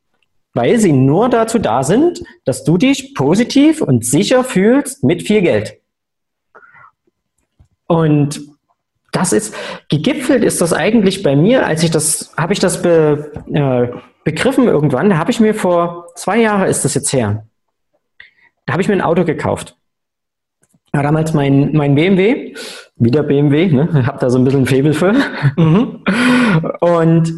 weil 0.54 0.78
sie 0.78 0.92
nur 0.92 1.28
dazu 1.28 1.58
da 1.58 1.82
sind, 1.82 2.22
dass 2.44 2.64
du 2.64 2.76
dich 2.76 3.14
positiv 3.14 3.80
und 3.80 4.04
sicher 4.04 4.44
fühlst 4.44 5.04
mit 5.04 5.22
viel 5.22 5.42
Geld. 5.42 5.78
Und 7.86 8.40
das 9.12 9.32
ist, 9.32 9.54
gegipfelt 9.88 10.44
ist 10.44 10.60
das 10.60 10.72
eigentlich 10.72 11.22
bei 11.22 11.34
mir, 11.34 11.66
als 11.66 11.82
ich 11.82 11.90
das, 11.90 12.32
habe 12.36 12.52
ich 12.52 12.60
das 12.60 12.82
be, 12.82 13.32
äh, 13.52 13.88
begriffen 14.22 14.68
irgendwann, 14.68 15.10
da 15.10 15.18
habe 15.18 15.30
ich 15.30 15.40
mir 15.40 15.54
vor 15.54 16.06
zwei 16.14 16.38
Jahren 16.38 16.68
ist 16.68 16.84
das 16.84 16.94
jetzt 16.94 17.12
her, 17.12 17.46
da 18.66 18.74
habe 18.74 18.82
ich 18.82 18.88
mir 18.88 18.94
ein 18.94 19.00
Auto 19.00 19.24
gekauft. 19.24 19.76
Ja, 20.94 21.02
damals 21.02 21.34
mein, 21.34 21.72
mein 21.72 21.94
BMW, 21.94 22.54
wieder 22.96 23.22
BMW, 23.22 23.68
ne? 23.68 24.06
habe 24.06 24.18
da 24.18 24.30
so 24.30 24.38
ein 24.38 24.44
bisschen 24.44 24.66
Febel 24.66 24.92
für. 24.92 25.14
Mhm. 25.56 26.04
Und 26.80 27.32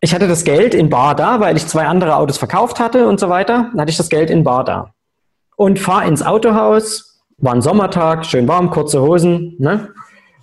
ich 0.00 0.14
hatte 0.14 0.28
das 0.28 0.44
Geld 0.44 0.74
in 0.74 0.88
Bar 0.88 1.14
da, 1.14 1.40
weil 1.40 1.56
ich 1.56 1.66
zwei 1.66 1.86
andere 1.86 2.16
Autos 2.16 2.38
verkauft 2.38 2.80
hatte 2.80 3.06
und 3.06 3.20
so 3.20 3.28
weiter. 3.28 3.68
Dann 3.70 3.82
hatte 3.82 3.90
ich 3.90 3.98
das 3.98 4.08
Geld 4.08 4.30
in 4.30 4.44
Bar 4.44 4.64
da. 4.64 4.94
Und 5.56 5.78
fahre 5.78 6.08
ins 6.08 6.24
Autohaus, 6.24 7.20
war 7.36 7.52
ein 7.52 7.60
Sommertag, 7.60 8.24
schön 8.24 8.48
warm, 8.48 8.70
kurze 8.70 9.02
Hosen, 9.02 9.56
ne? 9.58 9.90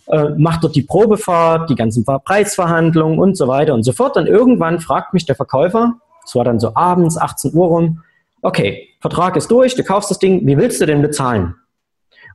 äh, 0.08 0.30
mach 0.38 0.58
dort 0.58 0.76
die 0.76 0.84
Probefahrt, 0.84 1.70
die 1.70 1.76
ganzen 1.76 2.06
Preisverhandlungen 2.06 3.20
und 3.20 3.36
so 3.36 3.48
weiter 3.48 3.74
und 3.74 3.84
so 3.84 3.92
fort. 3.92 4.18
Und 4.18 4.28
irgendwann 4.28 4.80
fragt 4.80 5.14
mich 5.14 5.26
der 5.26 5.36
Verkäufer, 5.36 5.94
es 6.26 6.36
war 6.36 6.44
dann 6.44 6.60
so 6.60 6.76
abends, 6.76 7.18
18 7.18 7.54
Uhr 7.54 7.68
rum, 7.68 8.04
okay, 8.42 8.90
Vertrag 9.02 9.36
ist 9.36 9.50
durch, 9.50 9.76
du 9.76 9.84
kaufst 9.84 10.12
das 10.12 10.20
Ding, 10.20 10.46
wie 10.46 10.58
willst 10.58 10.82
du 10.82 10.86
denn 10.86 11.02
bezahlen? 11.02 11.56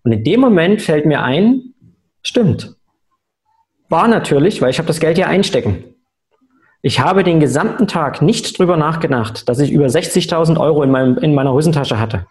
Und 0.04 0.12
in 0.12 0.24
dem 0.24 0.40
Moment 0.40 0.82
fällt 0.82 1.06
mir 1.06 1.22
ein, 1.22 1.74
stimmt. 2.22 2.76
War 3.88 4.08
natürlich, 4.08 4.62
weil 4.62 4.70
ich 4.70 4.78
habe 4.78 4.88
das 4.88 5.00
Geld 5.00 5.18
ja 5.18 5.26
einstecken. 5.26 5.84
Ich 6.80 6.98
habe 6.98 7.22
den 7.22 7.38
gesamten 7.38 7.86
Tag 7.86 8.22
nicht 8.22 8.58
drüber 8.58 8.76
nachgedacht, 8.76 9.48
dass 9.48 9.60
ich 9.60 9.70
über 9.70 9.86
60.000 9.86 10.58
Euro 10.58 10.82
in, 10.82 10.90
meinem, 10.90 11.18
in 11.18 11.34
meiner 11.34 11.52
Hosentasche 11.52 12.00
hatte. 12.00 12.26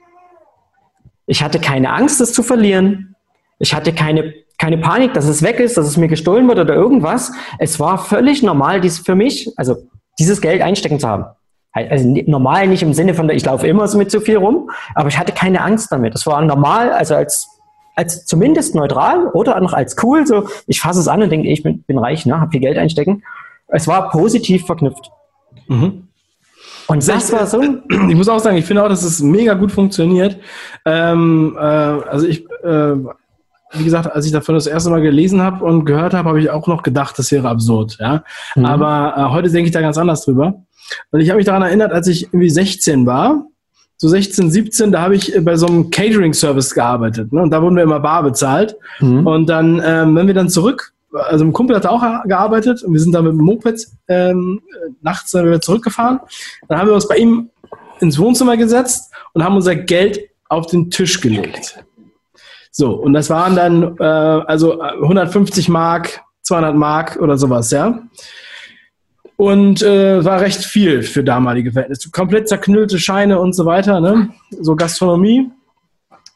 Ich 1.26 1.42
hatte 1.42 1.60
keine 1.60 1.94
Angst, 1.94 2.20
es 2.20 2.34
zu 2.34 2.44
verlieren. 2.44 3.16
Ich 3.60 3.74
hatte 3.74 3.94
keine, 3.94 4.34
keine 4.58 4.78
Panik, 4.78 5.14
dass 5.14 5.26
es 5.26 5.42
weg 5.42 5.60
ist, 5.62 5.78
dass 5.78 5.88
es 5.88 5.96
mir 5.96 6.10
gestohlen 6.10 6.48
wird 6.50 6.60
oder 6.60 6.74
irgendwas. 6.74 7.32
Es 7.60 7.80
war 7.80 7.98
völlig 7.98 8.44
normal, 8.44 8.82
dies 8.82 9.00
für 9.00 9.16
mich, 9.16 9.50
also 9.56 9.78
dieses 10.20 10.42
Geld 10.42 10.62
einstecken 10.62 11.00
zu 11.00 11.08
haben. 11.08 11.26
Also 11.72 12.06
normal 12.26 12.68
nicht 12.68 12.84
im 12.84 12.94
Sinne 12.94 13.14
von, 13.14 13.30
ich 13.30 13.46
laufe 13.46 13.66
immer 13.66 13.88
so 13.88 13.98
mit 13.98 14.12
so 14.12 14.20
viel 14.20 14.36
rum, 14.36 14.70
aber 14.94 15.08
ich 15.08 15.18
hatte 15.18 15.32
keine 15.32 15.62
Angst 15.62 15.90
damit. 15.92 16.14
Es 16.14 16.26
war 16.28 16.42
normal, 16.42 16.92
also 16.92 17.16
als 17.16 17.48
als 18.02 18.26
zumindest 18.26 18.76
neutral 18.76 19.28
oder 19.28 19.60
noch 19.62 19.74
als 19.74 19.96
cool, 20.04 20.26
so 20.26 20.48
ich 20.68 20.82
fasse 20.82 21.00
es 21.00 21.08
an 21.08 21.22
und 21.22 21.30
denke, 21.30 21.48
ich 21.48 21.64
bin, 21.64 21.84
bin 21.84 21.98
reich, 21.98 22.26
ne, 22.26 22.40
habe 22.40 22.52
viel 22.52 22.62
Geld 22.62 22.78
einstecken. 22.78 23.24
Es 23.68 23.88
war 23.88 24.10
positiv 24.10 24.66
verknüpft. 24.66 25.12
Mhm. 25.68 26.08
Und 26.88 27.08
das 27.08 27.32
war 27.32 27.46
so. 27.48 27.62
Ich 28.10 28.16
muss 28.16 28.28
auch 28.28 28.40
sagen, 28.40 28.58
ich 28.58 28.66
finde 28.66 28.84
auch, 28.84 28.90
dass 28.90 29.04
es 29.04 29.22
mega 29.22 29.54
gut 29.54 29.72
funktioniert. 29.72 30.38
Ähm, 30.86 31.56
äh, 31.58 31.62
also 31.62 32.28
ich, 32.28 32.46
äh, 32.64 32.96
wie 33.74 33.84
gesagt, 33.84 34.12
als 34.12 34.26
ich 34.26 34.32
davon 34.32 34.56
das 34.56 34.68
erste 34.68 34.90
Mal 34.90 35.02
gelesen 35.02 35.42
habe 35.42 35.64
und 35.64 35.86
gehört 35.86 36.14
habe, 36.14 36.28
habe 36.28 36.42
ich 36.42 36.50
auch 36.50 36.68
noch 36.68 36.84
gedacht, 36.84 37.18
das 37.18 37.32
wäre 37.32 37.48
absurd. 37.48 37.98
Ja, 38.00 38.24
mhm. 38.56 38.66
aber 38.66 39.14
äh, 39.16 39.32
heute 39.32 39.50
denke 39.50 39.68
ich 39.68 39.74
da 39.74 39.82
ganz 39.82 39.98
anders 39.98 40.26
drüber. 40.26 40.64
Und 41.12 41.22
ich 41.22 41.30
habe 41.30 41.38
mich 41.38 41.46
daran 41.46 41.62
erinnert, 41.62 41.94
als 41.94 42.08
ich 42.08 42.26
irgendwie 42.26 42.50
16 42.50 43.06
war 43.06 43.46
so 44.02 44.08
16, 44.08 44.50
17, 44.50 44.92
da 44.92 45.04
habe 45.04 45.16
ich 45.16 45.36
äh, 45.36 45.42
bei 45.42 45.56
so 45.56 45.68
einem 45.68 45.92
Catering-Service 45.92 46.74
gearbeitet. 46.74 47.32
Ne? 47.32 47.40
Und 47.44 47.52
da 47.52 47.62
wurden 47.62 47.76
wir 47.76 47.84
immer 47.84 48.00
bar 48.00 48.24
bezahlt. 48.24 48.76
Mhm. 49.00 49.28
Und 49.28 49.46
dann, 49.46 49.80
ähm, 49.86 50.16
wenn 50.16 50.26
wir 50.26 50.34
dann 50.34 50.50
zurück, 50.50 50.94
also 51.14 51.46
ein 51.46 51.54
Kumpel 51.54 51.76
hat 51.76 51.86
auch 51.86 52.02
gearbeitet 52.24 52.82
und 52.82 52.94
wir 52.94 53.00
sind 53.00 53.12
dann 53.12 53.26
mit 53.26 53.34
dem 53.34 53.42
Moped 53.42 53.86
ähm, 54.08 54.60
nachts 55.04 55.30
dann 55.32 55.46
wieder 55.46 55.62
zurückgefahren. 55.62 56.20
Dann 56.68 56.80
haben 56.80 56.88
wir 56.88 56.96
uns 56.96 57.08
bei 57.08 57.18
ihm 57.18 57.52
ins 58.00 58.18
Wohnzimmer 58.18 58.58
gesetzt 58.58 59.14
und 59.34 59.44
haben 59.44 59.56
unser 59.56 59.76
Geld 59.76 60.20
auf 60.50 60.66
den 60.66 60.90
Tisch 60.90 61.22
gelegt. 61.22 61.84
So, 62.72 62.94
und 62.94 63.14
das 63.14 63.30
waren 63.30 63.56
dann 63.56 63.98
äh, 64.00 64.04
also 64.04 64.82
150 64.82 65.70
Mark, 65.70 66.22
200 66.42 66.76
Mark 66.76 67.18
oder 67.22 67.38
sowas, 67.38 67.70
ja. 67.70 68.02
Und 69.38 69.82
äh, 69.82 70.24
war 70.24 70.42
recht 70.42 70.64
viel 70.64 71.04
für 71.04 71.24
damalige 71.24 71.72
Verhältnisse. 71.72 72.12
Komplett 72.12 72.48
zerknüllte 72.48 73.00
Scheine 73.00 73.40
und 73.40 73.54
so 73.54 73.66
weiter, 73.66 74.00
ne? 74.00 74.30
So 74.52 74.76
Gastronomie. 74.76 75.50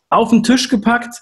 Auf 0.09 0.29
den 0.29 0.43
Tisch 0.43 0.69
gepackt 0.69 1.21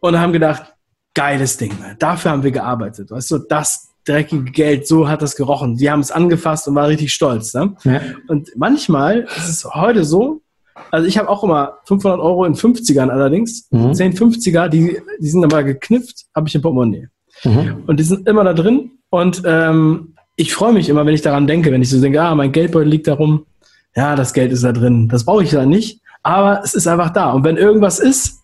und 0.00 0.18
haben 0.18 0.32
gedacht, 0.32 0.74
geiles 1.14 1.56
Ding, 1.56 1.70
ne? 1.80 1.96
dafür 1.98 2.30
haben 2.30 2.42
wir 2.42 2.50
gearbeitet. 2.50 3.10
Weißt 3.10 3.30
du, 3.30 3.38
das 3.38 3.88
dreckige 4.04 4.50
Geld, 4.50 4.86
so 4.86 5.08
hat 5.08 5.22
das 5.22 5.34
gerochen. 5.34 5.76
Die 5.76 5.90
haben 5.90 6.00
es 6.00 6.12
angefasst 6.12 6.68
und 6.68 6.74
war 6.74 6.88
richtig 6.88 7.12
stolz. 7.12 7.54
Ne? 7.54 7.74
Ja. 7.84 8.00
Und 8.28 8.50
manchmal 8.54 9.26
ist 9.36 9.48
es 9.48 9.64
heute 9.64 10.04
so, 10.04 10.42
also 10.90 11.06
ich 11.06 11.18
habe 11.18 11.28
auch 11.28 11.42
immer 11.42 11.78
500 11.84 12.20
Euro 12.20 12.44
in 12.44 12.54
50ern 12.54 13.08
allerdings, 13.08 13.66
mhm. 13.70 13.94
10 13.94 14.14
50er, 14.14 14.68
die, 14.68 15.00
die 15.18 15.28
sind 15.28 15.42
aber 15.42 15.64
geknüpft, 15.64 16.26
habe 16.34 16.48
ich 16.48 16.54
im 16.54 16.62
Portemonnaie. 16.62 17.08
Mhm. 17.44 17.84
Und 17.86 17.98
die 17.98 18.04
sind 18.04 18.28
immer 18.28 18.44
da 18.44 18.52
drin 18.52 18.92
und 19.10 19.42
ähm, 19.44 20.14
ich 20.36 20.54
freue 20.54 20.72
mich 20.72 20.88
immer, 20.88 21.04
wenn 21.06 21.14
ich 21.14 21.22
daran 21.22 21.46
denke, 21.46 21.72
wenn 21.72 21.82
ich 21.82 21.90
so 21.90 22.00
denke, 22.00 22.20
ah, 22.20 22.34
mein 22.34 22.52
Geldbeutel 22.52 22.88
liegt 22.88 23.08
da 23.08 23.14
rum, 23.14 23.46
ja, 23.94 24.14
das 24.14 24.34
Geld 24.34 24.52
ist 24.52 24.62
da 24.62 24.72
drin. 24.72 25.08
Das 25.08 25.24
brauche 25.24 25.42
ich 25.42 25.50
da 25.50 25.64
nicht, 25.64 26.00
aber 26.22 26.60
es 26.62 26.74
ist 26.74 26.86
einfach 26.86 27.10
da. 27.10 27.32
Und 27.32 27.44
wenn 27.44 27.56
irgendwas 27.56 27.98
ist, 27.98 28.42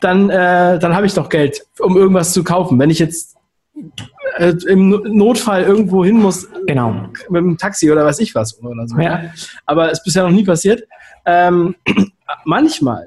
dann, 0.00 0.28
äh, 0.30 0.78
dann 0.78 0.94
habe 0.94 1.06
ich 1.06 1.14
doch 1.14 1.28
Geld, 1.28 1.64
um 1.78 1.96
irgendwas 1.96 2.32
zu 2.32 2.42
kaufen. 2.42 2.78
Wenn 2.78 2.90
ich 2.90 2.98
jetzt 2.98 3.36
äh, 4.36 4.54
im 4.66 4.90
Notfall 5.16 5.62
irgendwo 5.62 6.04
hin 6.04 6.16
muss, 6.16 6.48
genau. 6.66 7.08
mit 7.28 7.42
dem 7.42 7.56
Taxi 7.56 7.90
oder 7.90 8.04
weiß 8.04 8.18
ich 8.18 8.34
was 8.34 8.60
oder 8.62 8.88
so. 8.88 8.98
Ja. 8.98 9.32
Aber 9.66 9.86
es 9.86 9.98
ist 9.98 10.04
bisher 10.04 10.24
noch 10.24 10.30
nie 10.30 10.44
passiert. 10.44 10.82
Ähm, 11.24 11.76
manchmal, 12.44 13.06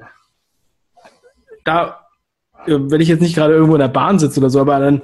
da, 1.64 2.06
wenn 2.66 3.00
ich 3.00 3.08
jetzt 3.08 3.20
nicht 3.20 3.34
gerade 3.34 3.54
irgendwo 3.54 3.74
in 3.74 3.80
der 3.80 3.88
Bahn 3.88 4.18
sitze 4.18 4.40
oder 4.40 4.50
so, 4.50 4.60
aber 4.60 4.78
dann 4.78 5.02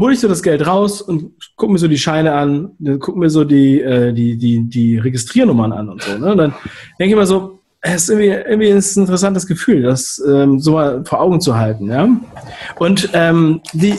hole 0.00 0.14
ich 0.14 0.20
so 0.20 0.28
das 0.28 0.42
Geld 0.42 0.66
raus 0.66 1.02
und 1.02 1.32
gucke 1.56 1.72
mir 1.72 1.78
so 1.78 1.88
die 1.88 1.98
Scheine 1.98 2.34
an, 2.34 2.72
gucke 2.98 3.18
mir 3.18 3.30
so 3.30 3.44
die, 3.44 3.80
äh, 3.80 4.12
die, 4.12 4.36
die, 4.36 4.68
die 4.68 4.98
Registriernummern 4.98 5.72
an 5.72 5.88
und 5.88 6.02
so. 6.02 6.16
Ne? 6.18 6.32
Und 6.32 6.38
dann 6.38 6.54
denke 6.98 7.14
ich 7.14 7.16
mir 7.16 7.26
so, 7.26 7.60
es 7.82 8.02
ist 8.02 8.10
irgendwie, 8.10 8.28
irgendwie 8.28 8.68
ist 8.68 8.96
ein 8.96 9.02
interessantes 9.02 9.46
Gefühl, 9.46 9.82
das 9.82 10.22
ähm, 10.26 10.58
so 10.60 10.72
mal 10.72 11.04
vor 11.04 11.20
Augen 11.20 11.40
zu 11.40 11.56
halten. 11.56 11.88
Ja? 11.88 12.08
Und 12.78 13.10
ähm, 13.14 13.60
die, 13.72 13.94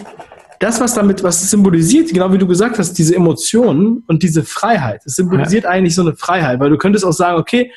das, 0.59 0.79
was 0.79 0.93
damit, 0.93 1.23
was 1.23 1.49
symbolisiert, 1.49 2.09
genau 2.09 2.31
wie 2.31 2.37
du 2.37 2.45
gesagt 2.45 2.77
hast, 2.77 2.93
diese 2.93 3.15
Emotionen 3.15 4.03
und 4.07 4.21
diese 4.21 4.43
Freiheit, 4.43 5.01
es 5.05 5.15
symbolisiert 5.15 5.63
ja. 5.63 5.71
eigentlich 5.71 5.95
so 5.95 6.03
eine 6.03 6.15
Freiheit, 6.15 6.59
weil 6.59 6.69
du 6.69 6.77
könntest 6.77 7.03
auch 7.03 7.13
sagen, 7.13 7.39
okay, 7.39 7.71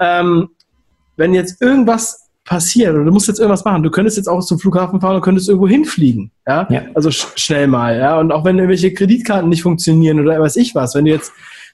ähm, 0.00 0.48
wenn 1.16 1.34
jetzt 1.34 1.62
irgendwas 1.62 2.25
passiert 2.46 2.94
oder 2.94 3.04
du 3.04 3.10
musst 3.10 3.28
jetzt 3.28 3.38
irgendwas 3.38 3.64
machen. 3.64 3.82
Du 3.82 3.90
könntest 3.90 4.16
jetzt 4.16 4.28
auch 4.28 4.40
zum 4.40 4.58
Flughafen 4.58 5.00
fahren 5.00 5.16
und 5.16 5.20
könntest 5.20 5.48
irgendwo 5.48 5.68
hinfliegen. 5.68 6.30
Ja? 6.46 6.66
ja. 6.70 6.82
Also 6.94 7.10
sch 7.10 7.26
schnell 7.36 7.66
mal. 7.66 7.98
Ja. 7.98 8.18
Und 8.18 8.32
auch 8.32 8.44
wenn 8.44 8.56
irgendwelche 8.56 8.94
Kreditkarten 8.94 9.50
nicht 9.50 9.62
funktionieren 9.62 10.20
oder 10.20 10.40
weiß 10.40 10.56
ich 10.56 10.74
was, 10.74 10.94
wenn 10.94 11.04
du 11.04 11.10
jetzt 11.10 11.32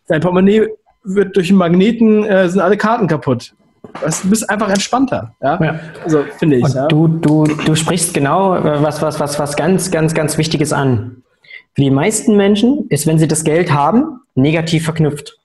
dein 0.09 0.21
Portemonnaie 0.21 0.69
wird 1.05 1.37
durch 1.37 1.51
einen 1.51 1.59
Magneten, 1.59 2.25
äh, 2.25 2.49
sind 2.49 2.61
alle 2.61 2.77
Karten 2.77 3.07
kaputt. 3.07 3.55
Du 4.01 4.31
bist 4.31 4.49
einfach 4.49 4.71
entspannter, 4.71 5.35
ja. 5.43 5.63
ja. 5.63 5.81
Also 6.05 6.25
finde 6.39 6.57
ich. 6.57 6.69
Ja. 6.69 6.87
Du, 6.87 7.09
du, 7.09 7.45
du 7.45 7.75
sprichst 7.75 8.15
genau 8.15 8.57
äh, 8.57 8.83
was, 8.83 9.03
was, 9.03 9.21
was, 9.21 9.39
was 9.39 9.57
ganz, 9.57 9.91
ganz, 9.91 10.15
ganz 10.15 10.39
Wichtiges 10.39 10.73
an. 10.73 11.23
Für 11.75 11.83
die 11.83 11.91
meisten 11.91 12.37
Menschen 12.37 12.87
ist, 12.89 13.07
wenn 13.07 13.19
sie 13.19 13.29
das 13.29 13.45
Geld 13.45 13.73
haben, 13.73 14.21
negativ 14.35 14.85
verknüpft. 14.85 15.39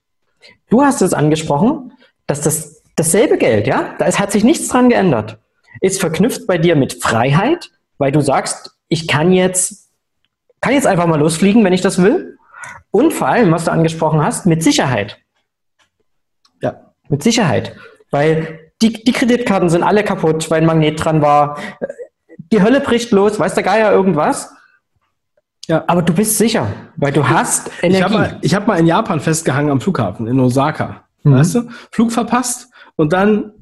Du 0.70 0.82
hast 0.82 1.02
es 1.02 1.12
angesprochen, 1.12 1.92
dass 2.26 2.40
das 2.40 2.77
dasselbe 2.98 3.38
Geld, 3.38 3.66
ja, 3.66 3.94
da 3.98 4.06
ist, 4.06 4.18
hat 4.18 4.32
sich 4.32 4.44
nichts 4.44 4.68
dran 4.68 4.88
geändert, 4.88 5.38
ist 5.80 6.00
verknüpft 6.00 6.46
bei 6.46 6.58
dir 6.58 6.76
mit 6.76 7.02
Freiheit, 7.02 7.70
weil 7.98 8.12
du 8.12 8.20
sagst, 8.20 8.76
ich 8.88 9.06
kann 9.06 9.32
jetzt, 9.32 9.90
kann 10.60 10.72
jetzt 10.72 10.86
einfach 10.86 11.06
mal 11.06 11.18
losfliegen, 11.18 11.64
wenn 11.64 11.72
ich 11.72 11.80
das 11.80 12.02
will. 12.02 12.36
Und 12.90 13.12
vor 13.12 13.28
allem, 13.28 13.52
was 13.52 13.64
du 13.64 13.72
angesprochen 13.72 14.22
hast, 14.22 14.46
mit 14.46 14.62
Sicherheit. 14.62 15.18
Ja. 16.62 16.92
Mit 17.08 17.22
Sicherheit. 17.22 17.76
Weil 18.10 18.72
die, 18.80 19.04
die 19.04 19.12
Kreditkarten 19.12 19.68
sind 19.68 19.82
alle 19.82 20.02
kaputt, 20.02 20.50
weil 20.50 20.62
ein 20.62 20.66
Magnet 20.66 21.04
dran 21.04 21.20
war. 21.22 21.58
Die 22.50 22.62
Hölle 22.62 22.80
bricht 22.80 23.12
los, 23.12 23.38
weiß 23.38 23.54
der 23.54 23.62
Geier 23.62 23.92
irgendwas. 23.92 24.52
Ja. 25.66 25.84
Aber 25.86 26.00
du 26.00 26.14
bist 26.14 26.38
sicher, 26.38 26.66
weil 26.96 27.12
du 27.12 27.28
hast 27.28 27.70
Energie. 27.82 27.98
Ich 27.98 28.02
habe 28.02 28.14
mal, 28.14 28.40
hab 28.42 28.66
mal 28.66 28.78
in 28.78 28.86
Japan 28.86 29.20
festgehangen 29.20 29.70
am 29.70 29.80
Flughafen, 29.80 30.26
in 30.26 30.40
Osaka. 30.40 31.04
Mhm. 31.24 31.34
Weißt 31.34 31.54
du? 31.56 31.68
Flug 31.92 32.10
verpasst 32.10 32.70
und 32.98 33.12
dann 33.12 33.52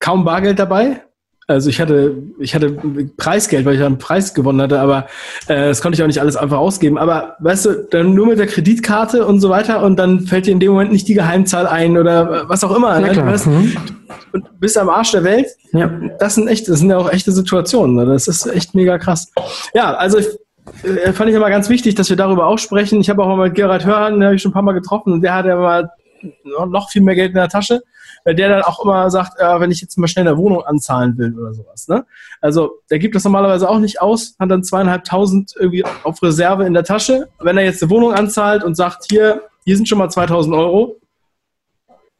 kaum 0.00 0.24
Bargeld 0.24 0.58
dabei. 0.58 1.02
Also 1.48 1.68
ich 1.68 1.80
hatte, 1.80 2.22
ich 2.38 2.54
hatte 2.54 2.70
Preisgeld, 3.16 3.66
weil 3.66 3.74
ich 3.74 3.82
einen 3.82 3.98
Preis 3.98 4.32
gewonnen 4.32 4.62
hatte, 4.62 4.80
aber 4.80 5.06
äh, 5.48 5.68
das 5.68 5.82
konnte 5.82 5.96
ich 5.96 6.02
auch 6.02 6.06
nicht 6.06 6.20
alles 6.20 6.36
einfach 6.36 6.58
ausgeben. 6.58 6.96
Aber 6.96 7.36
weißt 7.40 7.66
du, 7.66 7.86
dann 7.90 8.14
nur 8.14 8.28
mit 8.28 8.38
der 8.38 8.46
Kreditkarte 8.46 9.26
und 9.26 9.40
so 9.40 9.50
weiter 9.50 9.82
und 9.82 9.96
dann 9.96 10.20
fällt 10.20 10.46
dir 10.46 10.52
in 10.52 10.60
dem 10.60 10.72
Moment 10.72 10.92
nicht 10.92 11.08
die 11.08 11.14
Geheimzahl 11.14 11.66
ein 11.66 11.98
oder 11.98 12.48
was 12.48 12.64
auch 12.64 12.74
immer. 12.74 12.98
Ne? 13.00 13.14
Weißt, 13.14 13.48
mhm. 13.48 13.76
Und 14.32 14.60
bist 14.60 14.78
am 14.78 14.88
Arsch 14.88 15.10
der 15.10 15.24
Welt. 15.24 15.48
Ja. 15.72 15.90
Das 16.18 16.36
sind 16.36 16.48
echt, 16.48 16.68
das 16.68 16.78
sind 16.78 16.90
ja 16.90 16.96
auch 16.96 17.10
echte 17.10 17.32
Situationen. 17.32 17.96
Ne? 17.96 18.06
Das 18.06 18.28
ist 18.28 18.46
echt 18.46 18.74
mega 18.74 18.96
krass. 18.98 19.30
Ja, 19.74 19.94
also 19.94 20.18
ich, 20.18 20.28
äh, 20.84 21.12
fand 21.12 21.28
ich 21.28 21.36
immer 21.36 21.50
ganz 21.50 21.68
wichtig, 21.68 21.96
dass 21.96 22.08
wir 22.08 22.16
darüber 22.16 22.46
auch 22.46 22.58
sprechen. 22.58 23.00
Ich 23.00 23.10
habe 23.10 23.22
auch 23.22 23.36
mal 23.36 23.48
mit 23.48 23.56
Gerhard 23.56 23.84
Hörhan, 23.84 24.14
den 24.14 24.24
habe 24.24 24.36
ich 24.36 24.42
schon 24.42 24.52
ein 24.52 24.54
paar 24.54 24.62
Mal 24.62 24.72
getroffen, 24.72 25.12
und 25.12 25.22
der 25.22 25.34
hat 25.34 25.44
ja 25.44 25.56
mal 25.56 25.90
noch 26.68 26.90
viel 26.90 27.02
mehr 27.02 27.14
Geld 27.14 27.30
in 27.30 27.34
der 27.34 27.48
Tasche, 27.48 27.82
der 28.26 28.48
dann 28.48 28.62
auch 28.62 28.82
immer 28.82 29.10
sagt, 29.10 29.38
äh, 29.38 29.60
wenn 29.60 29.70
ich 29.70 29.80
jetzt 29.80 29.98
mal 29.98 30.06
schnell 30.06 30.26
eine 30.26 30.36
Wohnung 30.36 30.62
anzahlen 30.62 31.18
will 31.18 31.38
oder 31.38 31.54
sowas. 31.54 31.88
Ne? 31.88 32.04
Also 32.40 32.80
der 32.90 32.98
gibt 32.98 33.14
das 33.14 33.24
normalerweise 33.24 33.68
auch 33.68 33.78
nicht 33.78 34.00
aus, 34.00 34.36
hat 34.38 34.50
dann 34.50 34.64
zweieinhalbtausend 34.64 35.54
irgendwie 35.58 35.84
auf 36.04 36.22
Reserve 36.22 36.64
in 36.64 36.74
der 36.74 36.84
Tasche. 36.84 37.28
Wenn 37.40 37.56
er 37.56 37.64
jetzt 37.64 37.82
eine 37.82 37.90
Wohnung 37.90 38.12
anzahlt 38.12 38.64
und 38.64 38.74
sagt, 38.74 39.06
hier, 39.10 39.42
hier 39.64 39.76
sind 39.76 39.88
schon 39.88 39.98
mal 39.98 40.08
2000 40.08 40.54
Euro, 40.54 40.96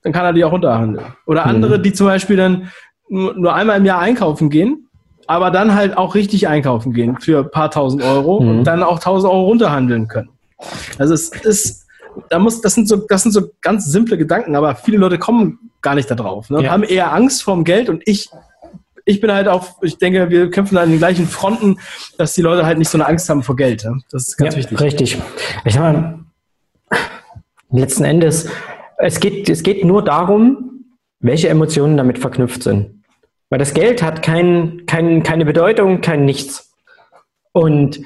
dann 0.02 0.12
kann 0.12 0.24
er 0.24 0.32
die 0.32 0.44
auch 0.44 0.52
runterhandeln. 0.52 1.14
Oder 1.26 1.46
andere, 1.46 1.78
mhm. 1.78 1.82
die 1.82 1.92
zum 1.92 2.06
Beispiel 2.06 2.36
dann 2.36 2.70
nur, 3.08 3.34
nur 3.34 3.54
einmal 3.54 3.78
im 3.78 3.84
Jahr 3.84 4.00
einkaufen 4.00 4.50
gehen 4.50 4.88
aber 5.26 5.50
dann 5.50 5.74
halt 5.74 5.96
auch 5.96 6.14
richtig 6.14 6.48
einkaufen 6.48 6.92
gehen 6.92 7.18
für 7.18 7.40
ein 7.44 7.50
paar 7.50 7.70
tausend 7.70 8.02
Euro 8.02 8.40
mhm. 8.40 8.48
und 8.48 8.64
dann 8.64 8.82
auch 8.82 8.98
tausend 8.98 9.32
Euro 9.32 9.44
runterhandeln 9.46 10.08
können. 10.08 10.30
Also 10.98 11.14
es 11.14 11.30
ist, 11.30 11.81
da 12.28 12.38
muss, 12.38 12.60
das 12.60 12.74
sind 12.74 12.88
so, 12.88 12.96
das 12.96 13.22
sind 13.22 13.32
so 13.32 13.50
ganz 13.60 13.86
simple 13.86 14.18
Gedanken, 14.18 14.56
aber 14.56 14.74
viele 14.74 14.98
Leute 14.98 15.18
kommen 15.18 15.70
gar 15.80 15.94
nicht 15.94 16.10
da 16.10 16.14
drauf, 16.14 16.50
ne? 16.50 16.62
Ja. 16.62 16.70
haben 16.70 16.82
eher 16.82 17.12
Angst 17.12 17.42
vorm 17.42 17.64
Geld 17.64 17.88
und 17.88 18.02
ich, 18.06 18.30
ich 19.04 19.20
bin 19.20 19.32
halt 19.32 19.48
auch, 19.48 19.82
ich 19.82 19.98
denke, 19.98 20.30
wir 20.30 20.50
kämpfen 20.50 20.78
an 20.78 20.90
den 20.90 20.98
gleichen 20.98 21.26
Fronten, 21.26 21.78
dass 22.18 22.34
die 22.34 22.42
Leute 22.42 22.64
halt 22.64 22.78
nicht 22.78 22.88
so 22.88 22.98
eine 22.98 23.06
Angst 23.06 23.28
haben 23.28 23.42
vor 23.42 23.56
Geld. 23.56 23.84
Ne? 23.84 24.00
Das 24.10 24.28
ist 24.28 24.36
ganz 24.36 24.54
ja, 24.54 24.60
wichtig. 24.60 24.80
Richtig. 24.80 25.18
Ich 25.64 25.78
mal, 25.78 26.20
letzten 27.70 28.04
Endes, 28.04 28.48
es 28.98 29.18
geht, 29.18 29.48
es 29.48 29.62
geht 29.62 29.84
nur 29.84 30.04
darum, 30.04 30.84
welche 31.18 31.48
Emotionen 31.48 31.96
damit 31.96 32.18
verknüpft 32.18 32.62
sind. 32.62 33.02
Weil 33.50 33.58
das 33.58 33.74
Geld 33.74 34.02
hat 34.02 34.22
kein, 34.22 34.84
kein, 34.86 35.22
keine 35.22 35.44
Bedeutung, 35.44 36.00
kein 36.00 36.24
Nichts. 36.24 36.72
Und 37.52 38.00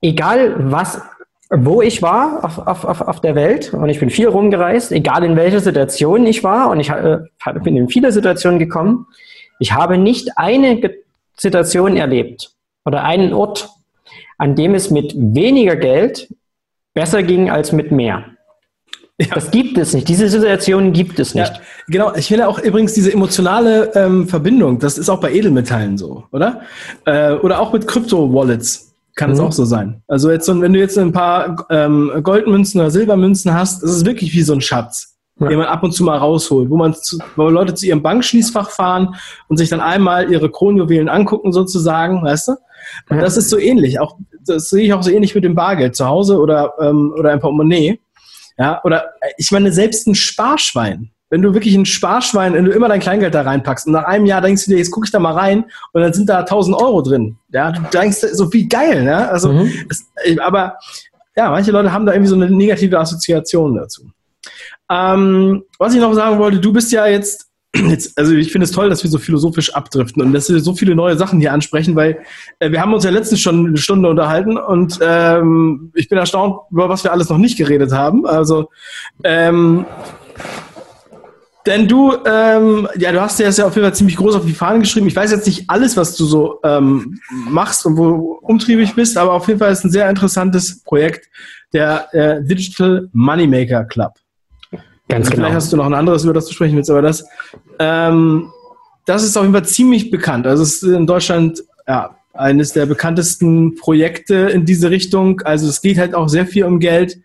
egal 0.00 0.54
was, 0.70 1.02
wo 1.50 1.80
ich 1.80 2.02
war 2.02 2.44
auf, 2.44 2.58
auf, 2.58 2.84
auf, 2.84 3.00
auf 3.00 3.20
der 3.20 3.34
Welt, 3.34 3.72
und 3.72 3.88
ich 3.88 4.00
bin 4.00 4.10
viel 4.10 4.28
rumgereist, 4.28 4.92
egal 4.92 5.24
in 5.24 5.36
welcher 5.36 5.60
Situation 5.60 6.26
ich 6.26 6.44
war, 6.44 6.70
und 6.70 6.80
ich 6.80 6.90
äh, 6.90 7.18
bin 7.62 7.76
in 7.76 7.88
viele 7.88 8.12
Situationen 8.12 8.58
gekommen, 8.58 9.06
ich 9.58 9.72
habe 9.72 9.98
nicht 9.98 10.36
eine 10.36 10.80
Situation 11.36 11.96
erlebt 11.96 12.50
oder 12.84 13.04
einen 13.04 13.32
Ort, 13.32 13.68
an 14.36 14.54
dem 14.54 14.74
es 14.74 14.90
mit 14.90 15.14
weniger 15.16 15.76
Geld 15.76 16.32
besser 16.94 17.22
ging 17.22 17.50
als 17.50 17.72
mit 17.72 17.92
mehr. 17.92 18.24
Ja. 19.20 19.34
Das 19.34 19.50
gibt 19.50 19.76
es 19.78 19.94
nicht. 19.94 20.08
Diese 20.08 20.28
Situation 20.28 20.92
gibt 20.92 21.18
es 21.18 21.34
nicht. 21.34 21.52
Ja, 21.52 21.60
genau. 21.88 22.14
Ich 22.14 22.28
finde 22.28 22.46
auch 22.46 22.60
übrigens 22.60 22.92
diese 22.92 23.12
emotionale 23.12 23.90
ähm, 23.96 24.28
Verbindung, 24.28 24.78
das 24.78 24.96
ist 24.96 25.08
auch 25.08 25.20
bei 25.20 25.32
Edelmetallen 25.32 25.98
so, 25.98 26.24
oder? 26.30 26.60
Äh, 27.04 27.32
oder 27.32 27.60
auch 27.60 27.72
mit 27.72 27.88
Krypto-Wallets 27.88 28.87
kann 29.18 29.32
es 29.32 29.38
mhm. 29.38 29.44
auch 29.44 29.52
so 29.52 29.64
sein. 29.64 30.02
Also 30.08 30.30
jetzt, 30.30 30.48
wenn 30.48 30.72
du 30.72 30.78
jetzt 30.78 30.96
ein 30.96 31.12
paar 31.12 31.66
ähm, 31.70 32.10
Goldmünzen 32.22 32.80
oder 32.80 32.90
Silbermünzen 32.90 33.52
hast, 33.52 33.82
das 33.82 33.90
ist 33.90 34.06
wirklich 34.06 34.32
wie 34.32 34.42
so 34.42 34.54
ein 34.54 34.60
Schatz, 34.62 35.18
ja. 35.38 35.48
den 35.48 35.58
man 35.58 35.66
ab 35.66 35.82
und 35.82 35.92
zu 35.92 36.04
mal 36.04 36.16
rausholt, 36.16 36.70
wo 36.70 36.76
man 36.76 36.94
zu, 36.94 37.18
wo 37.36 37.48
Leute 37.50 37.74
zu 37.74 37.86
ihrem 37.86 38.02
Bankschließfach 38.02 38.70
fahren 38.70 39.14
und 39.48 39.58
sich 39.58 39.68
dann 39.68 39.80
einmal 39.80 40.32
ihre 40.32 40.50
Kronjuwelen 40.50 41.10
angucken 41.10 41.52
sozusagen, 41.52 42.22
weißt 42.22 42.48
du? 42.48 42.52
Und 43.10 43.16
ja. 43.16 43.22
das 43.22 43.36
ist 43.36 43.50
so 43.50 43.58
ähnlich. 43.58 44.00
Auch 44.00 44.16
das 44.46 44.70
sehe 44.70 44.86
ich 44.86 44.92
auch 44.94 45.02
so 45.02 45.10
ähnlich 45.10 45.34
mit 45.34 45.44
dem 45.44 45.54
Bargeld 45.54 45.94
zu 45.94 46.06
Hause 46.06 46.38
oder 46.38 46.72
ähm, 46.80 47.12
oder 47.18 47.32
ein 47.32 47.40
Portemonnaie 47.40 48.00
ja, 48.58 48.80
oder 48.84 49.14
äh, 49.20 49.30
ich 49.38 49.50
meine, 49.50 49.72
selbst 49.72 50.06
ein 50.06 50.14
Sparschwein. 50.14 51.10
Wenn 51.30 51.42
du 51.42 51.54
wirklich 51.54 51.74
ein 51.74 51.86
Sparschwein, 51.86 52.54
wenn 52.54 52.64
du 52.64 52.70
immer 52.70 52.88
dein 52.88 53.00
Kleingeld 53.00 53.34
da 53.34 53.42
reinpackst 53.42 53.86
und 53.86 53.92
nach 53.92 54.04
einem 54.04 54.26
Jahr 54.26 54.40
denkst 54.40 54.64
du 54.64 54.70
dir, 54.70 54.78
jetzt 54.78 54.90
gucke 54.90 55.06
ich 55.06 55.12
da 55.12 55.18
mal 55.18 55.34
rein 55.34 55.64
und 55.92 56.00
dann 56.00 56.12
sind 56.12 56.28
da 56.28 56.40
1000 56.40 56.76
Euro 56.76 57.02
drin. 57.02 57.36
Ja, 57.50 57.72
du 57.72 57.82
denkst 57.92 58.18
so 58.32 58.52
wie 58.52 58.68
geil, 58.68 59.04
ne? 59.04 59.28
Also, 59.30 59.52
mhm. 59.52 59.72
das, 59.88 60.04
aber 60.40 60.78
ja, 61.36 61.50
manche 61.50 61.70
Leute 61.70 61.92
haben 61.92 62.06
da 62.06 62.12
irgendwie 62.12 62.30
so 62.30 62.34
eine 62.34 62.50
negative 62.50 62.98
Assoziation 62.98 63.76
dazu. 63.76 64.10
Ähm, 64.90 65.64
was 65.78 65.94
ich 65.94 66.00
noch 66.00 66.14
sagen 66.14 66.38
wollte, 66.38 66.58
du 66.58 66.72
bist 66.72 66.90
ja 66.92 67.06
jetzt 67.06 67.48
Jetzt, 67.88 68.16
also 68.18 68.32
ich 68.32 68.50
finde 68.50 68.64
es 68.64 68.72
toll, 68.72 68.88
dass 68.88 69.02
wir 69.02 69.10
so 69.10 69.18
philosophisch 69.18 69.74
abdriften 69.74 70.22
und 70.22 70.32
dass 70.32 70.48
wir 70.48 70.60
so 70.60 70.74
viele 70.74 70.94
neue 70.94 71.16
Sachen 71.16 71.38
hier 71.38 71.52
ansprechen, 71.52 71.94
weil 71.96 72.18
äh, 72.60 72.70
wir 72.70 72.80
haben 72.80 72.94
uns 72.94 73.04
ja 73.04 73.10
letztens 73.10 73.40
schon 73.40 73.66
eine 73.66 73.76
Stunde 73.76 74.08
unterhalten 74.08 74.56
und 74.56 74.98
ähm, 75.02 75.92
ich 75.94 76.08
bin 76.08 76.18
erstaunt, 76.18 76.60
über 76.70 76.88
was 76.88 77.04
wir 77.04 77.12
alles 77.12 77.28
noch 77.28 77.38
nicht 77.38 77.58
geredet 77.58 77.92
haben. 77.92 78.26
Also 78.26 78.70
ähm, 79.22 79.84
denn 81.68 81.86
du, 81.86 82.12
ähm, 82.24 82.88
ja, 82.98 83.12
du 83.12 83.20
hast 83.20 83.38
ja 83.38 83.48
auf 83.48 83.74
jeden 83.74 83.86
Fall 83.86 83.94
ziemlich 83.94 84.16
groß 84.16 84.34
auf 84.34 84.44
die 84.44 84.52
Fahnen 84.52 84.80
geschrieben. 84.80 85.06
Ich 85.06 85.16
weiß 85.16 85.30
jetzt 85.30 85.46
nicht 85.46 85.68
alles, 85.68 85.96
was 85.96 86.16
du 86.16 86.24
so 86.24 86.60
ähm, 86.64 87.20
machst 87.30 87.86
und 87.86 87.96
wo 87.96 88.38
umtriebig 88.42 88.94
bist, 88.94 89.16
aber 89.16 89.32
auf 89.32 89.46
jeden 89.48 89.60
Fall 89.60 89.70
ist 89.70 89.84
ein 89.84 89.90
sehr 89.90 90.08
interessantes 90.08 90.82
Projekt, 90.82 91.28
der 91.72 92.12
äh, 92.14 92.42
Digital 92.42 93.08
Moneymaker 93.12 93.84
Club. 93.84 94.14
Ganz 95.08 95.26
also 95.26 95.30
genau. 95.30 95.34
Vielleicht 95.34 95.54
hast 95.56 95.72
du 95.72 95.76
noch 95.76 95.86
ein 95.86 95.94
anderes, 95.94 96.24
über 96.24 96.34
das 96.34 96.46
du 96.46 96.54
sprechen 96.54 96.76
willst, 96.76 96.90
aber 96.90 97.02
das, 97.02 97.24
ähm, 97.78 98.50
das 99.06 99.22
ist 99.22 99.36
auf 99.36 99.44
jeden 99.44 99.54
Fall 99.54 99.66
ziemlich 99.66 100.10
bekannt. 100.10 100.46
Also 100.46 100.62
es 100.62 100.82
ist 100.82 100.84
in 100.84 101.06
Deutschland 101.06 101.62
ja, 101.86 102.16
eines 102.32 102.72
der 102.72 102.86
bekanntesten 102.86 103.74
Projekte 103.76 104.34
in 104.34 104.64
diese 104.64 104.90
Richtung. 104.90 105.40
Also 105.42 105.68
es 105.68 105.80
geht 105.80 105.98
halt 105.98 106.14
auch 106.14 106.28
sehr 106.28 106.46
viel 106.46 106.64
um 106.64 106.78
Geld. 106.78 107.18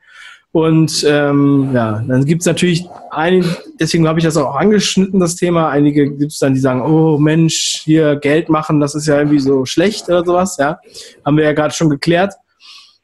Und 0.54 1.04
ähm, 1.10 1.72
ja, 1.74 2.04
dann 2.08 2.26
gibt 2.26 2.43
es 2.43 2.45
natürlich 2.45 2.86
einige, 3.10 3.58
deswegen 3.80 4.08
habe 4.08 4.20
ich 4.20 4.26
das 4.26 4.38
auch 4.38 4.56
angeschnitten, 4.56 5.20
das 5.20 5.36
Thema. 5.36 5.70
Einige 5.70 6.08
gibt 6.12 6.32
es 6.32 6.38
dann, 6.38 6.54
die 6.54 6.60
sagen, 6.60 6.84
oh 6.84 7.18
Mensch, 7.18 7.82
hier 7.84 8.18
Geld 8.18 8.49
machen, 8.49 8.80
das 8.80 8.93
ist 8.93 9.08
ja 9.08 9.18
irgendwie 9.18 9.39
so 9.39 9.66
schlecht 9.66 10.08
oder 10.10 10.24
sowas, 10.24 10.58
ja. 10.58 10.78
Haben 11.26 11.38
wir 11.38 11.43
ja 11.45 11.54
gerade 11.54 11.74
schon 11.74 11.89
geklärt. 11.89 12.36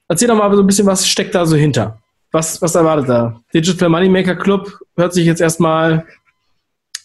Erzähl 0.08 0.28
doch 0.28 0.36
mal 0.36 0.56
so 0.56 0.62
ein 0.62 0.68
bisschen, 0.68 0.86
was 0.86 1.08
steckt 1.08 1.34
da 1.34 1.44
so 1.44 1.56
hinter? 1.56 1.98
Was, 2.32 2.62
was 2.62 2.76
erwartet 2.76 3.10
da? 3.10 3.42
Digital 3.52 3.90
Moneymaker 3.90 4.36
Club 4.36 4.72
hört 4.96 5.14
sich 5.14 5.26
jetzt 5.26 5.42
erstmal 5.42 6.06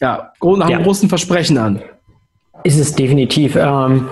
ja, 0.03 0.31
nach 0.43 0.67
einem 0.67 0.79
ja. 0.79 0.83
großen 0.83 1.09
Versprechen 1.09 1.57
an. 1.57 1.81
Ist 2.65 2.79
es 2.79 2.95
definitiv. 2.95 3.57
Ähm, 3.57 4.09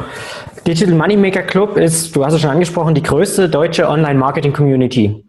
Digital 0.66 0.95
Moneymaker 0.95 1.43
Club 1.43 1.76
ist, 1.76 2.16
du 2.16 2.24
hast 2.24 2.33
es 2.33 2.41
schon 2.41 2.51
angesprochen, 2.51 2.95
die 2.95 3.03
größte 3.03 3.51
deutsche 3.51 3.87
Online-Marketing-Community, 3.87 5.22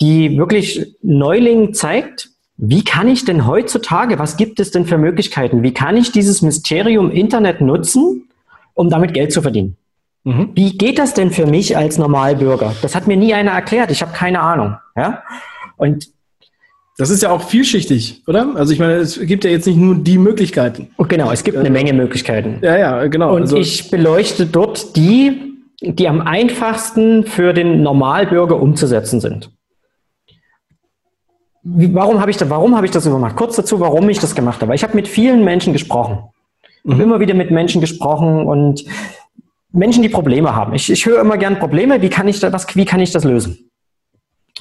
die 0.00 0.36
wirklich 0.36 0.96
Neuling 1.02 1.74
zeigt, 1.74 2.30
wie 2.56 2.84
kann 2.84 3.08
ich 3.08 3.24
denn 3.24 3.46
heutzutage, 3.46 4.18
was 4.18 4.36
gibt 4.36 4.60
es 4.60 4.70
denn 4.70 4.86
für 4.86 4.98
Möglichkeiten, 4.98 5.62
wie 5.62 5.74
kann 5.74 5.96
ich 5.96 6.12
dieses 6.12 6.42
Mysterium 6.42 7.10
Internet 7.10 7.60
nutzen, 7.60 8.28
um 8.74 8.90
damit 8.90 9.14
Geld 9.14 9.32
zu 9.32 9.42
verdienen? 9.42 9.76
Mhm. 10.24 10.50
Wie 10.54 10.76
geht 10.76 10.98
das 10.98 11.14
denn 11.14 11.30
für 11.30 11.46
mich 11.46 11.76
als 11.76 11.98
Normalbürger? 11.98 12.74
Das 12.82 12.94
hat 12.94 13.06
mir 13.06 13.16
nie 13.16 13.34
einer 13.34 13.50
erklärt. 13.52 13.90
Ich 13.90 14.02
habe 14.02 14.12
keine 14.12 14.40
Ahnung. 14.40 14.76
Ja? 14.96 15.22
Und 15.76 16.08
das 16.98 17.10
ist 17.10 17.22
ja 17.22 17.30
auch 17.30 17.42
vielschichtig, 17.42 18.22
oder? 18.26 18.54
Also 18.54 18.72
ich 18.72 18.78
meine, 18.78 18.94
es 18.94 19.18
gibt 19.18 19.44
ja 19.44 19.50
jetzt 19.50 19.66
nicht 19.66 19.78
nur 19.78 19.96
die 19.96 20.18
Möglichkeiten. 20.18 20.90
Und 20.96 21.08
genau, 21.08 21.32
es 21.32 21.42
gibt 21.42 21.56
eine 21.56 21.70
Menge 21.70 21.92
Möglichkeiten. 21.94 22.58
Ja, 22.62 22.76
ja, 22.76 23.06
genau. 23.06 23.34
Und 23.34 23.42
also 23.42 23.56
ich 23.56 23.90
beleuchte 23.90 24.46
dort 24.46 24.94
die, 24.94 25.56
die 25.80 26.06
am 26.06 26.20
einfachsten 26.20 27.24
für 27.24 27.54
den 27.54 27.82
Normalbürger 27.82 28.60
umzusetzen 28.60 29.20
sind. 29.20 29.50
Warum 31.64 32.20
habe 32.20 32.30
ich, 32.30 32.36
da, 32.36 32.50
warum 32.50 32.76
hab 32.76 32.84
ich 32.84 32.90
das 32.90 33.04
gemacht? 33.04 33.36
Kurz 33.36 33.56
dazu, 33.56 33.78
warum 33.78 34.08
ich 34.08 34.18
das 34.18 34.34
gemacht 34.34 34.60
habe. 34.62 34.74
Ich 34.74 34.82
habe 34.82 34.96
mit 34.96 35.06
vielen 35.06 35.44
Menschen 35.44 35.72
gesprochen. 35.72 36.18
Ich 36.62 36.90
habe 36.90 36.96
mhm. 36.96 37.00
immer 37.00 37.20
wieder 37.20 37.34
mit 37.34 37.50
Menschen 37.50 37.80
gesprochen 37.80 38.46
und 38.46 38.84
Menschen, 39.70 40.02
die 40.02 40.08
Probleme 40.08 40.54
haben. 40.54 40.74
Ich, 40.74 40.90
ich 40.90 41.06
höre 41.06 41.20
immer 41.20 41.38
gern 41.38 41.58
Probleme. 41.58 42.02
Wie 42.02 42.10
kann 42.10 42.28
ich 42.28 42.40
das, 42.40 42.76
wie 42.76 42.84
kann 42.84 43.00
ich 43.00 43.12
das 43.12 43.24
lösen? 43.24 43.70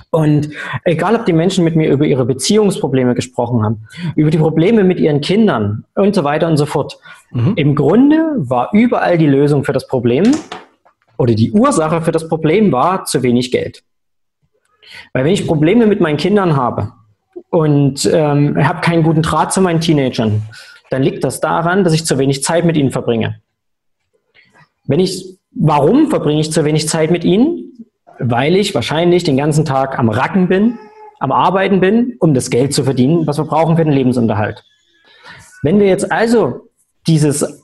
Und 0.10 0.49
egal, 0.84 1.16
ob 1.16 1.26
die 1.26 1.34
Menschen 1.34 1.64
mit 1.64 1.76
mir 1.76 1.89
über 1.89 2.06
ihre 2.06 2.26
Beziehungsprobleme 2.26 3.16
gesprochen 3.16 3.64
haben, 3.64 3.88
über 4.16 4.30
die 4.30 4.38
Probleme 4.38 4.84
mit 4.84 4.99
ihren 4.99 5.22
Kindern 5.22 5.86
und 5.95 6.16
so 6.16 6.24
weiter 6.24 6.47
und 6.47 6.58
so 6.58 6.66
fort. 6.66 6.97
Mhm. 7.32 7.54
Im 7.56 7.76
Grunde 7.76 8.36
war 8.38 8.70
überall 8.74 9.18
die 9.18 9.28
Lösung 9.28 9.64
für 9.64 9.74
das 9.74 9.88
Problem 9.88 10.24
oder 11.18 11.34
die 11.34 11.52
Ursache 11.52 12.02
für 12.02 12.12
das 12.12 12.28
Problem 12.28 12.72
war 12.72 13.06
zu 13.06 13.24
wenig 13.24 13.52
Geld. 13.52 13.84
Weil 15.13 15.25
wenn 15.25 15.33
ich 15.33 15.47
Probleme 15.47 15.87
mit 15.87 16.01
meinen 16.01 16.17
Kindern 16.17 16.55
habe 16.55 16.93
und 17.49 18.09
ähm, 18.11 18.57
habe 18.67 18.81
keinen 18.81 19.03
guten 19.03 19.21
Draht 19.21 19.53
zu 19.53 19.61
meinen 19.61 19.81
Teenagern, 19.81 20.43
dann 20.89 21.03
liegt 21.03 21.23
das 21.23 21.39
daran, 21.39 21.83
dass 21.83 21.93
ich 21.93 22.05
zu 22.05 22.17
wenig 22.17 22.43
Zeit 22.43 22.65
mit 22.65 22.77
ihnen 22.77 22.91
verbringe. 22.91 23.41
Wenn 24.85 24.99
ich, 24.99 25.37
warum 25.51 26.09
verbringe 26.09 26.41
ich 26.41 26.51
zu 26.51 26.65
wenig 26.65 26.87
Zeit 26.89 27.11
mit 27.11 27.23
ihnen? 27.23 27.87
Weil 28.19 28.55
ich 28.55 28.75
wahrscheinlich 28.75 29.23
den 29.23 29.37
ganzen 29.37 29.65
Tag 29.65 29.97
am 29.97 30.09
Racken 30.09 30.47
bin, 30.47 30.77
am 31.19 31.31
Arbeiten 31.31 31.79
bin, 31.79 32.17
um 32.19 32.33
das 32.33 32.49
Geld 32.49 32.73
zu 32.73 32.83
verdienen, 32.83 33.25
was 33.25 33.37
wir 33.37 33.45
brauchen 33.45 33.77
für 33.77 33.85
den 33.85 33.93
Lebensunterhalt. 33.93 34.63
Wenn 35.63 35.79
wir 35.79 35.87
jetzt 35.87 36.11
also 36.11 36.69
dieses 37.07 37.63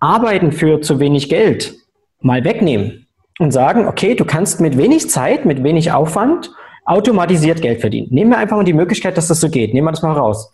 Arbeiten 0.00 0.52
für 0.52 0.80
zu 0.80 1.00
wenig 1.00 1.28
Geld 1.28 1.74
mal 2.20 2.44
wegnehmen 2.44 3.07
und 3.38 3.52
sagen, 3.52 3.86
okay, 3.86 4.14
du 4.14 4.24
kannst 4.24 4.60
mit 4.60 4.76
wenig 4.76 5.08
Zeit, 5.10 5.44
mit 5.44 5.62
wenig 5.62 5.92
Aufwand 5.92 6.50
automatisiert 6.84 7.60
Geld 7.60 7.80
verdienen. 7.80 8.08
Nehmen 8.10 8.30
wir 8.30 8.38
einfach 8.38 8.56
mal 8.56 8.64
die 8.64 8.72
Möglichkeit, 8.72 9.16
dass 9.16 9.28
das 9.28 9.40
so 9.40 9.48
geht. 9.48 9.74
Nehmen 9.74 9.86
wir 9.86 9.92
das 9.92 10.02
mal 10.02 10.12
raus. 10.12 10.50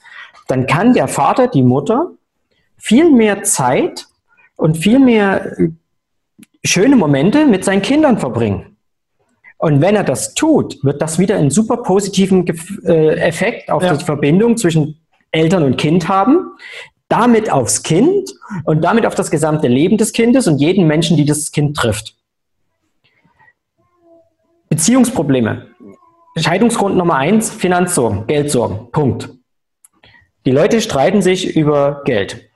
Dann 0.49 0.67
kann 0.67 0.93
der 0.93 1.09
Vater, 1.09 1.47
die 1.47 1.63
Mutter 1.63 2.11
viel 2.77 3.11
mehr 3.11 3.45
Zeit 3.45 4.07
und 4.57 4.77
viel 4.77 4.99
mehr 4.99 5.59
äh, 5.59 5.71
schöne 6.65 6.97
Momente 6.97 7.47
mit 7.47 7.65
seinen 7.65 7.83
Kindern 7.83 8.19
verbringen. 8.19 8.77
Und 9.59 9.81
wenn 9.81 9.97
er 9.97 10.05
das 10.05 10.35
tut, 10.35 10.83
wird 10.85 11.01
das 11.01 11.19
wieder 11.19 11.37
einen 11.37 11.51
super 11.51 11.79
positiven 11.79 12.47
äh, 12.85 13.17
Effekt 13.17 13.71
auf 13.71 13.83
ja. 13.83 13.97
die 13.97 14.05
Verbindung 14.05 14.57
zwischen 14.57 15.01
Eltern 15.31 15.63
und 15.63 15.77
Kind 15.77 16.09
haben, 16.09 16.51
damit 17.09 17.51
aufs 17.51 17.83
Kind 17.83 18.35
und 18.65 18.83
damit 18.83 19.07
auf 19.07 19.15
das 19.15 19.31
gesamte 19.31 19.69
Leben 19.69 19.97
des 19.97 20.13
Kindes 20.13 20.49
und 20.49 20.59
jeden 20.59 20.87
Menschen, 20.87 21.17
die 21.17 21.25
das 21.25 21.53
Kind 21.53 21.77
trifft. 21.77 22.17
Beziehungsprobleme. 24.75 25.69
Scheidungsgrund 26.37 26.97
Nummer 26.97 27.15
eins, 27.15 27.49
Finanzsorgen, 27.49 28.27
Geldsorgen. 28.27 28.91
Punkt. 28.91 29.31
Die 30.47 30.51
Leute 30.51 30.81
streiten 30.81 31.23
sich 31.23 31.57
über 31.57 32.03
Geld. 32.05 32.51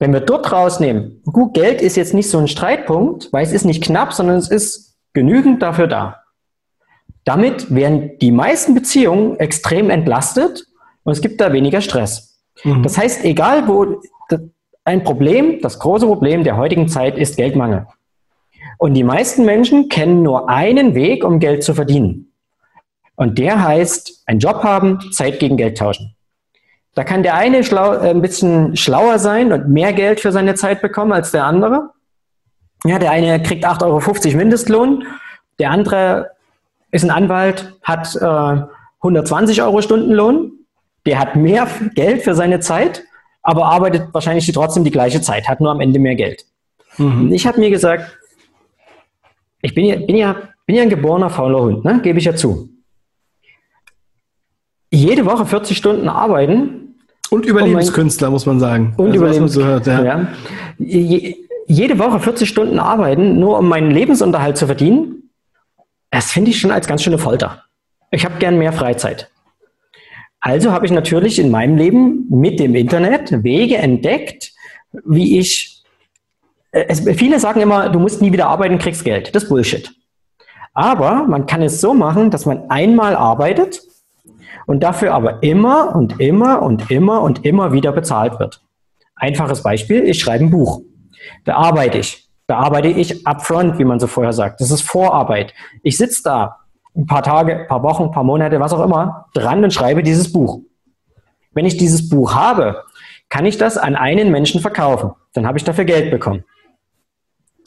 Wenn 0.00 0.12
wir 0.12 0.20
dort 0.20 0.50
rausnehmen, 0.50 1.22
gut, 1.24 1.54
Geld 1.54 1.82
ist 1.82 1.96
jetzt 1.96 2.14
nicht 2.14 2.28
so 2.28 2.38
ein 2.38 2.48
Streitpunkt, 2.48 3.32
weil 3.32 3.44
es 3.44 3.52
ist 3.52 3.64
nicht 3.64 3.84
knapp, 3.84 4.12
sondern 4.12 4.38
es 4.38 4.50
ist 4.50 4.96
genügend 5.12 5.62
dafür 5.62 5.86
da. 5.86 6.16
Damit 7.24 7.72
werden 7.72 8.18
die 8.18 8.32
meisten 8.32 8.74
Beziehungen 8.74 9.38
extrem 9.38 9.88
entlastet 9.88 10.66
und 11.04 11.12
es 11.12 11.20
gibt 11.20 11.40
da 11.40 11.52
weniger 11.52 11.80
Stress. 11.80 12.42
Mhm. 12.64 12.82
Das 12.82 12.98
heißt, 12.98 13.24
egal 13.24 13.68
wo 13.68 14.00
ein 14.84 15.04
Problem, 15.04 15.60
das 15.60 15.78
große 15.78 16.06
Problem 16.06 16.42
der 16.42 16.56
heutigen 16.56 16.88
Zeit 16.88 17.16
ist 17.16 17.36
Geldmangel. 17.36 17.86
Und 18.80 18.94
die 18.94 19.04
meisten 19.04 19.44
Menschen 19.44 19.90
kennen 19.90 20.22
nur 20.22 20.48
einen 20.48 20.94
Weg, 20.94 21.22
um 21.22 21.38
Geld 21.38 21.62
zu 21.62 21.74
verdienen. 21.74 22.32
Und 23.14 23.36
der 23.36 23.62
heißt, 23.62 24.22
einen 24.24 24.40
Job 24.40 24.64
haben, 24.64 24.98
Zeit 25.12 25.38
gegen 25.38 25.58
Geld 25.58 25.76
tauschen. 25.76 26.16
Da 26.94 27.04
kann 27.04 27.22
der 27.22 27.34
eine 27.34 27.62
schlau, 27.62 27.92
äh, 27.92 28.08
ein 28.08 28.22
bisschen 28.22 28.78
schlauer 28.78 29.18
sein 29.18 29.52
und 29.52 29.68
mehr 29.68 29.92
Geld 29.92 30.20
für 30.20 30.32
seine 30.32 30.54
Zeit 30.54 30.80
bekommen 30.80 31.12
als 31.12 31.30
der 31.30 31.44
andere. 31.44 31.90
Ja, 32.86 32.98
der 32.98 33.10
eine 33.10 33.42
kriegt 33.42 33.66
8,50 33.66 34.28
Euro 34.28 34.36
Mindestlohn, 34.38 35.04
der 35.58 35.72
andere 35.72 36.30
ist 36.90 37.04
ein 37.04 37.10
Anwalt, 37.10 37.74
hat 37.82 38.16
äh, 38.16 38.62
120 39.02 39.62
Euro 39.62 39.82
Stundenlohn, 39.82 40.52
der 41.04 41.18
hat 41.18 41.36
mehr 41.36 41.68
Geld 41.94 42.22
für 42.22 42.34
seine 42.34 42.60
Zeit, 42.60 43.04
aber 43.42 43.66
arbeitet 43.66 44.08
wahrscheinlich 44.12 44.50
trotzdem 44.50 44.84
die 44.84 44.90
gleiche 44.90 45.20
Zeit, 45.20 45.50
hat 45.50 45.60
nur 45.60 45.70
am 45.70 45.82
Ende 45.82 45.98
mehr 45.98 46.14
Geld. 46.14 46.46
Mhm. 46.96 47.30
Ich 47.30 47.46
habe 47.46 47.60
mir 47.60 47.68
gesagt, 47.68 48.19
ich 49.62 49.74
bin 49.74 49.84
ja, 49.86 49.96
bin 49.96 50.16
ja, 50.16 50.36
bin 50.66 50.76
ja 50.76 50.82
ein 50.82 50.90
geborener 50.90 51.30
fauler 51.30 51.60
Hund, 51.60 51.84
ne? 51.84 52.00
gebe 52.02 52.18
ich 52.18 52.24
ja 52.24 52.34
zu. 52.34 52.70
Jede 54.90 55.24
Woche 55.24 55.46
40 55.46 55.76
Stunden 55.76 56.08
arbeiten. 56.08 56.96
Und 57.30 57.46
Überlebenskünstler, 57.46 58.28
um 58.28 58.32
mein, 58.32 58.34
muss 58.34 58.46
man 58.46 58.60
sagen. 58.60 58.94
Und 58.96 59.08
also, 59.08 59.18
Überlebenskünstler. 59.18 59.84
So 59.84 59.90
ja. 60.02 60.28
ja. 60.78 61.34
jede 61.66 61.98
Woche 61.98 62.18
40 62.18 62.48
Stunden 62.48 62.78
arbeiten, 62.78 63.38
nur 63.38 63.58
um 63.58 63.68
meinen 63.68 63.92
Lebensunterhalt 63.92 64.56
zu 64.56 64.66
verdienen, 64.66 65.30
das 66.10 66.32
finde 66.32 66.50
ich 66.50 66.58
schon 66.58 66.72
als 66.72 66.88
ganz 66.88 67.02
schöne 67.02 67.18
Folter. 67.18 67.64
Ich 68.10 68.24
habe 68.24 68.38
gern 68.38 68.58
mehr 68.58 68.72
Freizeit. 68.72 69.30
Also 70.40 70.72
habe 70.72 70.86
ich 70.86 70.92
natürlich 70.92 71.38
in 71.38 71.50
meinem 71.50 71.76
Leben 71.76 72.26
mit 72.30 72.58
dem 72.58 72.74
Internet 72.74 73.44
Wege 73.44 73.76
entdeckt, 73.76 74.52
wie 75.04 75.38
ich 75.38 75.79
es, 76.72 77.00
viele 77.00 77.40
sagen 77.40 77.60
immer, 77.60 77.88
du 77.88 77.98
musst 77.98 78.22
nie 78.22 78.32
wieder 78.32 78.48
arbeiten, 78.48 78.78
kriegst 78.78 79.04
Geld. 79.04 79.34
Das 79.34 79.44
ist 79.44 79.48
Bullshit. 79.48 79.90
Aber 80.72 81.24
man 81.26 81.46
kann 81.46 81.62
es 81.62 81.80
so 81.80 81.94
machen, 81.94 82.30
dass 82.30 82.46
man 82.46 82.70
einmal 82.70 83.16
arbeitet 83.16 83.82
und 84.66 84.82
dafür 84.82 85.14
aber 85.14 85.42
immer 85.42 85.94
und 85.96 86.20
immer 86.20 86.62
und 86.62 86.90
immer 86.90 87.22
und 87.22 87.44
immer 87.44 87.72
wieder 87.72 87.92
bezahlt 87.92 88.38
wird. 88.38 88.62
Einfaches 89.16 89.62
Beispiel, 89.62 90.04
ich 90.04 90.20
schreibe 90.20 90.44
ein 90.44 90.50
Buch. 90.50 90.82
Da 91.44 91.56
arbeite 91.56 91.98
ich. 91.98 92.28
Da 92.46 92.58
arbeite 92.58 92.88
ich 92.88 93.26
upfront, 93.26 93.78
wie 93.78 93.84
man 93.84 94.00
so 94.00 94.06
vorher 94.06 94.32
sagt. 94.32 94.60
Das 94.60 94.70
ist 94.70 94.82
Vorarbeit. 94.82 95.54
Ich 95.82 95.96
sitze 95.96 96.22
da 96.24 96.56
ein 96.96 97.06
paar 97.06 97.22
Tage, 97.22 97.60
ein 97.60 97.68
paar 97.68 97.82
Wochen, 97.82 98.04
ein 98.04 98.10
paar 98.10 98.24
Monate, 98.24 98.58
was 98.60 98.72
auch 98.72 98.84
immer, 98.84 99.26
dran 99.34 99.62
und 99.62 99.72
schreibe 99.72 100.02
dieses 100.02 100.32
Buch. 100.32 100.60
Wenn 101.52 101.66
ich 101.66 101.76
dieses 101.76 102.08
Buch 102.08 102.34
habe, 102.34 102.84
kann 103.28 103.46
ich 103.46 103.58
das 103.58 103.76
an 103.76 103.94
einen 103.96 104.30
Menschen 104.30 104.60
verkaufen. 104.60 105.12
Dann 105.32 105.46
habe 105.46 105.58
ich 105.58 105.64
dafür 105.64 105.84
Geld 105.84 106.10
bekommen. 106.10 106.44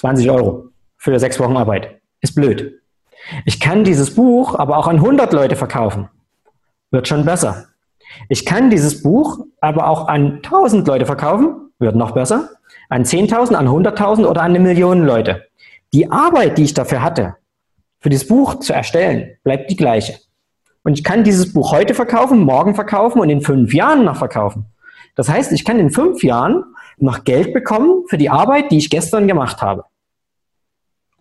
20 0.04 0.30
Euro 0.30 0.66
für 0.98 1.18
sechs 1.18 1.40
Wochen 1.40 1.56
Arbeit. 1.56 2.02
Ist 2.20 2.36
blöd. 2.36 2.82
Ich 3.46 3.62
kann 3.62 3.86
dieses 3.86 4.14
Buch 4.14 4.54
aber 4.60 4.76
auch 4.76 4.88
an 4.88 4.98
100 4.98 5.32
Leute 5.32 5.56
verkaufen. 5.56 6.10
Wird 6.92 7.08
schon 7.08 7.24
besser. 7.24 7.68
Ich 8.28 8.46
kann 8.46 8.70
dieses 8.70 9.02
Buch 9.02 9.46
aber 9.62 9.88
auch 9.88 10.10
an 10.10 10.42
1000 10.44 10.86
Leute 10.90 11.06
verkaufen. 11.06 11.70
Wird 11.80 11.96
noch 11.96 12.12
besser. 12.12 12.50
An 12.90 13.06
10.000, 13.06 13.54
an 13.54 13.70
100.000 13.70 14.26
oder 14.26 14.42
an 14.42 14.52
eine 14.52 14.60
Million 14.60 15.06
Leute. 15.06 15.46
Die 15.94 16.12
Arbeit, 16.12 16.58
die 16.58 16.66
ich 16.66 16.74
dafür 16.74 17.02
hatte, 17.02 17.38
für 18.02 18.10
dieses 18.10 18.28
Buch 18.28 18.60
zu 18.60 18.74
erstellen, 18.74 19.38
bleibt 19.46 19.72
die 19.72 19.78
gleiche. 19.78 20.20
Und 20.84 21.00
ich 21.00 21.06
kann 21.06 21.24
dieses 21.24 21.54
Buch 21.54 21.72
heute 21.72 21.94
verkaufen, 21.94 22.40
morgen 22.40 22.76
verkaufen 22.76 23.22
und 23.22 23.30
in 23.30 23.40
fünf 23.40 23.74
Jahren 23.74 24.04
noch 24.04 24.18
verkaufen. 24.18 24.66
Das 25.16 25.30
heißt, 25.30 25.54
ich 25.54 25.64
kann 25.64 25.80
in 25.80 25.92
fünf 25.92 26.24
Jahren 26.24 26.66
noch 26.98 27.24
Geld 27.24 27.54
bekommen 27.54 28.04
für 28.10 28.18
die 28.18 28.30
Arbeit, 28.30 28.70
die 28.70 28.80
ich 28.80 28.90
gestern 28.90 29.30
gemacht 29.30 29.62
habe 29.62 29.86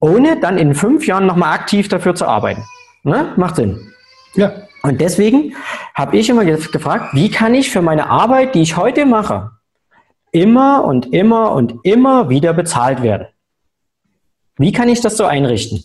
ohne 0.03 0.38
dann 0.38 0.59
in 0.59 0.74
fünf 0.74 1.07
Jahren 1.07 1.26
nochmal 1.26 1.55
aktiv 1.55 1.88
dafür 1.88 2.14
zu 2.14 2.26
arbeiten. 2.26 2.64
Ne? 3.05 3.32
Macht 3.36 3.57
Sinn. 3.57 3.92
Ja. 4.34 4.53
Und 4.82 5.00
deswegen 5.00 5.55
habe 5.94 6.16
ich 6.16 6.28
immer 6.28 6.44
gefragt, 6.44 7.14
wie 7.14 7.30
kann 7.30 7.55
ich 7.55 7.70
für 7.70 7.82
meine 7.82 8.11
Arbeit, 8.11 8.57
die 8.57 8.62
ich 8.62 8.76
heute 8.76 9.07
mache, 9.07 9.53
immer 10.32 10.84
und 10.84 11.14
immer 11.14 11.53
und 11.53 11.76
immer 11.84 12.28
wieder 12.28 12.53
bezahlt 12.53 13.03
werden? 13.03 13.28
Wie 14.59 14.72
kann 14.72 14.88
ich 14.88 15.00
das 15.00 15.16
so 15.16 15.24
einrichten? 15.24 15.84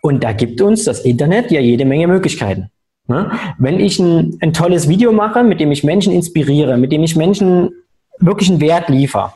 Und 0.00 0.22
da 0.22 0.32
gibt 0.32 0.60
uns 0.60 0.84
das 0.84 1.00
Internet 1.00 1.50
ja 1.50 1.60
jede 1.60 1.84
Menge 1.84 2.06
Möglichkeiten. 2.06 2.70
Ne? 3.08 3.32
Wenn 3.58 3.80
ich 3.80 3.98
ein, 3.98 4.38
ein 4.40 4.52
tolles 4.52 4.88
Video 4.88 5.10
mache, 5.10 5.42
mit 5.42 5.58
dem 5.58 5.72
ich 5.72 5.82
Menschen 5.82 6.12
inspiriere, 6.12 6.76
mit 6.76 6.92
dem 6.92 7.02
ich 7.02 7.16
Menschen 7.16 7.72
wirklich 8.20 8.48
einen 8.48 8.60
Wert 8.60 8.88
liefere, 8.88 9.32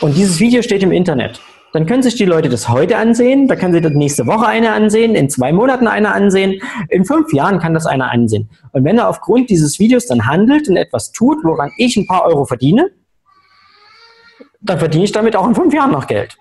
und 0.00 0.16
dieses 0.16 0.38
Video 0.38 0.62
steht 0.62 0.84
im 0.84 0.92
Internet, 0.92 1.40
dann 1.72 1.86
können 1.86 2.02
sich 2.02 2.16
die 2.16 2.26
Leute 2.26 2.48
das 2.48 2.68
heute 2.68 2.98
ansehen, 2.98 3.48
da 3.48 3.56
kann 3.56 3.72
sich 3.72 3.82
das 3.82 3.92
nächste 3.92 4.26
Woche 4.26 4.46
einer 4.46 4.72
ansehen, 4.72 5.14
in 5.14 5.30
zwei 5.30 5.52
Monaten 5.52 5.86
einer 5.86 6.14
ansehen, 6.14 6.60
in 6.88 7.04
fünf 7.04 7.32
Jahren 7.32 7.58
kann 7.58 7.72
das 7.72 7.86
einer 7.86 8.10
ansehen. 8.10 8.50
Und 8.72 8.84
wenn 8.84 8.98
er 8.98 9.08
aufgrund 9.08 9.48
dieses 9.48 9.78
Videos 9.78 10.06
dann 10.06 10.26
handelt 10.26 10.68
und 10.68 10.76
etwas 10.76 11.12
tut, 11.12 11.38
woran 11.44 11.70
ich 11.78 11.96
ein 11.96 12.06
paar 12.06 12.24
Euro 12.26 12.44
verdiene, 12.44 12.90
dann 14.60 14.78
verdiene 14.78 15.04
ich 15.04 15.12
damit 15.12 15.34
auch 15.34 15.48
in 15.48 15.54
fünf 15.54 15.72
Jahren 15.72 15.92
noch 15.92 16.06
Geld. 16.06 16.36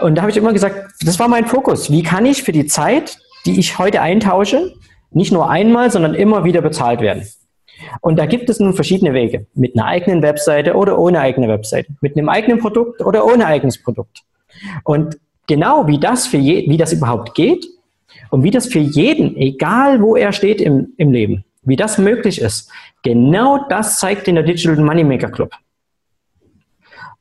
Und 0.00 0.16
da 0.16 0.22
habe 0.22 0.30
ich 0.30 0.36
immer 0.36 0.52
gesagt, 0.52 0.92
das 1.04 1.18
war 1.18 1.28
mein 1.28 1.46
Fokus. 1.46 1.90
Wie 1.90 2.02
kann 2.02 2.24
ich 2.26 2.42
für 2.42 2.52
die 2.52 2.66
Zeit, 2.66 3.18
die 3.46 3.58
ich 3.60 3.78
heute 3.78 4.00
eintausche, 4.00 4.72
nicht 5.10 5.30
nur 5.30 5.48
einmal, 5.50 5.90
sondern 5.90 6.14
immer 6.14 6.44
wieder 6.44 6.62
bezahlt 6.62 7.00
werden? 7.00 7.28
Und 8.00 8.18
da 8.18 8.26
gibt 8.26 8.48
es 8.48 8.60
nun 8.60 8.74
verschiedene 8.74 9.12
Wege. 9.12 9.46
Mit 9.54 9.76
einer 9.76 9.86
eigenen 9.86 10.22
Webseite 10.22 10.74
oder 10.74 10.98
ohne 10.98 11.20
eigene 11.20 11.48
Webseite. 11.48 11.92
Mit 12.00 12.16
einem 12.16 12.28
eigenen 12.28 12.58
Produkt 12.58 13.02
oder 13.02 13.26
ohne 13.26 13.46
eigenes 13.46 13.82
Produkt. 13.82 14.22
Und 14.84 15.18
genau 15.46 15.86
wie 15.86 15.98
das, 15.98 16.26
für 16.26 16.36
je, 16.36 16.68
wie 16.68 16.76
das 16.76 16.92
überhaupt 16.92 17.34
geht 17.34 17.66
und 18.30 18.42
wie 18.42 18.50
das 18.50 18.66
für 18.66 18.78
jeden, 18.78 19.36
egal 19.36 20.00
wo 20.00 20.16
er 20.16 20.32
steht 20.32 20.60
im, 20.60 20.92
im 20.96 21.12
Leben, 21.12 21.44
wie 21.62 21.76
das 21.76 21.98
möglich 21.98 22.40
ist, 22.40 22.70
genau 23.02 23.66
das 23.68 23.98
zeigt 23.98 24.28
in 24.28 24.34
der 24.34 24.44
Digital 24.44 24.76
Moneymaker 24.76 25.30
Club. 25.30 25.52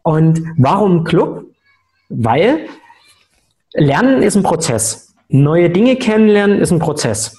Und 0.02 0.42
warum 0.58 1.04
Club? 1.04 1.46
Weil 2.10 2.68
Lernen 3.74 4.22
ist 4.22 4.36
ein 4.36 4.44
Prozess. 4.44 5.16
Neue 5.30 5.70
Dinge 5.70 5.96
kennenlernen 5.96 6.60
ist 6.60 6.72
ein 6.72 6.80
Prozess. 6.80 7.36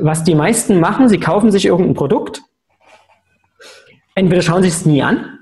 was 0.00 0.22
die 0.22 0.34
meisten 0.34 0.78
machen, 0.78 1.08
sie 1.08 1.18
kaufen 1.18 1.50
sich 1.50 1.66
irgendein 1.66 1.94
Produkt. 1.94 2.42
Entweder 4.14 4.42
schauen 4.42 4.62
sie 4.62 4.68
es 4.68 4.86
nie 4.86 5.02
an, 5.02 5.38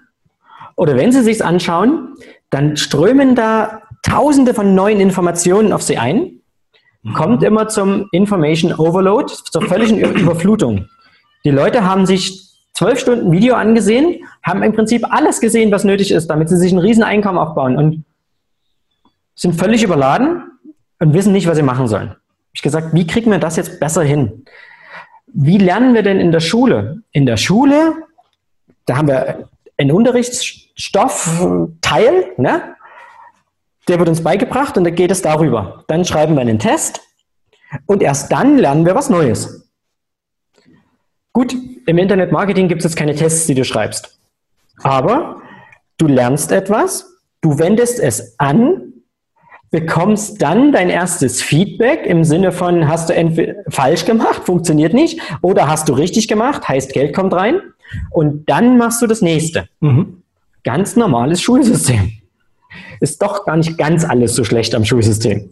oder 0.76 0.96
wenn 0.96 1.10
sie 1.10 1.22
sich 1.22 1.44
anschauen, 1.44 2.14
dann 2.50 2.76
strömen 2.76 3.34
da 3.34 3.82
Tausende 4.06 4.54
von 4.54 4.74
neuen 4.74 5.00
Informationen 5.00 5.72
auf 5.72 5.82
sie 5.82 5.98
ein, 5.98 6.40
mhm. 7.02 7.14
kommt 7.14 7.42
immer 7.42 7.68
zum 7.68 8.08
Information 8.12 8.72
Overload, 8.72 9.32
zur 9.50 9.62
völligen 9.62 9.98
Überflutung. 9.98 10.86
Die 11.44 11.50
Leute 11.50 11.84
haben 11.84 12.06
sich 12.06 12.44
zwölf 12.72 13.00
Stunden 13.00 13.32
Video 13.32 13.54
angesehen, 13.54 14.24
haben 14.42 14.62
im 14.62 14.74
Prinzip 14.74 15.12
alles 15.12 15.40
gesehen, 15.40 15.72
was 15.72 15.84
nötig 15.84 16.12
ist, 16.12 16.28
damit 16.28 16.48
sie 16.48 16.56
sich 16.56 16.72
ein 16.72 16.78
riesen 16.78 17.02
Einkommen 17.02 17.38
aufbauen 17.38 17.76
und 17.76 18.04
sind 19.34 19.54
völlig 19.54 19.82
überladen 19.82 20.42
und 21.00 21.12
wissen 21.14 21.32
nicht, 21.32 21.48
was 21.48 21.56
sie 21.56 21.62
machen 21.62 21.88
sollen. 21.88 22.14
Ich 22.52 22.62
gesagt, 22.62 22.94
wie 22.94 23.06
kriegen 23.06 23.30
wir 23.30 23.38
das 23.38 23.56
jetzt 23.56 23.80
besser 23.80 24.02
hin? 24.02 24.44
Wie 25.26 25.58
lernen 25.58 25.94
wir 25.94 26.02
denn 26.02 26.20
in 26.20 26.32
der 26.32 26.40
Schule? 26.40 27.02
In 27.12 27.26
der 27.26 27.36
Schule, 27.36 27.94
da 28.86 28.96
haben 28.98 29.08
wir 29.08 29.48
einen 29.76 29.92
Unterrichtsstoffteil, 29.92 32.32
ne? 32.38 32.75
Der 33.88 33.98
wird 33.98 34.08
uns 34.08 34.22
beigebracht 34.22 34.76
und 34.76 34.84
da 34.84 34.90
geht 34.90 35.10
es 35.10 35.22
darüber. 35.22 35.84
Dann 35.88 36.04
schreiben 36.04 36.34
wir 36.34 36.40
einen 36.40 36.58
Test 36.58 37.00
und 37.86 38.02
erst 38.02 38.32
dann 38.32 38.58
lernen 38.58 38.84
wir 38.84 38.94
was 38.94 39.10
Neues. 39.10 39.70
Gut, 41.32 41.54
im 41.86 41.98
Internet-Marketing 41.98 42.68
gibt 42.68 42.80
es 42.80 42.84
jetzt 42.84 42.96
keine 42.96 43.14
Tests, 43.14 43.46
die 43.46 43.54
du 43.54 43.64
schreibst. 43.64 44.18
Aber 44.82 45.42
du 45.98 46.06
lernst 46.06 46.50
etwas, 46.52 47.18
du 47.40 47.58
wendest 47.58 48.00
es 48.00 48.38
an, 48.38 48.92
bekommst 49.70 50.40
dann 50.40 50.72
dein 50.72 50.88
erstes 50.88 51.42
Feedback 51.42 52.06
im 52.06 52.24
Sinne 52.24 52.52
von, 52.52 52.88
hast 52.88 53.10
du 53.10 53.14
entweder 53.14 53.54
falsch 53.68 54.04
gemacht, 54.04 54.42
funktioniert 54.44 54.94
nicht, 54.94 55.20
oder 55.42 55.68
hast 55.68 55.88
du 55.88 55.92
richtig 55.92 56.28
gemacht, 56.28 56.66
heißt 56.68 56.92
Geld 56.92 57.14
kommt 57.14 57.34
rein, 57.34 57.60
und 58.10 58.48
dann 58.48 58.78
machst 58.78 59.02
du 59.02 59.06
das 59.06 59.22
nächste. 59.22 59.68
Mhm. 59.80 60.22
Ganz 60.64 60.96
normales 60.96 61.40
Schulsystem. 61.42 62.12
Ist 63.00 63.22
doch 63.22 63.44
gar 63.44 63.56
nicht 63.56 63.78
ganz 63.78 64.04
alles 64.04 64.34
so 64.34 64.44
schlecht 64.44 64.74
am 64.74 64.84
Schulsystem. 64.84 65.48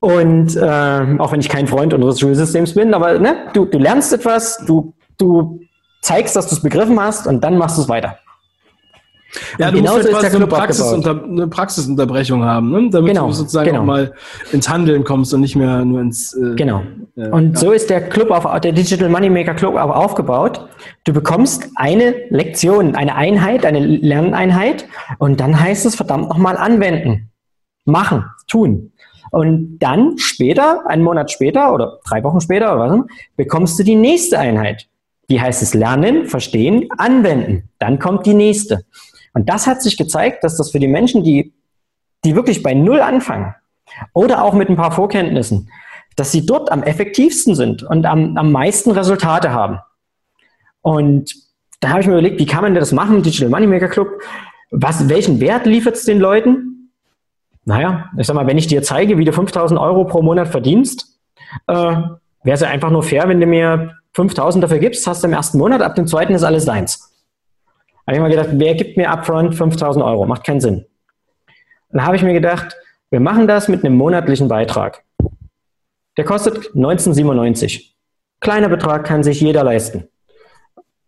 Und 0.00 0.56
äh, 0.56 1.16
auch 1.18 1.32
wenn 1.32 1.40
ich 1.40 1.48
kein 1.48 1.66
Freund 1.66 1.92
unseres 1.92 2.20
Schulsystems 2.20 2.74
bin, 2.74 2.94
aber 2.94 3.18
ne, 3.18 3.48
du, 3.52 3.64
du 3.64 3.78
lernst 3.78 4.12
etwas, 4.12 4.64
du, 4.64 4.94
du 5.18 5.60
zeigst, 6.02 6.36
dass 6.36 6.48
du 6.48 6.54
es 6.54 6.62
begriffen 6.62 7.00
hast 7.00 7.26
und 7.26 7.42
dann 7.42 7.58
machst 7.58 7.78
du 7.78 7.82
es 7.82 7.88
weiter. 7.88 8.18
Ja, 9.58 9.70
du 9.70 9.80
musst 9.80 9.92
halt 9.92 10.08
quasi 10.08 10.30
so 10.30 10.36
eine, 10.36 10.46
Praxisunter 10.46 11.22
eine 11.22 11.48
Praxisunterbrechung 11.48 12.44
haben, 12.44 12.70
ne? 12.70 12.88
damit 12.90 13.12
genau, 13.12 13.26
du 13.26 13.32
sozusagen 13.32 13.70
genau. 13.70 13.82
auch 13.82 13.84
mal 13.84 14.14
ins 14.52 14.68
Handeln 14.68 15.04
kommst 15.04 15.34
und 15.34 15.42
nicht 15.42 15.54
mehr 15.54 15.84
nur 15.84 16.00
ins. 16.00 16.32
Äh, 16.32 16.54
genau. 16.54 16.82
Und 17.14 17.52
ja. 17.52 17.56
so 17.56 17.72
ist 17.72 17.90
der 17.90 18.08
Club, 18.08 18.30
auf, 18.30 18.60
der 18.60 18.72
Digital 18.72 19.10
Moneymaker 19.10 19.54
Club 19.54 19.76
auch 19.76 19.90
aufgebaut. 19.90 20.66
Du 21.04 21.12
bekommst 21.12 21.68
eine 21.76 22.14
Lektion, 22.28 22.94
eine 22.94 23.14
Einheit, 23.14 23.64
eine 23.64 23.80
Lerneinheit 23.80 24.86
und 25.18 25.40
dann 25.40 25.58
heißt 25.58 25.86
es 25.86 25.94
verdammt 25.94 26.28
nochmal 26.28 26.56
anwenden, 26.56 27.30
machen, 27.84 28.24
tun. 28.46 28.92
Und 29.30 29.78
dann 29.78 30.16
später, 30.18 30.86
einen 30.86 31.02
Monat 31.02 31.30
später 31.30 31.72
oder 31.72 31.98
drei 32.04 32.22
Wochen 32.24 32.40
später 32.40 32.74
oder 32.74 32.90
was, 32.90 33.06
bekommst 33.36 33.78
du 33.78 33.82
die 33.82 33.94
nächste 33.94 34.38
Einheit. 34.38 34.86
Die 35.30 35.40
heißt 35.40 35.62
es 35.62 35.74
lernen, 35.74 36.26
verstehen, 36.26 36.88
anwenden. 36.96 37.68
Dann 37.78 37.98
kommt 37.98 38.24
die 38.24 38.34
nächste. 38.34 38.84
Und 39.34 39.48
das 39.48 39.66
hat 39.66 39.82
sich 39.82 39.96
gezeigt, 39.96 40.42
dass 40.44 40.56
das 40.56 40.70
für 40.70 40.78
die 40.78 40.88
Menschen, 40.88 41.22
die, 41.22 41.52
die 42.24 42.34
wirklich 42.34 42.62
bei 42.62 42.74
Null 42.74 43.00
anfangen 43.00 43.54
oder 44.14 44.42
auch 44.42 44.54
mit 44.54 44.68
ein 44.68 44.76
paar 44.76 44.92
Vorkenntnissen, 44.92 45.70
dass 46.16 46.32
sie 46.32 46.46
dort 46.46 46.72
am 46.72 46.82
effektivsten 46.82 47.54
sind 47.54 47.82
und 47.82 48.06
am, 48.06 48.36
am 48.36 48.50
meisten 48.50 48.90
Resultate 48.90 49.52
haben. 49.52 49.78
Und 50.82 51.34
da 51.80 51.90
habe 51.90 52.00
ich 52.00 52.06
mir 52.06 52.14
überlegt, 52.14 52.40
wie 52.40 52.46
kann 52.46 52.62
man 52.62 52.74
das 52.74 52.92
machen, 52.92 53.22
Digital 53.22 53.50
Moneymaker 53.50 53.88
Club? 53.88 54.08
Was, 54.70 55.08
welchen 55.08 55.40
Wert 55.40 55.66
liefert 55.66 55.96
es 55.96 56.04
den 56.04 56.18
Leuten? 56.18 56.90
Naja, 57.64 58.10
ich 58.16 58.26
sag 58.26 58.34
mal, 58.34 58.46
wenn 58.46 58.58
ich 58.58 58.66
dir 58.66 58.82
zeige, 58.82 59.18
wie 59.18 59.24
du 59.24 59.32
5000 59.32 59.78
Euro 59.78 60.04
pro 60.04 60.22
Monat 60.22 60.48
verdienst, 60.48 61.18
äh, 61.66 61.74
wäre 61.74 62.14
es 62.44 62.60
ja 62.60 62.68
einfach 62.68 62.90
nur 62.90 63.02
fair, 63.02 63.28
wenn 63.28 63.40
du 63.40 63.46
mir 63.46 63.96
5000 64.14 64.64
dafür 64.64 64.78
gibst, 64.78 65.06
hast 65.06 65.22
du 65.22 65.28
im 65.28 65.34
ersten 65.34 65.58
Monat, 65.58 65.82
ab 65.82 65.94
dem 65.94 66.06
zweiten 66.06 66.34
ist 66.34 66.44
alles 66.44 66.64
deins 66.64 67.08
habe 68.08 68.16
ich 68.16 68.22
mal 68.22 68.30
gedacht, 68.30 68.48
wer 68.52 68.74
gibt 68.74 68.96
mir 68.96 69.10
upfront 69.10 69.54
5000 69.54 70.02
Euro? 70.02 70.24
Macht 70.24 70.42
keinen 70.42 70.62
Sinn. 70.62 70.86
Dann 71.90 72.06
habe 72.06 72.16
ich 72.16 72.22
mir 72.22 72.32
gedacht, 72.32 72.74
wir 73.10 73.20
machen 73.20 73.46
das 73.46 73.68
mit 73.68 73.84
einem 73.84 73.96
monatlichen 73.98 74.48
Beitrag. 74.48 75.04
Der 76.16 76.24
kostet 76.24 76.74
1997. 76.74 77.94
Kleiner 78.40 78.70
Betrag 78.70 79.04
kann 79.04 79.22
sich 79.22 79.42
jeder 79.42 79.62
leisten. 79.62 80.08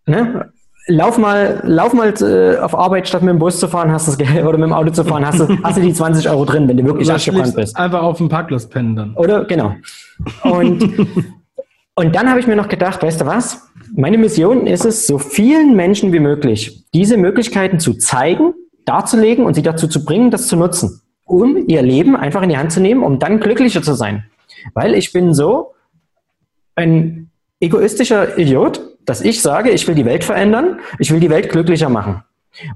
Ne? 0.06 0.50
Lauf 0.86 1.18
mal, 1.18 1.60
lauf 1.64 1.92
mal 1.92 2.12
äh, 2.22 2.58
auf 2.58 2.74
Arbeit, 2.74 3.06
statt 3.06 3.22
mit 3.22 3.30
dem 3.30 3.38
Bus 3.38 3.60
zu 3.60 3.68
fahren, 3.68 3.92
hast 3.92 4.08
das 4.08 4.18
Geld, 4.18 4.44
oder 4.44 4.58
mit 4.58 4.68
dem 4.68 4.72
Auto 4.72 4.90
zu 4.90 5.04
fahren, 5.04 5.24
hast 5.26 5.40
du, 5.40 5.46
hast 5.62 5.76
du 5.76 5.82
die 5.82 5.92
20 5.92 6.28
Euro 6.28 6.44
drin, 6.44 6.66
wenn 6.68 6.76
du 6.76 6.84
wirklich 6.84 7.10
abgebrannt 7.10 7.54
bist. 7.54 7.76
Einfach 7.76 8.02
auf 8.02 8.18
dem 8.18 8.28
Parkplatz 8.28 8.66
pennen 8.68 8.96
dann. 8.96 9.14
Oder, 9.14 9.44
genau. 9.44 9.74
Und, 10.42 10.82
und 11.94 12.14
dann 12.16 12.28
habe 12.28 12.40
ich 12.40 12.46
mir 12.46 12.56
noch 12.56 12.68
gedacht, 12.68 13.02
weißt 13.02 13.20
du 13.20 13.26
was? 13.26 13.70
Meine 13.94 14.18
Mission 14.18 14.66
ist 14.66 14.84
es, 14.84 15.06
so 15.06 15.18
vielen 15.18 15.76
Menschen 15.76 16.12
wie 16.12 16.20
möglich 16.20 16.84
diese 16.94 17.16
Möglichkeiten 17.16 17.78
zu 17.78 17.94
zeigen, 17.94 18.54
darzulegen 18.84 19.44
und 19.44 19.54
sie 19.54 19.62
dazu 19.62 19.86
zu 19.86 20.04
bringen, 20.04 20.30
das 20.30 20.48
zu 20.48 20.56
nutzen, 20.56 21.02
um 21.24 21.68
ihr 21.68 21.82
Leben 21.82 22.16
einfach 22.16 22.42
in 22.42 22.48
die 22.48 22.56
Hand 22.56 22.72
zu 22.72 22.80
nehmen, 22.80 23.02
um 23.02 23.18
dann 23.18 23.38
glücklicher 23.40 23.82
zu 23.82 23.94
sein. 23.94 24.24
Weil 24.74 24.94
ich 24.94 25.12
bin 25.12 25.34
so 25.34 25.74
ein 26.74 27.30
egoistischer 27.60 28.38
Idiot, 28.38 28.89
dass 29.04 29.20
ich 29.20 29.42
sage, 29.42 29.70
ich 29.70 29.86
will 29.88 29.94
die 29.94 30.04
Welt 30.04 30.24
verändern, 30.24 30.80
ich 30.98 31.10
will 31.10 31.20
die 31.20 31.30
Welt 31.30 31.50
glücklicher 31.50 31.88
machen. 31.88 32.22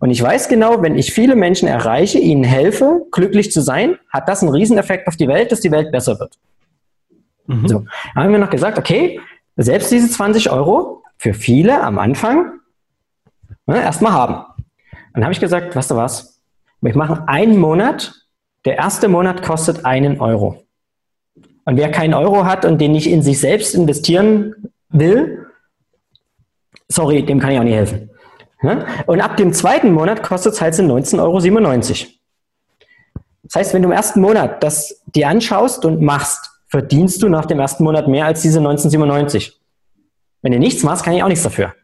Und 0.01 0.11
ich 0.11 0.23
weiß 0.23 0.49
genau, 0.49 0.83
wenn 0.83 0.97
ich 0.97 1.13
viele 1.13 1.37
Menschen 1.37 1.69
erreiche, 1.69 2.19
ihnen 2.19 2.45
helfe, 2.45 3.03
glücklich 3.11 3.51
zu 3.51 3.61
sein, 3.61 3.99
hat 4.09 4.29
das 4.29 4.43
einen 4.43 4.53
Rieseneffekt 4.53 5.09
auf 5.09 5.17
die 5.17 5.29
Welt, 5.29 5.53
dass 5.53 5.61
die 5.61 5.71
Welt 5.71 5.91
besser 5.91 6.19
wird. 6.21 6.39
Mhm. 7.47 7.69
So, 7.69 7.85
haben 8.15 8.33
wir 8.33 8.39
noch 8.39 8.51
gesagt, 8.51 8.79
okay, 8.79 9.21
selbst 9.57 9.91
diese 9.91 10.09
20 10.09 10.51
Euro 10.51 11.03
für 11.19 11.35
viele 11.35 11.83
am 11.83 11.99
Anfang 11.99 12.61
ne, 13.67 13.83
erstmal 13.83 14.13
haben. 14.13 14.45
Dann 15.13 15.25
habe 15.25 15.33
ich 15.33 15.41
gesagt, 15.41 15.75
weißt 15.77 15.91
du 15.91 15.97
was? 15.97 16.41
Wir 16.81 16.97
machen 16.97 17.21
einen 17.27 17.59
Monat. 17.59 18.13
Der 18.65 18.77
erste 18.77 19.09
Monat 19.09 19.43
kostet 19.43 19.85
einen 19.85 20.21
Euro. 20.21 20.65
Und 21.65 21.77
wer 21.77 21.91
keinen 21.91 22.15
Euro 22.15 22.45
hat 22.45 22.65
und 22.65 22.81
den 22.81 22.93
nicht 22.93 23.07
in 23.07 23.23
sich 23.23 23.41
selbst 23.41 23.75
investieren 23.75 24.55
will, 24.91 25.44
sorry, 26.95 27.25
dem 27.25 27.41
kann 27.41 27.51
ich 27.51 27.59
auch 27.59 27.65
nicht 27.65 27.75
helfen. 27.75 28.11
Und 29.07 29.21
ab 29.21 29.37
dem 29.37 29.53
zweiten 29.53 29.93
Monat 29.93 30.23
kostet 30.23 30.55
es 30.55 30.61
halt 30.61 30.75
19,97 30.75 31.21
Euro. 31.21 32.11
Das 33.43 33.55
heißt, 33.57 33.75
wenn 33.75 33.83
du 33.83 33.89
im 33.89 33.93
ersten 33.93 34.21
Monat 34.21 34.63
das 34.63 35.03
dir 35.07 35.29
anschaust 35.29 35.85
und 35.85 36.01
machst, 36.01 36.51
verdienst 36.69 37.23
du 37.23 37.29
nach 37.29 37.45
dem 37.45 37.61
ersten 37.61 37.85
Monat 37.85 38.09
mehr 38.09 38.25
als 38.25 38.41
diese 38.41 38.59
1997. 38.59 39.61
Wenn 40.41 40.53
du 40.53 40.59
nichts 40.59 40.83
machst, 40.83 41.05
kann 41.05 41.15
ich 41.15 41.23
auch 41.23 41.29
nichts 41.29 41.45
dafür. 41.45 41.75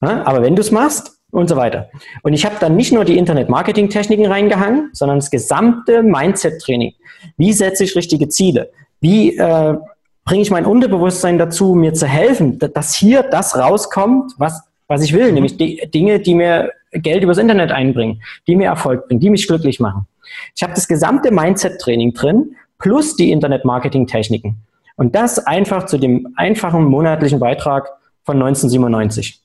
Aber 0.00 0.42
wenn 0.42 0.56
du 0.56 0.60
es 0.60 0.70
machst 0.70 1.12
und 1.30 1.48
so 1.48 1.56
weiter. 1.56 1.88
Und 2.22 2.32
ich 2.32 2.44
habe 2.44 2.56
dann 2.60 2.76
nicht 2.76 2.92
nur 2.92 3.04
die 3.04 3.16
Internet-Marketing-Techniken 3.16 4.26
reingehangen, 4.26 4.90
sondern 4.92 5.18
das 5.18 5.30
gesamte 5.30 6.02
Mindset-Training. 6.02 6.94
Wie 7.36 7.52
setze 7.52 7.84
ich 7.84 7.96
richtige 7.96 8.28
Ziele? 8.28 8.70
Wie 9.00 9.36
äh, 9.36 9.76
bringe 10.24 10.42
ich 10.42 10.50
mein 10.50 10.66
Unterbewusstsein 10.66 11.38
dazu, 11.38 11.74
mir 11.74 11.94
zu 11.94 12.06
helfen, 12.06 12.58
dass 12.58 12.94
hier 12.94 13.22
das 13.22 13.56
rauskommt, 13.56 14.32
was, 14.38 14.62
was 14.88 15.02
ich 15.02 15.12
will, 15.12 15.28
mhm. 15.28 15.34
nämlich 15.34 15.56
die 15.56 15.88
Dinge, 15.92 16.20
die 16.20 16.34
mir 16.34 16.72
Geld 16.92 17.22
übers 17.22 17.38
Internet 17.38 17.72
einbringen, 17.72 18.22
die 18.46 18.56
mir 18.56 18.68
Erfolg 18.68 19.08
bringen, 19.08 19.20
die 19.20 19.30
mich 19.30 19.46
glücklich 19.46 19.80
machen. 19.80 20.06
Ich 20.54 20.62
habe 20.62 20.74
das 20.74 20.88
gesamte 20.88 21.30
Mindset-Training 21.30 22.14
drin, 22.14 22.56
plus 22.78 23.16
die 23.16 23.30
Internet-Marketing-Techniken. 23.30 24.56
Und 24.96 25.14
das 25.14 25.38
einfach 25.38 25.86
zu 25.86 25.98
dem 25.98 26.34
einfachen 26.36 26.84
monatlichen 26.84 27.40
Beitrag 27.40 27.90
von 28.22 28.36
1997. 28.36 29.40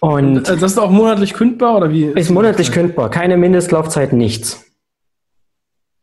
Und 0.00 0.48
äh, 0.48 0.56
das 0.56 0.72
ist 0.72 0.78
auch 0.78 0.90
monatlich 0.90 1.34
kündbar 1.34 1.76
oder 1.76 1.90
wie? 1.90 2.04
Ist 2.04 2.30
monatlich 2.30 2.72
kündbar, 2.72 3.10
keine 3.10 3.36
Mindestlaufzeit, 3.36 4.12
nichts. 4.12 4.69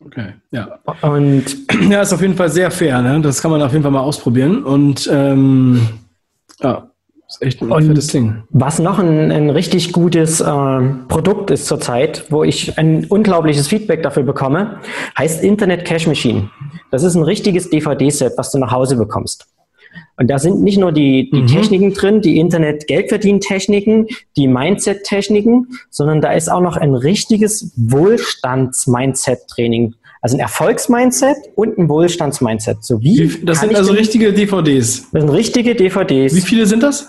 Okay, 0.07 0.33
ja. 0.51 0.79
Und 1.01 1.45
ja, 1.89 2.01
ist 2.01 2.13
auf 2.13 2.21
jeden 2.21 2.35
Fall 2.35 2.49
sehr 2.49 2.71
fair, 2.71 3.01
ne? 3.01 3.19
Das 3.21 3.41
kann 3.41 3.51
man 3.51 3.61
auf 3.61 3.71
jeden 3.71 3.83
Fall 3.83 3.91
mal 3.91 4.01
ausprobieren. 4.01 4.63
Und 4.63 5.09
ähm, 5.11 5.81
ja, 6.61 6.89
ist 7.27 7.41
echt 7.41 7.61
ein 7.61 7.69
fettes 7.69 8.07
Ding. 8.07 8.43
Was 8.51 8.79
noch 8.79 8.99
ein, 8.99 9.31
ein 9.31 9.49
richtig 9.49 9.91
gutes 9.91 10.39
äh, 10.39 10.79
Produkt 11.09 11.51
ist 11.51 11.65
zurzeit, 11.65 12.25
wo 12.29 12.43
ich 12.43 12.77
ein 12.77 13.05
unglaubliches 13.05 13.67
Feedback 13.67 14.01
dafür 14.01 14.23
bekomme, 14.23 14.79
heißt 15.17 15.43
Internet 15.43 15.83
Cash 15.83 16.07
Machine. 16.07 16.49
Das 16.89 17.03
ist 17.03 17.15
ein 17.15 17.23
richtiges 17.23 17.69
DVD-Set, 17.69 18.33
was 18.37 18.51
du 18.51 18.59
nach 18.59 18.71
Hause 18.71 18.95
bekommst. 18.95 19.47
Und 20.17 20.29
da 20.29 20.39
sind 20.39 20.61
nicht 20.61 20.77
nur 20.77 20.91
die, 20.91 21.29
die 21.31 21.43
mhm. 21.43 21.47
Techniken 21.47 21.93
drin, 21.93 22.19
die 22.21 22.37
Internet-Geldverdienen-Techniken, 22.39 24.07
die 24.35 24.47
Mindset-Techniken, 24.47 25.67
sondern 25.89 26.19
da 26.21 26.33
ist 26.33 26.49
auch 26.49 26.61
noch 26.61 26.77
ein 26.77 26.95
richtiges 26.95 27.71
Wohlstands-Mindset-Training. 27.75 29.93
Also 30.21 30.37
ein 30.37 30.39
Erfolgsmindset 30.39 31.37
und 31.55 31.77
ein 31.77 31.87
Wohlstandsmindset. 31.87 32.83
So 32.83 32.99
wie 33.01 33.31
das 33.43 33.59
sind 33.61 33.75
also 33.75 33.93
richtige 33.93 34.33
DVDs. 34.33 35.07
Das 35.11 35.21
sind 35.21 35.29
richtige 35.29 35.75
DVDs. 35.75 36.35
Wie 36.35 36.41
viele 36.41 36.65
sind 36.65 36.81
das? 36.81 37.07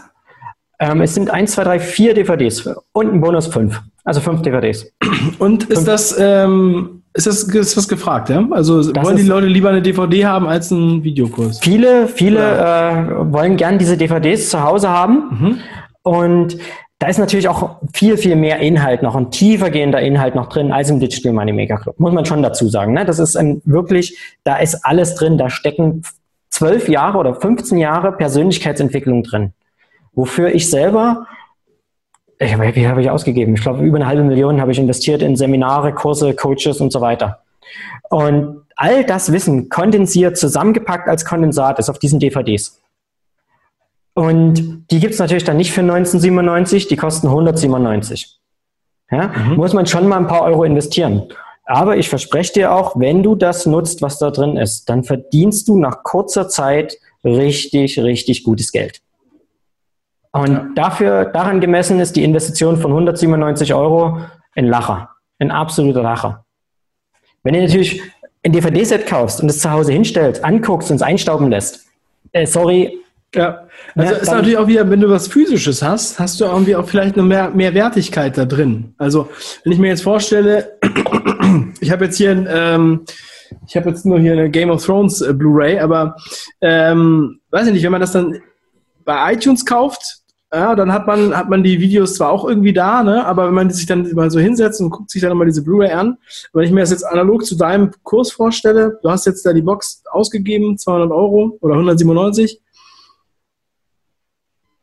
Ähm, 0.79 1.01
es 1.01 1.15
sind 1.15 1.31
1, 1.31 1.53
2, 1.53 1.65
3, 1.65 1.81
4 1.81 2.13
DVDs 2.15 2.69
und 2.93 3.13
ein 3.13 3.21
Bonus 3.21 3.49
5. 3.49 3.81
Also 4.05 4.21
5 4.21 4.43
DVDs. 4.43 4.93
Und 5.39 5.65
ist 5.65 5.79
fünf. 5.79 5.87
das, 5.87 6.15
ähm, 6.19 6.98
ist 7.19 7.27
das, 7.27 7.43
ist 7.43 7.77
das 7.77 7.89
gefragt, 7.89 8.31
ja? 8.31 8.47
Also 8.51 8.93
das 8.93 9.05
wollen 9.05 9.17
die 9.17 9.25
Leute 9.25 9.47
lieber 9.47 9.69
eine 9.69 9.83
DVD 9.83 10.25
haben 10.25 10.47
als 10.47 10.73
einen 10.73 11.05
Videokurs? 11.05 11.59
Viele, 11.61 12.09
viele 12.09 12.39
äh, 12.41 13.33
wollen 13.33 13.57
gern 13.57 13.79
diese 13.79 13.97
DVDs 13.97 14.51
zu 14.51 14.63
Hause 14.63 14.89
haben. 14.89 15.23
Mhm. 15.31 15.59
Und 16.03 16.59
da 16.99 17.09
ist 17.09 17.19
natürlich 17.19 17.49
auch 17.49 17.77
viel, 17.93 18.17
viel 18.17 18.37
mehr 18.37 18.61
Inhalt 18.61 19.03
noch 19.03 19.15
und 19.15 19.33
tiefergehender 19.33 20.01
Inhalt 20.01 20.35
noch 20.35 20.49
drin 20.49 20.73
als 20.73 20.91
im 20.91 21.01
Digital 21.01 21.33
Money 21.33 21.53
Maker 21.53 21.77
Club. 21.77 22.01
Muss 22.01 22.13
man 22.13 22.25
schon 22.25 22.43
dazu 22.43 22.69
sagen. 22.69 22.95
Ne? 22.95 23.05
Das 23.05 23.19
ist 23.19 23.37
ein, 23.37 23.61
wirklich, 23.65 24.17
da 24.45 24.57
ist 24.57 24.85
alles 24.85 25.15
drin. 25.15 25.39
Da 25.39 25.51
stecken 25.51 26.03
zwölf 26.51 26.89
Jahre 26.89 27.19
oder 27.19 27.35
15 27.35 27.79
Jahre 27.79 28.13
Persönlichkeitsentwicklung 28.13 29.23
drin 29.23 29.53
wofür 30.19 30.53
ich 30.53 30.69
selber, 30.69 31.29
ich, 32.39 32.77
wie 32.77 32.87
habe 32.87 33.03
ich 33.03 33.11
ausgegeben? 33.11 33.55
Ich 33.55 33.63
glaube, 33.63 33.85
über 33.85 33.97
eine 33.97 34.07
halbe 34.07 34.23
Million 34.23 34.61
habe 34.61 34.73
ich 34.73 34.79
investiert 34.79 35.23
in 35.23 35.37
Seminare, 35.37 35.93
Kurse, 35.93 36.35
Coaches 36.35 36.81
und 36.81 36.93
so 36.93 37.01
weiter. 37.01 37.43
Und 38.11 38.63
all 38.77 39.05
das 39.05 39.33
Wissen 39.33 39.69
kondensiert, 39.69 40.37
zusammengepackt 40.37 41.09
als 41.09 41.25
Kondensat 41.25 41.79
ist 41.79 41.91
auf 41.91 41.99
diesen 41.99 42.21
DVDs. 42.21 42.81
Und 44.15 44.87
die 44.91 45.01
gibt 45.01 45.15
es 45.15 45.21
natürlich 45.21 45.45
dann 45.45 45.57
nicht 45.57 45.73
für 45.73 45.81
1997, 45.81 46.89
die 46.89 46.97
kosten 46.97 47.29
197. 47.29 48.39
Ja? 49.11 49.29
Mhm. 49.29 49.57
Muss 49.57 49.75
man 49.75 49.87
schon 49.87 50.09
mal 50.09 50.19
ein 50.19 50.27
paar 50.27 50.43
Euro 50.43 50.65
investieren. 50.65 51.25
Aber 51.65 51.99
ich 51.99 52.09
verspreche 52.09 52.53
dir 52.55 52.73
auch, 52.73 52.99
wenn 52.99 53.23
du 53.23 53.35
das 53.35 53.67
nutzt, 53.67 54.01
was 54.01 54.19
da 54.19 54.31
drin 54.31 54.57
ist, 54.57 54.89
dann 54.89 55.05
verdienst 55.05 55.69
du 55.69 55.79
nach 55.79 56.03
kurzer 56.03 56.49
Zeit 56.49 56.97
richtig, 57.25 57.99
richtig 57.99 58.43
gutes 58.43 58.73
Geld. 58.73 59.03
Und 60.33 60.53
ja. 60.53 60.67
dafür, 60.75 61.25
daran 61.27 61.61
gemessen 61.61 62.01
ist 62.01 62.17
die 62.17 62.25
Investition 62.25 62.77
von 62.77 62.91
197 62.91 63.75
Euro 63.75 64.21
ein 64.55 64.67
Lacher, 64.67 65.11
ein 65.39 65.51
absoluter 65.51 66.03
Lacher. 66.03 66.45
Wenn 67.43 67.55
du 67.55 67.63
natürlich 67.63 68.03
ein 68.45 68.53
DVD-Set 68.53 69.07
kaufst 69.07 69.41
und 69.41 69.49
es 69.49 69.61
zu 69.61 69.71
Hause 69.71 69.93
hinstellst, 69.93 70.45
anguckst 70.45 70.91
und 70.91 70.97
es 70.97 71.03
einstauben 71.03 71.51
lässt, 71.51 71.87
äh, 72.33 72.47
sorry. 72.47 72.99
Ja, 73.35 73.67
also 73.95 74.15
ja, 74.15 74.21
ist 74.21 74.31
natürlich 74.31 74.57
auch 74.57 74.67
wieder, 74.67 74.89
wenn 74.89 75.01
du 75.01 75.11
was 75.11 75.29
Physisches 75.29 75.83
hast, 75.83 76.19
hast 76.19 76.41
du 76.41 76.47
irgendwie 76.47 76.77
auch 76.77 76.89
vielleicht 76.89 77.15
eine 77.15 77.25
mehr, 77.25 77.51
mehr 77.51 77.75
Wertigkeit 77.75 78.39
da 78.39 78.47
drin. 78.47 78.95
Also 78.97 79.29
wenn 79.65 79.73
ich 79.73 79.79
mir 79.79 79.89
jetzt 79.89 80.03
vorstelle, 80.03 80.79
ich 81.81 81.91
habe 81.91 82.07
jetzt 82.07 82.17
hier 82.17 82.31
ein, 82.31 82.49
ähm, 82.51 83.05
ich 83.67 83.77
habe 83.77 83.91
jetzt 83.91 84.07
nur 84.07 84.19
hier 84.19 84.33
eine 84.33 84.51
Game 84.51 84.71
of 84.71 84.85
Thrones 84.85 85.21
äh, 85.21 85.35
Blu-ray, 85.35 85.79
aber 85.79 86.17
ähm, 86.63 87.41
weiß 87.51 87.67
ich 87.67 87.75
nicht, 87.75 87.83
wenn 87.83 87.93
man 87.93 88.01
das 88.01 88.13
dann 88.13 88.41
bei 89.09 89.33
iTunes 89.33 89.65
kauft, 89.65 90.19
ja, 90.53 90.75
dann 90.75 90.93
hat 90.93 91.07
man, 91.07 91.35
hat 91.35 91.49
man 91.49 91.63
die 91.63 91.81
Videos 91.81 92.15
zwar 92.15 92.31
auch 92.31 92.47
irgendwie 92.47 92.75
da, 92.75 93.03
ne, 93.03 93.25
aber 93.25 93.47
wenn 93.47 93.55
man 93.55 93.71
sich 93.71 93.87
dann 93.87 94.13
mal 94.13 94.31
so 94.31 94.39
hinsetzt 94.39 94.83
und 94.83 94.91
guckt 94.91 95.11
sich 95.11 95.23
dann 95.23 95.35
mal 95.35 95.47
diese 95.47 95.65
Blu-ray 95.65 95.93
an, 95.93 96.19
wenn 96.53 96.65
ich 96.65 96.71
mir 96.71 96.81
das 96.81 96.91
jetzt 96.91 97.05
analog 97.05 97.47
zu 97.47 97.57
deinem 97.57 97.91
Kurs 98.03 98.31
vorstelle, 98.31 98.99
du 99.03 99.11
hast 99.11 99.25
jetzt 99.25 99.47
da 99.47 99.55
die 99.55 99.63
Box 99.63 100.03
ausgegeben, 100.11 100.77
200 100.77 101.11
Euro 101.11 101.57
oder 101.63 101.73
197, 101.73 102.61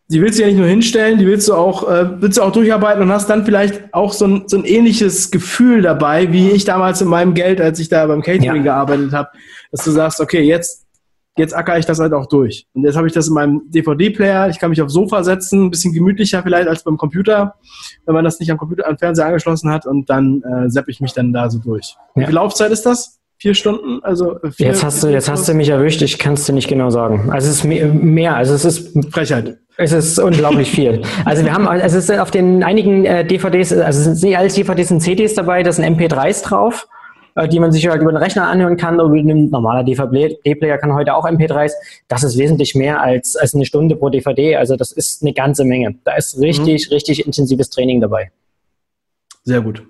die 0.08 0.22
willst 0.22 0.40
du 0.40 0.42
ja 0.42 0.48
nicht 0.48 0.58
nur 0.58 0.68
hinstellen, 0.68 1.20
die 1.20 1.28
willst 1.28 1.48
du 1.48 1.54
auch, 1.54 1.88
äh, 1.88 2.20
willst 2.20 2.40
du 2.40 2.42
auch 2.42 2.52
durcharbeiten 2.52 3.04
und 3.04 3.12
hast 3.12 3.30
dann 3.30 3.46
vielleicht 3.46 3.94
auch 3.94 4.12
so 4.12 4.26
ein, 4.26 4.44
so 4.48 4.58
ein 4.58 4.66
ähnliches 4.66 5.30
Gefühl 5.30 5.84
dabei, 5.84 6.32
wie 6.32 6.50
ich 6.50 6.66
damals 6.66 7.00
in 7.00 7.10
meinem 7.10 7.36
Geld, 7.36 7.62
als 7.62 7.78
ich 7.78 7.90
da 7.90 8.08
beim 8.08 8.24
Catering 8.24 8.58
ja. 8.58 8.74
gearbeitet 8.74 9.14
habe, 9.14 9.30
dass 9.72 9.84
du 9.84 9.92
sagst, 9.92 10.20
okay, 10.20 10.42
jetzt 10.42 10.85
jetzt 11.38 11.56
acker 11.56 11.78
ich 11.78 11.86
das 11.86 12.00
halt 12.00 12.14
auch 12.14 12.28
durch. 12.28 12.68
Und 12.74 12.84
jetzt 12.84 12.96
habe 12.96 13.08
ich 13.08 13.14
das 13.14 13.28
in 13.28 13.34
meinem 13.34 13.62
DVD-Player, 13.68 14.50
ich 14.50 14.60
kann 14.60 14.70
mich 14.70 14.82
aufs 14.82 14.94
Sofa 14.94 15.24
setzen, 15.24 15.66
ein 15.66 15.72
bisschen 15.72 15.94
gemütlicher 15.94 16.42
vielleicht 16.44 16.68
als 16.68 16.84
beim 16.84 16.98
Computer, 16.98 17.56
wenn 18.06 18.16
man 18.16 18.24
das 18.24 18.40
nicht 18.40 18.52
am 18.52 18.58
Computer, 18.58 18.88
am 18.88 18.98
Fernseher 18.98 19.28
angeschlossen 19.28 19.70
hat 19.70 19.86
und 19.86 20.10
dann 20.10 20.42
äh, 20.44 20.70
sepp 20.70 20.88
ich 20.88 21.02
mich 21.02 21.14
dann 21.14 21.34
da 21.34 21.50
so 21.50 21.60
durch. 21.60 21.96
Ja. 22.16 22.22
Wie 22.22 22.26
viel 22.26 22.36
Laufzeit 22.36 22.72
ist 22.72 22.86
das? 22.86 23.20
Vier 23.38 23.54
Stunden? 23.54 24.02
Also 24.02 24.42
äh, 24.42 24.52
vier, 24.52 24.68
jetzt 24.68 24.84
hast 24.84 25.04
du, 25.04 25.08
jetzt 25.08 25.30
hast 25.30 25.48
du 25.50 25.54
mich 25.54 25.68
erwischt, 25.68 26.02
ich 26.02 26.18
kann 26.18 26.34
es 26.34 26.46
dir 26.46 26.54
nicht 26.54 26.70
genau 26.70 26.90
sagen. 26.90 27.30
Also 27.32 27.50
es 27.50 27.58
ist 27.58 27.64
mehr, 27.66 28.36
also 28.36 28.54
es 28.54 28.64
ist 28.64 28.94
Frechheit. 29.12 29.58
Es 29.78 29.92
ist 29.92 30.20
unglaublich 30.20 30.72
viel. 30.72 31.02
Also 31.26 31.44
wir 31.44 31.54
haben, 31.54 31.68
also 31.68 31.98
es 31.98 32.10
ist 32.10 32.18
auf 32.18 32.32
den 32.32 32.64
einigen 32.64 33.04
äh, 33.04 33.26
DVDs, 33.26 33.74
also 33.74 34.00
es 34.00 34.20
sind 34.20 34.30
nicht 34.30 34.38
alles 34.38 34.56
DVDs 34.56 34.90
und 34.90 35.02
CDs 35.02 35.34
dabei, 35.34 35.64
da 35.64 35.72
sind 35.74 35.84
MP3s 35.84 36.44
drauf. 36.44 36.88
Äh, 37.36 37.50
die 37.50 37.60
man 37.60 37.74
sich 37.74 37.86
halt 37.88 38.02
über 38.02 38.14
den 38.14 38.18
Rechner 38.18 38.48
anhören 38.48 38.78
kann. 38.78 39.00
Oder 39.00 39.14
ein 39.14 39.50
normaler 39.50 39.84
DVD-Player 39.84 40.78
kann 40.78 40.94
heute 40.94 41.14
auch 41.14 41.26
MP3s. 41.26 41.74
Das 42.08 42.24
ist 42.24 42.38
wesentlich 42.38 42.76
mehr 42.76 43.02
als, 43.02 43.36
als 43.36 43.54
eine 43.54 43.66
Stunde 43.66 43.98
pro 43.98 44.10
DVD. 44.10 44.56
Also 44.56 44.78
das 44.78 44.94
ist 44.94 45.22
eine 45.22 45.34
ganze 45.34 45.66
Menge. 45.66 45.96
Da 46.06 46.16
ist 46.16 46.40
richtig, 46.40 46.90
mhm. 46.90 46.94
richtig 46.94 47.26
intensives 47.26 47.70
Training 47.70 48.00
dabei. 48.00 48.32
Sehr 49.44 49.60
gut. 49.60 49.84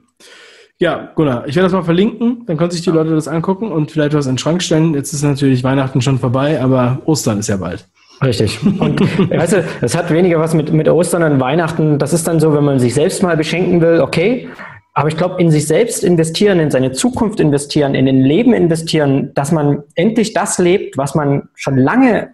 Ja, 0.77 1.11
Gunnar, 1.15 1.47
ich 1.47 1.55
werde 1.55 1.67
das 1.67 1.73
mal 1.73 1.83
verlinken, 1.83 2.43
dann 2.47 2.57
können 2.57 2.71
sich 2.71 2.81
die 2.81 2.89
Leute 2.89 3.11
das 3.11 3.29
angucken 3.29 3.71
und 3.71 3.91
vielleicht 3.91 4.13
was 4.13 4.25
in 4.25 4.33
den 4.33 4.37
Schrank 4.39 4.61
stellen. 4.61 4.93
Jetzt 4.93 5.13
ist 5.13 5.23
natürlich 5.23 5.63
Weihnachten 5.63 6.01
schon 6.01 6.19
vorbei, 6.19 6.59
aber 6.59 7.01
Ostern 7.05 7.39
ist 7.39 7.47
ja 7.47 7.55
bald. 7.55 7.87
Richtig. 8.21 8.61
Und 8.61 8.99
weißt 9.29 9.53
du, 9.53 9.65
das 9.79 9.95
hat 9.95 10.11
weniger 10.11 10.37
was 10.39 10.53
mit, 10.53 10.73
mit 10.73 10.89
Ostern 10.89 11.23
und 11.23 11.39
Weihnachten. 11.39 11.97
Das 11.97 12.11
ist 12.11 12.27
dann 12.27 12.41
so, 12.41 12.53
wenn 12.53 12.65
man 12.65 12.79
sich 12.79 12.93
selbst 12.93 13.23
mal 13.23 13.37
beschenken 13.37 13.79
will, 13.79 14.01
okay. 14.01 14.49
Aber 14.97 15.09
ich 15.09 15.17
glaube, 15.17 15.41
in 15.41 15.51
sich 15.51 15.67
selbst 15.67 16.05
investieren, 16.05 16.59
in 16.59 16.71
seine 16.71 16.93
Zukunft 16.93 17.41
investieren, 17.41 17.95
in 17.95 18.05
den 18.05 18.21
Leben 18.21 18.53
investieren, 18.53 19.33
dass 19.35 19.51
man 19.51 19.83
endlich 19.93 20.33
das 20.33 20.57
lebt, 20.57 20.97
was 20.97 21.15
man 21.15 21.49
schon 21.53 21.77
lange 21.77 22.29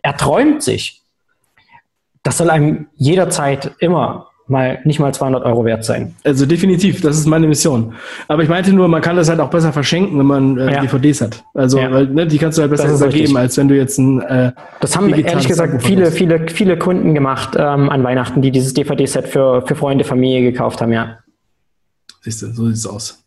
erträumt 0.00 0.62
sich, 0.62 1.02
das 2.22 2.38
soll 2.38 2.50
einem 2.50 2.86
jederzeit 2.94 3.72
immer 3.80 4.28
mal 4.46 4.78
nicht 4.84 5.00
mal 5.00 5.12
200 5.12 5.44
Euro 5.44 5.64
wert 5.64 5.84
sein. 5.84 6.14
Also 6.24 6.46
definitiv, 6.46 7.00
das 7.00 7.18
ist 7.18 7.26
meine 7.26 7.46
Mission. 7.46 7.94
Aber 8.28 8.42
ich 8.42 8.48
meinte 8.48 8.72
nur, 8.72 8.88
man 8.88 9.02
kann 9.02 9.16
das 9.16 9.28
halt 9.28 9.40
auch 9.40 9.50
besser 9.50 9.72
verschenken, 9.72 10.18
wenn 10.18 10.26
man 10.26 10.56
äh, 10.56 10.72
ja. 10.72 10.80
DVDs 10.80 11.20
hat. 11.20 11.44
Also 11.52 11.78
ja. 11.78 11.90
weil, 11.92 12.06
ne, 12.06 12.26
die 12.26 12.38
kannst 12.38 12.58
du 12.58 12.62
halt 12.62 12.70
besser 12.70 12.94
übergeben, 12.94 13.36
als 13.36 13.58
wenn 13.58 13.68
du 13.68 13.76
jetzt 13.76 13.98
ein 13.98 14.22
äh, 14.22 14.52
Das 14.80 14.96
haben 14.96 15.12
ehrlich 15.12 15.48
gesagt 15.48 15.82
viele, 15.82 16.10
viele, 16.12 16.48
viele 16.48 16.78
Kunden 16.78 17.14
gemacht 17.14 17.56
ähm, 17.58 17.90
an 17.90 18.02
Weihnachten, 18.04 18.40
die 18.40 18.52
dieses 18.52 18.72
DVD-Set 18.72 19.28
für, 19.28 19.66
für 19.66 19.74
Freunde, 19.74 20.04
Familie 20.04 20.50
gekauft 20.50 20.80
haben, 20.80 20.92
ja. 20.92 21.18
Siehst 22.20 22.42
du, 22.42 22.52
so 22.52 22.66
sieht 22.66 22.76
es 22.76 22.86
aus. 22.86 23.24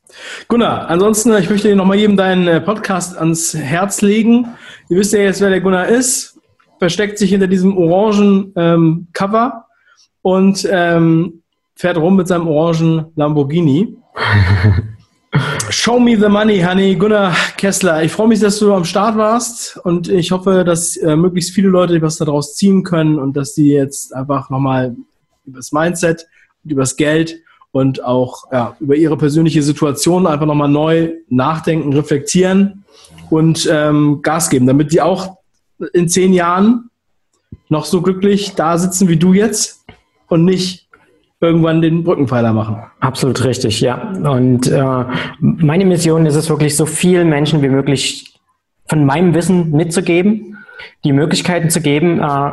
Gunnar, 0.47 0.89
ansonsten, 0.89 1.33
ich 1.35 1.49
möchte 1.49 1.69
dir 1.69 1.75
nochmal 1.75 1.97
jedem 1.97 2.17
deinen 2.17 2.47
äh, 2.47 2.61
Podcast 2.61 3.17
ans 3.17 3.53
Herz 3.53 4.01
legen. 4.01 4.47
Ihr 4.89 4.97
wisst 4.97 5.13
ja 5.13 5.19
jetzt, 5.19 5.41
wer 5.41 5.49
der 5.49 5.61
Gunnar 5.61 5.87
ist. 5.87 6.39
Versteckt 6.79 7.17
sich 7.17 7.29
hinter 7.29 7.47
diesem 7.47 7.77
orangen 7.77 8.51
ähm, 8.55 9.07
Cover 9.13 9.65
und 10.21 10.67
ähm, 10.69 11.43
fährt 11.75 11.97
rum 11.97 12.15
mit 12.15 12.27
seinem 12.27 12.47
orangen 12.47 13.05
Lamborghini. 13.15 13.95
Show 15.69 15.99
me 15.99 16.17
the 16.17 16.27
money, 16.27 16.59
honey. 16.61 16.95
Gunnar 16.95 17.33
Kessler, 17.55 18.03
ich 18.03 18.11
freue 18.11 18.27
mich, 18.27 18.41
dass 18.41 18.59
du 18.59 18.73
am 18.73 18.83
Start 18.83 19.15
warst 19.15 19.77
und 19.77 20.09
ich 20.09 20.31
hoffe, 20.31 20.65
dass 20.65 20.97
äh, 20.97 21.15
möglichst 21.15 21.51
viele 21.51 21.69
Leute 21.69 22.01
was 22.01 22.17
daraus 22.17 22.55
ziehen 22.55 22.83
können 22.83 23.17
und 23.17 23.37
dass 23.37 23.53
die 23.53 23.69
jetzt 23.69 24.13
einfach 24.13 24.49
nochmal 24.49 24.95
über 25.45 25.59
das 25.59 25.71
Mindset 25.71 26.27
und 26.63 26.71
über 26.71 26.81
das 26.81 26.97
Geld 26.97 27.41
und 27.71 28.03
auch 28.03 28.51
ja, 28.51 28.75
über 28.79 28.95
ihre 28.95 29.17
persönliche 29.17 29.63
Situation 29.63 30.27
einfach 30.27 30.45
nochmal 30.45 30.69
neu 30.69 31.11
nachdenken, 31.29 31.93
reflektieren 31.93 32.83
und 33.29 33.67
ähm, 33.71 34.21
Gas 34.21 34.49
geben, 34.49 34.67
damit 34.67 34.91
die 34.91 35.01
auch 35.01 35.37
in 35.93 36.09
zehn 36.09 36.33
Jahren 36.33 36.89
noch 37.69 37.85
so 37.85 38.01
glücklich 38.01 38.53
da 38.55 38.77
sitzen 38.77 39.07
wie 39.07 39.17
du 39.17 39.33
jetzt 39.33 39.85
und 40.27 40.45
nicht 40.45 40.87
irgendwann 41.39 41.81
den 41.81 42.03
Brückenpfeiler 42.03 42.53
machen. 42.53 42.83
Absolut 42.99 43.43
richtig, 43.43 43.81
ja. 43.81 44.11
Und 44.11 44.67
äh, 44.67 45.05
meine 45.39 45.85
Mission 45.85 46.25
ist 46.25 46.35
es 46.35 46.49
wirklich, 46.49 46.77
so 46.77 46.85
vielen 46.85 47.29
Menschen 47.29 47.61
wie 47.63 47.69
möglich 47.69 48.35
von 48.87 49.05
meinem 49.05 49.33
Wissen 49.33 49.71
mitzugeben, 49.71 50.57
die 51.03 51.13
Möglichkeiten 51.13 51.69
zu 51.69 51.81
geben, 51.81 52.19
äh, 52.19 52.51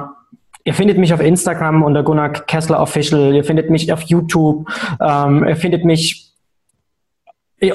Ihr 0.68 0.74
findet 0.74 0.98
mich 0.98 1.14
auf 1.14 1.20
Instagram 1.22 1.82
unter 1.82 2.02
Gunnar 2.02 2.28
Kessler 2.28 2.78
Official. 2.78 3.34
Ihr 3.34 3.42
findet 3.42 3.70
mich 3.70 3.90
auf 3.90 4.02
YouTube. 4.02 4.68
Ähm, 5.00 5.42
ihr 5.48 5.56
findet 5.56 5.86
mich 5.86 6.34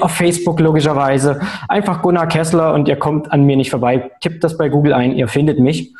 auf 0.00 0.12
Facebook 0.12 0.60
logischerweise. 0.60 1.40
Einfach 1.66 2.02
Gunnar 2.02 2.28
Kessler 2.28 2.72
und 2.72 2.86
ihr 2.86 2.94
kommt 2.94 3.32
an 3.32 3.46
mir 3.46 3.56
nicht 3.56 3.72
vorbei. 3.72 4.12
Tippt 4.20 4.44
das 4.44 4.56
bei 4.56 4.68
Google 4.68 4.92
ein, 4.92 5.16
ihr 5.16 5.26
findet 5.26 5.58
mich. 5.58 5.92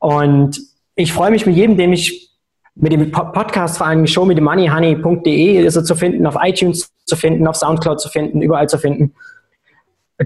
Und 0.00 0.60
ich 0.96 1.12
freue 1.12 1.30
mich 1.30 1.46
mit 1.46 1.54
jedem, 1.54 1.76
dem 1.76 1.92
ich 1.92 2.32
mit 2.74 2.90
dem 2.90 3.12
Podcast 3.12 3.78
vor 3.78 3.86
allem 3.86 4.04
Show 4.08 4.24
me 4.24 4.34
the 4.34 4.40
money 4.40 4.66
honey.de 4.66 5.64
ist 5.64 5.76
er 5.76 5.84
zu 5.84 5.94
finden, 5.94 6.26
auf 6.26 6.34
iTunes 6.42 6.92
zu 7.04 7.14
finden, 7.14 7.46
auf 7.46 7.54
Soundcloud 7.54 8.00
zu 8.00 8.08
finden, 8.08 8.42
überall 8.42 8.68
zu 8.68 8.78
finden 8.78 9.14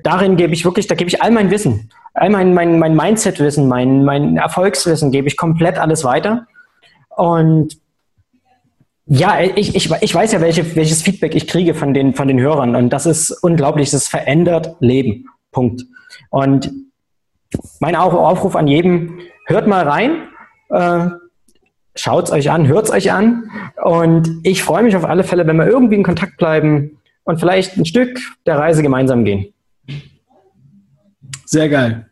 darin 0.03 0.37
gebe 0.37 0.55
ich 0.55 0.65
wirklich, 0.65 0.87
da 0.87 0.95
gebe 0.95 1.09
ich 1.09 1.23
all 1.23 1.31
mein 1.31 1.51
Wissen, 1.51 1.91
all 2.17 2.31
mein, 2.31 2.55
mein, 2.55 2.79
mein 2.79 2.97
Mindset-Wissen, 2.97 3.69
mein, 3.69 4.05
mein 4.05 4.37
Erfolgswissen, 4.37 5.13
gebe 5.13 5.29
ich 5.29 5.37
komplett 5.37 5.79
alles 5.79 6.05
weiter. 6.05 6.47
Und 7.09 7.79
Ja, 9.09 9.39
ich, 9.41 9.77
ich, 9.77 9.89
ich 10.01 10.15
weiß 10.15 10.33
ja, 10.33 10.41
welche, 10.41 10.75
welches 10.75 11.03
Feedback 11.03 11.37
ich 11.37 11.47
kriege 11.47 11.75
von 11.75 11.95
den, 11.95 12.15
von 12.15 12.27
den 12.27 12.41
Hörern 12.41 12.75
und 12.75 12.91
das 12.91 13.07
ist 13.07 13.31
unglaublich, 13.31 13.93
das 13.93 14.09
verändert 14.09 14.75
Leben. 14.81 15.27
Punkt. 15.53 15.85
Und 16.31 16.73
mein 17.79 17.95
Aufruf 17.95 18.57
an 18.57 18.67
jeden, 18.67 19.21
hört 19.47 19.69
mal 19.69 19.87
rein, 19.87 20.29
äh, 20.71 21.09
schaut 21.95 22.25
es 22.25 22.33
euch 22.33 22.51
an, 22.51 22.67
hört 22.67 22.87
es 22.87 22.91
euch 22.91 23.13
an 23.13 23.49
und 23.85 24.29
ich 24.43 24.65
freue 24.65 24.83
mich 24.83 24.97
auf 24.97 25.05
alle 25.05 25.23
Fälle, 25.23 25.47
wenn 25.47 25.57
wir 25.57 25.69
irgendwie 25.69 25.95
in 25.95 26.03
Kontakt 26.03 26.37
bleiben 26.37 26.99
und 27.23 27.39
vielleicht 27.39 27.77
ein 27.77 27.87
Stück 27.87 28.19
der 28.45 28.59
Reise 28.59 28.83
gemeinsam 28.83 29.25
gehen. 29.25 29.55
Sehr 31.47 31.69
geil. 31.69 32.11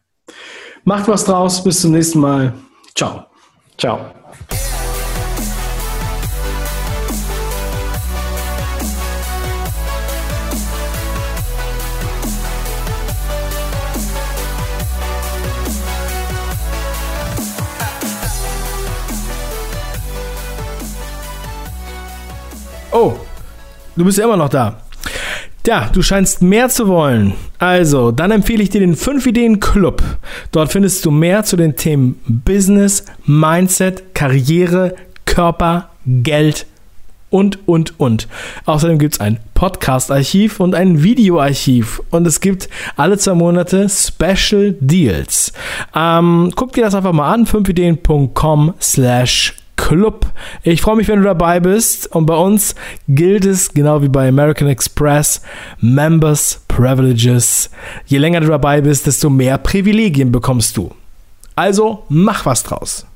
Macht 0.85 1.09
was 1.09 1.25
draus, 1.25 1.63
bis 1.63 1.81
zum 1.81 1.91
nächsten 1.91 2.21
Mal. 2.21 2.55
Ciao. 2.95 3.27
Ciao. 3.77 4.15
Oh, 22.93 23.15
du 23.97 24.05
bist 24.05 24.19
ja 24.19 24.25
immer 24.25 24.37
noch 24.37 24.49
da. 24.49 24.84
Ja, 25.67 25.89
du 25.91 26.03
scheinst 26.03 26.43
mehr 26.43 26.69
zu 26.69 26.89
wollen. 26.89 27.33
Also, 27.59 28.11
dann 28.11 28.31
empfehle 28.31 28.63
ich 28.63 28.69
dir 28.69 28.81
den 28.81 28.97
5 28.97 29.27
Ideen 29.27 29.61
Club. 29.61 30.03
Dort 30.53 30.71
findest 30.71 31.05
du 31.07 31.11
mehr 31.11 31.43
zu 31.45 31.57
den 31.57 31.75
Themen 31.75 32.21
Business, 32.27 33.07
Mindset, 33.25 34.15
Karriere, 34.15 34.95
Körper, 35.25 35.89
Geld 36.05 36.67
und, 37.31 37.67
und, 37.67 37.99
und. 37.99 38.29
Außerdem 38.67 38.99
gibt 38.99 39.15
es 39.15 39.21
ein 39.21 39.39
Podcast-Archiv 39.55 40.61
und 40.61 40.75
ein 40.75 41.03
Videoarchiv. 41.03 42.03
Und 42.11 42.27
es 42.27 42.41
gibt 42.41 42.69
alle 42.97 43.17
zwei 43.17 43.33
Monate 43.33 43.89
Special 43.89 44.77
Deals. 44.81 45.55
Ähm, 45.95 46.53
guck 46.55 46.75
dir 46.75 46.85
das 46.85 46.95
einfach 46.95 47.13
mal 47.13 47.33
an, 47.33 47.47
5ideen.com 47.47 48.75
slash 48.83 49.55
Club. 49.77 50.27
Ich 50.63 50.83
freue 50.83 50.97
mich, 50.97 51.09
wenn 51.09 51.19
du 51.19 51.25
dabei 51.25 51.61
bist. 51.61 52.15
Und 52.15 52.27
bei 52.27 52.37
uns 52.37 52.75
gilt 53.09 53.45
es, 53.45 53.73
genau 53.73 54.03
wie 54.03 54.09
bei 54.09 54.29
American 54.29 54.69
Express, 54.69 55.43
Members 55.81 56.63
Privileges. 56.69 57.71
Je 58.07 58.19
länger 58.19 58.41
du 58.41 58.49
dabei 58.49 58.81
bist, 58.81 59.07
desto 59.07 59.31
mehr 59.31 59.59
Privilegien 59.59 60.33
bekommst 60.33 60.77
du. 60.77 60.91
Also 61.57 62.05
mach 62.09 62.47
was 62.47 62.63
draus. 62.63 63.07